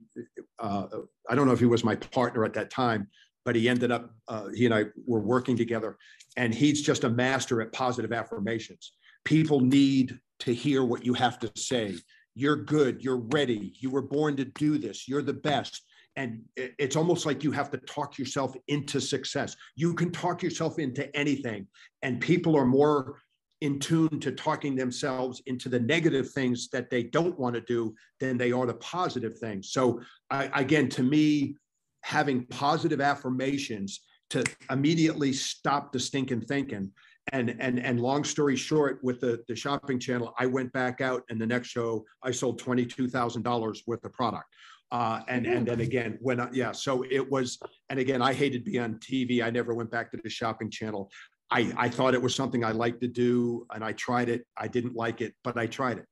uh, 0.59 0.87
I 1.29 1.35
don't 1.35 1.45
know 1.45 1.53
if 1.53 1.59
he 1.59 1.65
was 1.65 1.83
my 1.83 1.95
partner 1.95 2.45
at 2.45 2.53
that 2.53 2.69
time, 2.69 3.07
but 3.43 3.55
he 3.55 3.67
ended 3.67 3.91
up, 3.91 4.11
uh, 4.29 4.47
he 4.55 4.65
and 4.65 4.73
I 4.73 4.85
were 5.05 5.19
working 5.19 5.57
together. 5.57 5.97
And 6.37 6.55
he's 6.55 6.81
just 6.81 7.03
a 7.03 7.09
master 7.09 7.61
at 7.61 7.73
positive 7.73 8.13
affirmations 8.13 8.93
people 9.25 9.59
need 9.59 10.19
to 10.39 10.53
hear 10.53 10.83
what 10.83 11.05
you 11.05 11.13
have 11.13 11.39
to 11.39 11.51
say. 11.55 11.95
You're 12.35 12.57
good. 12.57 13.03
You're 13.03 13.23
ready. 13.31 13.73
You 13.79 13.91
were 13.91 14.01
born 14.01 14.35
to 14.37 14.45
do 14.45 14.77
this. 14.77 15.07
You're 15.07 15.21
the 15.21 15.33
best. 15.33 15.83
And 16.15 16.41
it's 16.55 16.95
almost 16.95 17.25
like 17.25 17.43
you 17.43 17.51
have 17.51 17.71
to 17.71 17.77
talk 17.79 18.17
yourself 18.17 18.55
into 18.67 19.01
success. 19.01 19.55
You 19.75 19.93
can 19.93 20.11
talk 20.11 20.43
yourself 20.43 20.77
into 20.79 21.15
anything. 21.15 21.67
And 22.01 22.21
people 22.21 22.55
are 22.55 22.65
more 22.65 23.19
in 23.61 23.79
tune 23.79 24.19
to 24.19 24.31
talking 24.31 24.75
themselves 24.75 25.41
into 25.45 25.69
the 25.69 25.79
negative 25.79 26.29
things 26.31 26.67
that 26.69 26.89
they 26.89 27.03
don't 27.03 27.39
want 27.39 27.55
to 27.55 27.61
do 27.61 27.95
than 28.19 28.37
they 28.37 28.51
are 28.51 28.65
the 28.65 28.73
positive 28.75 29.37
things. 29.39 29.71
So, 29.71 30.01
I, 30.29 30.49
again, 30.53 30.89
to 30.89 31.03
me, 31.03 31.55
having 32.01 32.45
positive 32.47 32.99
affirmations 32.99 34.01
to 34.31 34.43
immediately 34.69 35.31
stop 35.31 35.93
the 35.93 35.99
stinking 35.99 36.41
thinking 36.41 36.91
and 37.31 37.55
and 37.59 37.79
and 37.79 37.99
long 38.01 38.23
story 38.23 38.55
short 38.55 38.99
with 39.01 39.21
the 39.21 39.41
the 39.47 39.55
shopping 39.55 39.97
channel 39.97 40.33
i 40.39 40.45
went 40.45 40.71
back 40.73 40.99
out 40.99 41.23
and 41.29 41.39
the 41.39 41.45
next 41.45 41.69
show 41.69 42.03
i 42.21 42.31
sold 42.31 42.61
$22000 42.61 43.81
worth 43.87 44.03
of 44.03 44.13
product. 44.13 44.45
Uh, 44.91 45.21
and 45.27 45.47
and 45.47 45.67
then 45.67 45.79
again 45.79 46.17
when 46.21 46.39
I, 46.39 46.49
yeah 46.51 46.71
so 46.71 47.03
it 47.09 47.31
was 47.31 47.57
and 47.89 47.97
again 47.97 48.21
i 48.21 48.33
hated 48.33 48.63
being 48.63 48.83
on 48.83 48.95
tv 48.95 49.41
i 49.41 49.49
never 49.49 49.73
went 49.73 49.89
back 49.89 50.11
to 50.11 50.19
the 50.23 50.29
shopping 50.29 50.69
channel. 50.69 51.09
I 51.49 51.73
i 51.77 51.89
thought 51.89 52.13
it 52.13 52.21
was 52.21 52.35
something 52.35 52.63
i 52.63 52.71
liked 52.71 53.01
to 53.01 53.07
do 53.07 53.65
and 53.73 53.83
i 53.83 53.93
tried 53.93 54.29
it. 54.29 54.45
I 54.57 54.67
didn't 54.67 54.95
like 54.95 55.21
it 55.21 55.33
but 55.43 55.57
i 55.57 55.65
tried 55.65 55.99
it. 55.99 56.05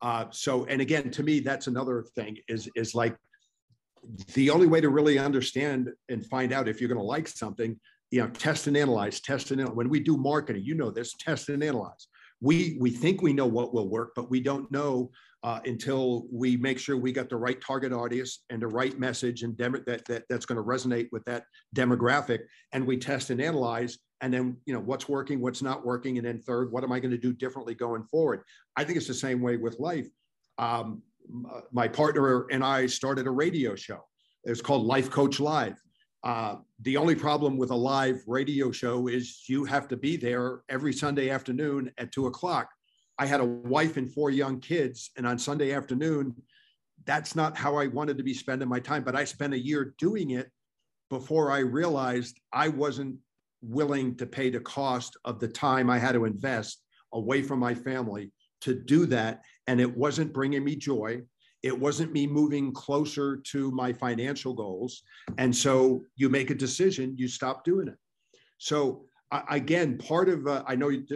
Uh, 0.00 0.24
so 0.30 0.64
and 0.64 0.80
again 0.80 1.10
to 1.10 1.22
me 1.22 1.40
that's 1.40 1.66
another 1.66 2.06
thing 2.16 2.38
is 2.48 2.68
is 2.74 2.94
like 2.94 3.16
the 4.34 4.50
only 4.50 4.66
way 4.66 4.80
to 4.80 4.88
really 4.88 5.18
understand 5.18 5.90
and 6.08 6.26
find 6.26 6.52
out 6.52 6.68
if 6.68 6.80
you're 6.80 6.88
going 6.88 7.00
to 7.00 7.04
like 7.04 7.28
something 7.28 7.78
you 8.14 8.20
know, 8.20 8.28
test 8.28 8.68
and 8.68 8.76
analyze, 8.76 9.20
test 9.20 9.50
and 9.50 9.60
analyze. 9.60 9.76
When 9.76 9.88
we 9.88 9.98
do 9.98 10.16
marketing, 10.16 10.62
you 10.64 10.76
know 10.76 10.88
this, 10.88 11.14
test 11.18 11.48
and 11.48 11.64
analyze. 11.64 12.06
We 12.40 12.76
we 12.78 12.90
think 12.90 13.22
we 13.22 13.32
know 13.32 13.46
what 13.46 13.74
will 13.74 13.88
work, 13.88 14.12
but 14.14 14.30
we 14.30 14.40
don't 14.40 14.70
know 14.70 15.10
uh, 15.42 15.58
until 15.64 16.28
we 16.30 16.56
make 16.56 16.78
sure 16.78 16.96
we 16.96 17.10
got 17.10 17.28
the 17.28 17.36
right 17.36 17.60
target 17.60 17.92
audience 17.92 18.44
and 18.50 18.62
the 18.62 18.68
right 18.68 18.96
message 19.00 19.42
and 19.42 19.58
that, 19.58 20.04
that 20.06 20.22
that's 20.30 20.46
going 20.46 20.58
to 20.58 20.62
resonate 20.62 21.08
with 21.10 21.24
that 21.24 21.42
demographic. 21.74 22.42
And 22.72 22.86
we 22.86 22.98
test 22.98 23.30
and 23.30 23.40
analyze, 23.40 23.98
and 24.20 24.32
then 24.32 24.58
you 24.64 24.74
know 24.74 24.80
what's 24.80 25.08
working, 25.08 25.40
what's 25.40 25.60
not 25.60 25.84
working, 25.84 26.16
and 26.16 26.24
then 26.24 26.40
third, 26.40 26.70
what 26.70 26.84
am 26.84 26.92
I 26.92 27.00
going 27.00 27.10
to 27.10 27.18
do 27.18 27.32
differently 27.32 27.74
going 27.74 28.04
forward? 28.04 28.42
I 28.76 28.84
think 28.84 28.96
it's 28.96 29.08
the 29.08 29.14
same 29.14 29.40
way 29.42 29.56
with 29.56 29.80
life. 29.80 30.06
Um, 30.58 31.02
my 31.72 31.88
partner 31.88 32.46
and 32.52 32.62
I 32.62 32.86
started 32.86 33.26
a 33.26 33.32
radio 33.32 33.74
show. 33.74 34.04
It's 34.44 34.60
called 34.60 34.86
Life 34.86 35.10
Coach 35.10 35.40
Live 35.40 35.80
uh, 36.24 36.56
the 36.80 36.96
only 36.96 37.14
problem 37.14 37.58
with 37.58 37.70
a 37.70 37.76
live 37.76 38.22
radio 38.26 38.72
show 38.72 39.08
is 39.08 39.44
you 39.46 39.64
have 39.66 39.86
to 39.88 39.96
be 39.96 40.16
there 40.16 40.62
every 40.70 40.92
Sunday 40.92 41.28
afternoon 41.28 41.90
at 41.98 42.12
two 42.12 42.26
o'clock. 42.26 42.70
I 43.18 43.26
had 43.26 43.40
a 43.40 43.44
wife 43.44 43.98
and 43.98 44.10
four 44.10 44.30
young 44.30 44.58
kids, 44.58 45.10
and 45.18 45.26
on 45.26 45.38
Sunday 45.38 45.72
afternoon, 45.72 46.34
that's 47.04 47.36
not 47.36 47.58
how 47.58 47.76
I 47.76 47.88
wanted 47.88 48.16
to 48.16 48.24
be 48.24 48.32
spending 48.32 48.68
my 48.68 48.80
time. 48.80 49.04
But 49.04 49.14
I 49.14 49.24
spent 49.24 49.52
a 49.52 49.58
year 49.58 49.94
doing 49.98 50.30
it 50.30 50.50
before 51.10 51.50
I 51.50 51.58
realized 51.58 52.40
I 52.54 52.68
wasn't 52.68 53.16
willing 53.60 54.16
to 54.16 54.26
pay 54.26 54.48
the 54.48 54.60
cost 54.60 55.18
of 55.26 55.40
the 55.40 55.48
time 55.48 55.90
I 55.90 55.98
had 55.98 56.12
to 56.12 56.24
invest 56.24 56.82
away 57.12 57.42
from 57.42 57.58
my 57.58 57.74
family 57.74 58.32
to 58.62 58.74
do 58.74 59.04
that. 59.06 59.42
And 59.66 59.78
it 59.78 59.94
wasn't 59.94 60.32
bringing 60.32 60.64
me 60.64 60.76
joy. 60.76 61.22
It 61.64 61.76
wasn't 61.86 62.12
me 62.12 62.26
moving 62.26 62.72
closer 62.72 63.38
to 63.52 63.70
my 63.70 63.90
financial 63.90 64.52
goals. 64.52 65.02
And 65.38 65.56
so 65.56 66.02
you 66.14 66.28
make 66.28 66.50
a 66.50 66.54
decision, 66.54 67.14
you 67.16 67.26
stop 67.26 67.64
doing 67.64 67.88
it. 67.88 67.96
So 68.58 69.06
again, 69.48 69.96
part 69.96 70.28
of, 70.28 70.46
uh, 70.46 70.62
I 70.66 70.76
know 70.76 70.90
you, 70.90 71.06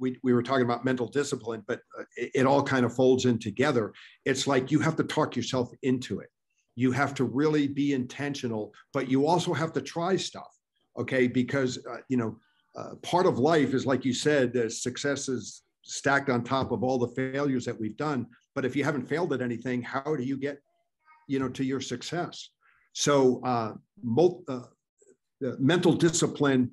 we, 0.00 0.18
we 0.24 0.32
were 0.32 0.42
talking 0.42 0.64
about 0.64 0.84
mental 0.84 1.06
discipline, 1.06 1.62
but 1.68 1.78
uh, 1.96 2.02
it, 2.16 2.30
it 2.34 2.46
all 2.46 2.64
kind 2.64 2.84
of 2.84 2.92
folds 2.92 3.26
in 3.26 3.38
together. 3.38 3.92
It's 4.24 4.48
like 4.48 4.72
you 4.72 4.80
have 4.80 4.96
to 4.96 5.04
talk 5.04 5.36
yourself 5.36 5.70
into 5.82 6.18
it. 6.18 6.30
You 6.74 6.90
have 6.90 7.14
to 7.14 7.24
really 7.24 7.68
be 7.68 7.92
intentional, 7.92 8.72
but 8.92 9.08
you 9.08 9.28
also 9.28 9.54
have 9.54 9.72
to 9.74 9.80
try 9.80 10.16
stuff. 10.16 10.52
Okay. 10.98 11.28
Because, 11.28 11.78
uh, 11.88 11.98
you 12.08 12.16
know, 12.16 12.36
uh, 12.76 12.96
part 13.02 13.26
of 13.26 13.38
life 13.38 13.72
is 13.72 13.86
like 13.86 14.04
you 14.04 14.14
said, 14.14 14.56
uh, 14.56 14.68
success 14.68 15.28
is 15.28 15.62
stacked 15.82 16.28
on 16.28 16.42
top 16.42 16.72
of 16.72 16.82
all 16.82 16.98
the 16.98 17.14
failures 17.14 17.64
that 17.66 17.78
we've 17.78 17.96
done. 17.96 18.26
But 18.54 18.64
if 18.64 18.76
you 18.76 18.84
haven't 18.84 19.08
failed 19.08 19.32
at 19.32 19.40
anything, 19.40 19.82
how 19.82 20.14
do 20.16 20.22
you 20.22 20.36
get, 20.36 20.58
you 21.28 21.38
know, 21.38 21.48
to 21.50 21.64
your 21.64 21.80
success? 21.80 22.50
So 22.92 23.40
uh, 23.44 23.74
uh, 24.48 24.60
mental 25.58 25.94
discipline 25.94 26.70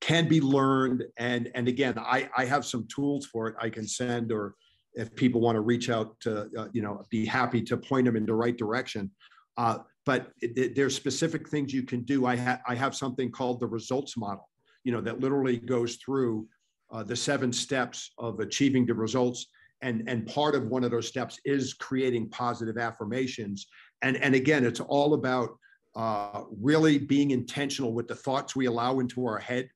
can 0.00 0.28
be 0.28 0.40
learned, 0.40 1.04
and 1.16 1.48
and 1.54 1.68
again, 1.68 1.94
I 1.98 2.28
I 2.36 2.44
have 2.44 2.64
some 2.64 2.86
tools 2.88 3.26
for 3.26 3.46
it 3.48 3.54
I 3.60 3.70
can 3.70 3.86
send, 3.86 4.32
or 4.32 4.56
if 4.94 5.14
people 5.14 5.40
want 5.40 5.56
to 5.56 5.60
reach 5.60 5.88
out 5.88 6.18
to, 6.20 6.50
uh, 6.58 6.68
you 6.72 6.82
know, 6.82 7.04
be 7.10 7.24
happy 7.24 7.62
to 7.62 7.76
point 7.76 8.06
them 8.06 8.16
in 8.16 8.26
the 8.26 8.34
right 8.34 8.56
direction. 8.56 9.10
Uh, 9.56 9.78
but 10.04 10.32
it, 10.40 10.58
it, 10.58 10.74
there's 10.74 10.96
specific 10.96 11.48
things 11.48 11.72
you 11.72 11.84
can 11.84 12.02
do. 12.02 12.26
I 12.26 12.36
have 12.36 12.60
I 12.66 12.74
have 12.74 12.94
something 12.94 13.30
called 13.30 13.60
the 13.60 13.68
results 13.68 14.16
model, 14.16 14.48
you 14.84 14.92
know, 14.92 15.00
that 15.00 15.20
literally 15.20 15.58
goes 15.58 15.96
through 15.96 16.48
uh, 16.90 17.04
the 17.04 17.16
seven 17.16 17.52
steps 17.52 18.12
of 18.18 18.40
achieving 18.40 18.84
the 18.84 18.94
results 18.94 19.46
and 19.82 20.08
and 20.08 20.26
part 20.26 20.54
of 20.54 20.68
one 20.68 20.84
of 20.84 20.90
those 20.90 21.08
steps 21.08 21.38
is 21.44 21.74
creating 21.74 22.28
positive 22.30 22.78
affirmations 22.78 23.66
and 24.02 24.16
and 24.16 24.34
again 24.34 24.64
it's 24.64 24.80
all 24.80 25.14
about 25.14 25.58
uh, 25.94 26.44
really 26.58 26.96
being 26.96 27.32
intentional 27.32 27.92
with 27.92 28.08
the 28.08 28.14
thoughts 28.14 28.56
we 28.56 28.64
allow 28.66 29.00
into 29.00 29.26
our 29.26 29.38
head 29.38 29.68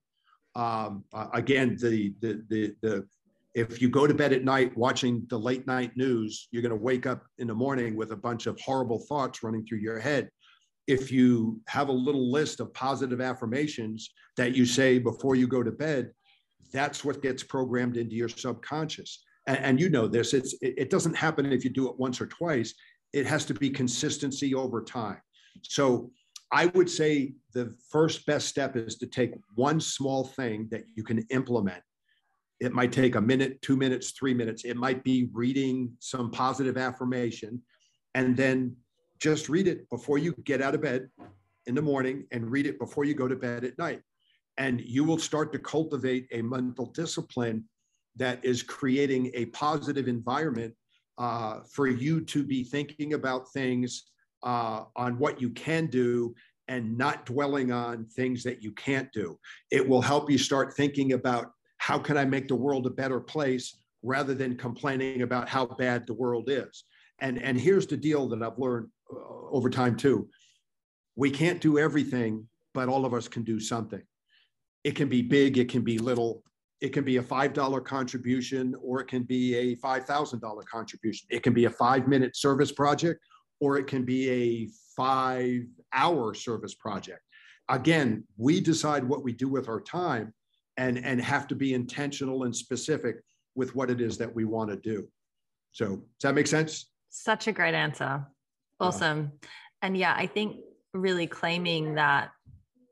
um, 0.54 1.04
uh, 1.12 1.26
again 1.34 1.76
the, 1.80 2.14
the 2.20 2.42
the 2.48 2.74
the 2.80 3.06
if 3.56 3.80
you 3.80 3.88
go 3.88 4.06
to 4.06 4.12
bed 4.12 4.34
at 4.34 4.44
night 4.44 4.76
watching 4.76 5.26
the 5.30 5.38
late 5.38 5.66
night 5.66 5.96
news, 5.96 6.46
you're 6.50 6.60
going 6.60 6.76
to 6.76 6.76
wake 6.76 7.06
up 7.06 7.24
in 7.38 7.46
the 7.46 7.54
morning 7.54 7.96
with 7.96 8.12
a 8.12 8.16
bunch 8.16 8.46
of 8.46 8.60
horrible 8.60 8.98
thoughts 8.98 9.42
running 9.42 9.64
through 9.64 9.78
your 9.78 9.98
head. 9.98 10.28
If 10.86 11.10
you 11.10 11.58
have 11.66 11.88
a 11.88 11.92
little 11.92 12.30
list 12.30 12.60
of 12.60 12.74
positive 12.74 13.22
affirmations 13.22 14.10
that 14.36 14.54
you 14.54 14.66
say 14.66 14.98
before 14.98 15.36
you 15.36 15.48
go 15.48 15.62
to 15.62 15.72
bed, 15.72 16.12
that's 16.70 17.02
what 17.02 17.22
gets 17.22 17.42
programmed 17.42 17.96
into 17.96 18.14
your 18.14 18.28
subconscious. 18.28 19.24
And, 19.46 19.58
and 19.58 19.80
you 19.80 19.88
know 19.88 20.06
this, 20.08 20.34
it's, 20.34 20.54
it, 20.54 20.74
it 20.76 20.90
doesn't 20.90 21.14
happen 21.14 21.52
if 21.52 21.64
you 21.64 21.70
do 21.70 21.88
it 21.88 21.98
once 21.98 22.20
or 22.20 22.26
twice. 22.26 22.74
It 23.12 23.26
has 23.26 23.44
to 23.46 23.54
be 23.54 23.70
consistency 23.70 24.54
over 24.54 24.82
time. 24.82 25.20
So 25.62 26.10
I 26.52 26.66
would 26.66 26.90
say 26.90 27.34
the 27.54 27.74
first 27.90 28.26
best 28.26 28.48
step 28.48 28.76
is 28.76 28.96
to 28.98 29.06
take 29.06 29.32
one 29.54 29.80
small 29.80 30.24
thing 30.24 30.68
that 30.70 30.84
you 30.94 31.02
can 31.02 31.20
implement 31.30 31.82
it 32.60 32.72
might 32.72 32.92
take 32.92 33.16
a 33.16 33.20
minute, 33.20 33.60
two 33.62 33.76
minutes, 33.76 34.12
three 34.12 34.34
minutes. 34.34 34.64
It 34.64 34.76
might 34.76 35.04
be 35.04 35.28
reading 35.32 35.92
some 35.98 36.30
positive 36.30 36.76
affirmation 36.76 37.62
and 38.14 38.36
then 38.36 38.74
just 39.18 39.48
read 39.48 39.68
it 39.68 39.88
before 39.90 40.18
you 40.18 40.32
get 40.44 40.62
out 40.62 40.74
of 40.74 40.82
bed 40.82 41.08
in 41.66 41.74
the 41.74 41.82
morning 41.82 42.26
and 42.32 42.50
read 42.50 42.66
it 42.66 42.78
before 42.78 43.04
you 43.04 43.14
go 43.14 43.28
to 43.28 43.36
bed 43.36 43.64
at 43.64 43.78
night. 43.78 44.00
And 44.56 44.80
you 44.80 45.04
will 45.04 45.18
start 45.18 45.52
to 45.52 45.58
cultivate 45.58 46.28
a 46.32 46.40
mental 46.40 46.86
discipline 46.86 47.64
that 48.16 48.44
is 48.44 48.62
creating 48.62 49.30
a 49.34 49.46
positive 49.46 50.08
environment 50.08 50.74
uh, 51.18 51.60
for 51.70 51.86
you 51.86 52.20
to 52.20 52.42
be 52.42 52.64
thinking 52.64 53.14
about 53.14 53.52
things 53.52 54.10
uh, 54.42 54.84
on 54.96 55.18
what 55.18 55.40
you 55.40 55.50
can 55.50 55.86
do 55.86 56.34
and 56.68 56.96
not 56.98 57.26
dwelling 57.26 57.72
on 57.72 58.04
things 58.06 58.42
that 58.42 58.62
you 58.62 58.72
can't 58.72 59.10
do. 59.12 59.38
It 59.70 59.86
will 59.86 60.02
help 60.02 60.30
you 60.30 60.38
start 60.38 60.74
thinking 60.74 61.12
about 61.12 61.52
how 61.78 61.98
can 61.98 62.16
I 62.16 62.24
make 62.24 62.48
the 62.48 62.56
world 62.56 62.86
a 62.86 62.90
better 62.90 63.20
place 63.20 63.78
rather 64.02 64.34
than 64.34 64.56
complaining 64.56 65.22
about 65.22 65.48
how 65.48 65.66
bad 65.66 66.06
the 66.06 66.14
world 66.14 66.48
is. 66.48 66.84
And, 67.20 67.40
and 67.42 67.58
here's 67.58 67.86
the 67.86 67.96
deal 67.96 68.28
that 68.28 68.42
I've 68.42 68.58
learned 68.58 68.88
uh, 69.10 69.16
over 69.50 69.70
time 69.70 69.96
too. 69.96 70.28
We 71.14 71.30
can't 71.30 71.60
do 71.60 71.78
everything, 71.78 72.46
but 72.74 72.88
all 72.88 73.06
of 73.06 73.14
us 73.14 73.26
can 73.26 73.42
do 73.42 73.58
something. 73.58 74.02
It 74.84 74.96
can 74.96 75.08
be 75.08 75.22
big, 75.22 75.58
it 75.58 75.68
can 75.68 75.82
be 75.82 75.98
little, 75.98 76.42
it 76.80 76.90
can 76.90 77.04
be 77.04 77.16
a 77.16 77.22
$5 77.22 77.84
contribution, 77.84 78.74
or 78.82 79.00
it 79.00 79.06
can 79.06 79.22
be 79.22 79.54
a 79.56 79.76
$5,000 79.76 80.64
contribution. 80.66 81.26
It 81.30 81.42
can 81.42 81.52
be 81.52 81.64
a 81.64 81.70
five 81.70 82.06
minute 82.06 82.36
service 82.36 82.72
project, 82.72 83.20
or 83.60 83.78
it 83.78 83.86
can 83.86 84.04
be 84.04 84.28
a 84.30 84.68
five 84.94 85.62
hour 85.92 86.34
service 86.34 86.74
project. 86.74 87.20
Again, 87.68 88.24
we 88.36 88.60
decide 88.60 89.04
what 89.04 89.24
we 89.24 89.32
do 89.32 89.48
with 89.48 89.68
our 89.68 89.80
time, 89.80 90.32
and 90.76 90.98
and 90.98 91.20
have 91.20 91.48
to 91.48 91.54
be 91.54 91.72
intentional 91.72 92.44
and 92.44 92.54
specific 92.54 93.16
with 93.54 93.74
what 93.74 93.90
it 93.90 94.00
is 94.00 94.18
that 94.18 94.34
we 94.34 94.44
want 94.44 94.70
to 94.70 94.76
do. 94.76 95.08
So 95.72 95.86
does 95.86 96.04
that 96.22 96.34
make 96.34 96.46
sense? 96.46 96.90
Such 97.08 97.48
a 97.48 97.52
great 97.52 97.74
answer. 97.74 98.26
Awesome. 98.78 99.32
Uh, 99.42 99.48
and 99.82 99.96
yeah 99.96 100.14
i 100.16 100.26
think 100.26 100.56
really 100.94 101.26
claiming 101.26 101.94
that 101.94 102.30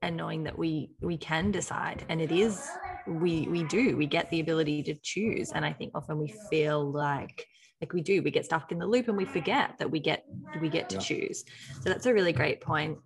and 0.02 0.16
knowing 0.16 0.44
that 0.44 0.56
we 0.56 0.90
we 1.00 1.16
can 1.16 1.50
decide 1.50 2.04
and 2.08 2.20
it 2.20 2.30
is 2.30 2.70
we 3.06 3.46
we 3.48 3.64
do 3.64 3.96
we 3.96 4.06
get 4.06 4.30
the 4.30 4.40
ability 4.40 4.82
to 4.82 4.94
choose 5.02 5.52
and 5.52 5.64
i 5.64 5.72
think 5.72 5.92
often 5.94 6.18
we 6.18 6.34
feel 6.50 6.90
like 6.90 7.46
like 7.80 7.92
we 7.92 8.00
do 8.00 8.22
we 8.22 8.30
get 8.30 8.44
stuck 8.44 8.72
in 8.72 8.78
the 8.78 8.86
loop 8.86 9.08
and 9.08 9.16
we 9.16 9.24
forget 9.24 9.74
that 9.78 9.90
we 9.90 10.00
get 10.00 10.24
we 10.60 10.68
get 10.68 10.88
to 10.88 10.96
yeah. 10.96 11.02
choose 11.02 11.44
so 11.82 11.88
that's 11.90 12.06
a 12.06 12.14
really 12.14 12.32
great 12.32 12.60
point 12.60 12.96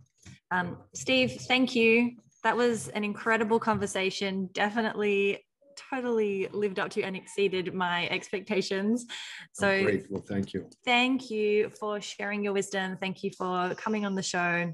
um, 0.50 0.78
steve 0.94 1.32
thank 1.48 1.74
you 1.74 2.12
that 2.44 2.56
was 2.56 2.88
an 2.88 3.04
incredible 3.04 3.58
conversation. 3.58 4.48
Definitely 4.52 5.44
totally 5.90 6.48
lived 6.52 6.78
up 6.78 6.90
to 6.90 7.02
and 7.02 7.16
exceeded 7.16 7.74
my 7.74 8.08
expectations. 8.08 9.06
So. 9.52 10.00
Well, 10.10 10.24
thank 10.26 10.52
you. 10.52 10.68
Thank 10.84 11.30
you 11.30 11.70
for 11.70 12.00
sharing 12.00 12.42
your 12.42 12.52
wisdom. 12.52 12.96
Thank 13.00 13.22
you 13.22 13.30
for 13.36 13.74
coming 13.74 14.04
on 14.04 14.14
the 14.14 14.22
show. 14.22 14.72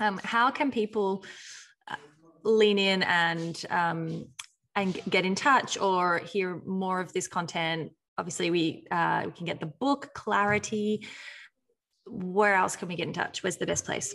Um, 0.00 0.20
how 0.24 0.50
can 0.50 0.70
people 0.70 1.24
uh, 1.88 1.96
lean 2.44 2.78
in 2.78 3.02
and 3.04 3.64
um, 3.70 4.26
and 4.76 5.00
get 5.08 5.24
in 5.24 5.34
touch 5.34 5.78
or 5.78 6.18
hear 6.18 6.60
more 6.64 7.00
of 7.00 7.12
this 7.12 7.26
content? 7.26 7.92
Obviously, 8.18 8.50
we 8.50 8.86
uh, 8.90 9.22
we 9.26 9.32
can 9.32 9.46
get 9.46 9.58
the 9.58 9.66
book 9.66 10.10
Clarity. 10.14 11.06
Where 12.06 12.54
else 12.54 12.76
can 12.76 12.88
we 12.88 12.94
get 12.94 13.08
in 13.08 13.12
touch? 13.12 13.42
Where's 13.42 13.56
the 13.56 13.66
best 13.66 13.84
place? 13.84 14.14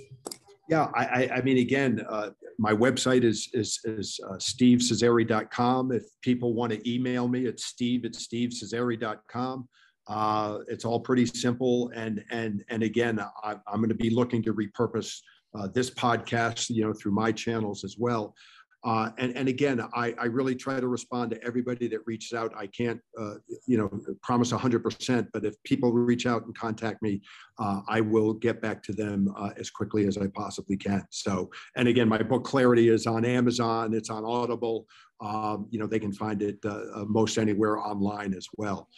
Yeah, 0.69 0.87
I, 0.95 1.29
I 1.35 1.41
mean, 1.41 1.57
again, 1.57 2.01
uh, 2.09 2.29
my 2.57 2.71
website 2.71 3.25
is 3.25 3.49
is, 3.53 3.79
is 3.83 4.19
uh, 4.29 4.35
stevecesari.com. 4.35 5.91
If 5.91 6.03
people 6.21 6.53
want 6.53 6.71
to 6.71 6.89
email 6.89 7.27
me, 7.27 7.45
it's 7.45 7.65
steve 7.65 8.05
at 8.05 8.13
stevecesari.com. 8.13 9.67
Uh, 10.07 10.59
it's 10.67 10.85
all 10.85 10.99
pretty 10.99 11.25
simple, 11.25 11.91
and 11.93 12.23
and 12.31 12.63
and 12.69 12.83
again, 12.83 13.19
I, 13.43 13.51
am 13.51 13.77
going 13.77 13.89
to 13.89 13.95
be 13.95 14.09
looking 14.09 14.41
to 14.43 14.53
repurpose 14.53 15.17
uh, 15.53 15.67
this 15.73 15.89
podcast, 15.89 16.69
you 16.69 16.83
know, 16.85 16.93
through 16.93 17.11
my 17.11 17.31
channels 17.31 17.83
as 17.83 17.97
well. 17.97 18.33
Uh, 18.83 19.11
and, 19.17 19.35
and 19.35 19.47
again, 19.47 19.79
I, 19.93 20.13
I 20.19 20.25
really 20.25 20.55
try 20.55 20.79
to 20.79 20.87
respond 20.87 21.31
to 21.31 21.43
everybody 21.43 21.87
that 21.87 21.99
reaches 22.05 22.33
out. 22.33 22.51
I 22.57 22.67
can't, 22.67 22.99
uh, 23.19 23.35
you 23.67 23.77
know, 23.77 23.91
promise 24.23 24.51
100%, 24.51 25.27
but 25.33 25.45
if 25.45 25.61
people 25.63 25.91
reach 25.91 26.25
out 26.25 26.45
and 26.45 26.57
contact 26.57 27.01
me, 27.01 27.21
uh, 27.59 27.81
I 27.87 28.01
will 28.01 28.33
get 28.33 28.61
back 28.61 28.81
to 28.83 28.93
them 28.93 29.31
uh, 29.37 29.51
as 29.57 29.69
quickly 29.69 30.07
as 30.07 30.17
I 30.17 30.27
possibly 30.27 30.77
can. 30.77 31.05
So, 31.11 31.51
and 31.75 31.87
again, 31.87 32.09
my 32.09 32.23
book 32.23 32.43
Clarity 32.43 32.89
is 32.89 33.05
on 33.05 33.23
Amazon, 33.23 33.93
it's 33.93 34.09
on 34.09 34.25
Audible. 34.25 34.87
Um, 35.21 35.67
you 35.69 35.77
know, 35.77 35.85
they 35.85 35.99
can 35.99 36.11
find 36.11 36.41
it 36.41 36.57
uh, 36.65 36.81
uh, 36.95 37.05
most 37.07 37.37
anywhere 37.37 37.77
online 37.77 38.33
as 38.33 38.47
well. 38.57 38.89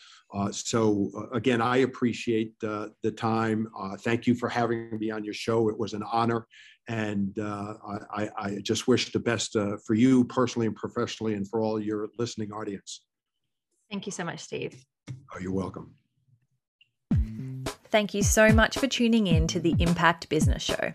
So 0.52 1.30
again, 1.34 1.62
I 1.62 1.78
appreciate 1.78 2.60
the 2.60 3.14
time. 3.18 3.68
thank 4.00 4.28
you 4.28 4.36
for 4.36 4.50
having 4.50 4.98
me 4.98 5.12
on 5.12 5.24
your 5.24 5.34
show. 5.34 5.70
It 5.70 5.78
was 5.78 5.94
an 5.94 6.04
honor 6.12 6.48
and 6.88 7.38
uh, 7.40 7.76
I, 8.14 8.30
I, 8.38 8.58
just 8.62 8.88
wish 8.88 9.12
the 9.12 9.20
best 9.20 9.56
uh, 9.56 9.78
for 9.86 9.94
you 9.94 10.26
personally 10.26 10.68
and 10.68 10.76
professionally 10.76 11.34
and 11.34 11.50
for 11.50 11.62
all 11.62 11.80
your 11.80 12.10
listening 12.18 12.52
audience. 12.52 13.06
Thank 13.90 14.06
you 14.06 14.12
so 14.12 14.24
much, 14.24 14.40
Steve. 14.40 14.84
Oh, 15.10 15.40
you're 15.40 15.54
welcome. 15.54 15.94
Thank 17.94 18.16
you 18.16 18.24
so 18.24 18.52
much 18.52 18.80
for 18.80 18.88
tuning 18.88 19.28
in 19.28 19.46
to 19.50 19.60
the 19.60 19.76
Impact 19.78 20.28
Business 20.28 20.64
Show. 20.64 20.94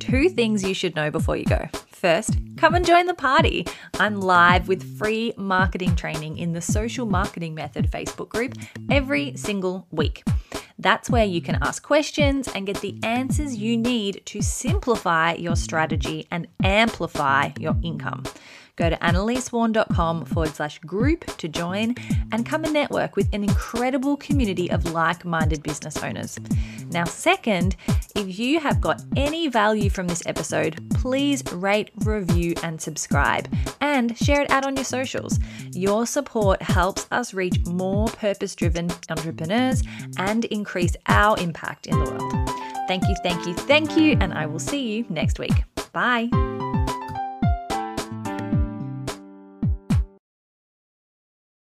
Two 0.00 0.28
things 0.28 0.64
you 0.64 0.74
should 0.74 0.96
know 0.96 1.08
before 1.08 1.36
you 1.36 1.44
go. 1.44 1.68
First, 1.92 2.36
come 2.56 2.74
and 2.74 2.84
join 2.84 3.06
the 3.06 3.14
party. 3.14 3.68
I'm 4.00 4.20
live 4.20 4.66
with 4.66 4.98
free 4.98 5.32
marketing 5.36 5.94
training 5.94 6.38
in 6.38 6.52
the 6.52 6.60
Social 6.60 7.06
Marketing 7.06 7.54
Method 7.54 7.88
Facebook 7.88 8.30
group 8.30 8.54
every 8.90 9.36
single 9.36 9.86
week. 9.92 10.24
That's 10.76 11.08
where 11.08 11.24
you 11.24 11.40
can 11.40 11.56
ask 11.62 11.84
questions 11.84 12.48
and 12.48 12.66
get 12.66 12.80
the 12.80 12.98
answers 13.04 13.54
you 13.54 13.76
need 13.76 14.22
to 14.26 14.42
simplify 14.42 15.34
your 15.34 15.54
strategy 15.54 16.26
and 16.32 16.48
amplify 16.64 17.50
your 17.60 17.76
income. 17.84 18.24
Go 18.76 18.90
to 18.90 18.96
annalisewarn.com 18.96 20.24
forward 20.24 20.54
slash 20.54 20.78
group 20.80 21.24
to 21.36 21.48
join 21.48 21.94
and 22.32 22.46
come 22.46 22.64
and 22.64 22.72
network 22.72 23.16
with 23.16 23.28
an 23.32 23.44
incredible 23.44 24.16
community 24.16 24.70
of 24.70 24.92
like 24.92 25.24
minded 25.24 25.62
business 25.62 26.02
owners. 26.02 26.38
Now, 26.90 27.04
second, 27.04 27.76
if 28.14 28.38
you 28.38 28.60
have 28.60 28.80
got 28.80 29.02
any 29.16 29.48
value 29.48 29.90
from 29.90 30.08
this 30.08 30.22
episode, 30.26 30.82
please 30.94 31.42
rate, 31.52 31.90
review, 32.04 32.54
and 32.62 32.80
subscribe 32.80 33.48
and 33.80 34.16
share 34.18 34.42
it 34.42 34.50
out 34.50 34.66
on 34.66 34.76
your 34.76 34.84
socials. 34.84 35.38
Your 35.72 36.06
support 36.06 36.62
helps 36.62 37.06
us 37.10 37.34
reach 37.34 37.64
more 37.66 38.08
purpose 38.08 38.54
driven 38.54 38.90
entrepreneurs 39.08 39.82
and 40.18 40.44
increase 40.46 40.96
our 41.06 41.38
impact 41.38 41.86
in 41.86 41.98
the 42.02 42.10
world. 42.10 42.50
Thank 42.88 43.08
you, 43.08 43.14
thank 43.22 43.46
you, 43.46 43.54
thank 43.54 43.96
you, 43.96 44.16
and 44.20 44.34
I 44.34 44.46
will 44.46 44.58
see 44.58 44.88
you 44.92 45.06
next 45.08 45.38
week. 45.38 45.64
Bye. 45.92 46.28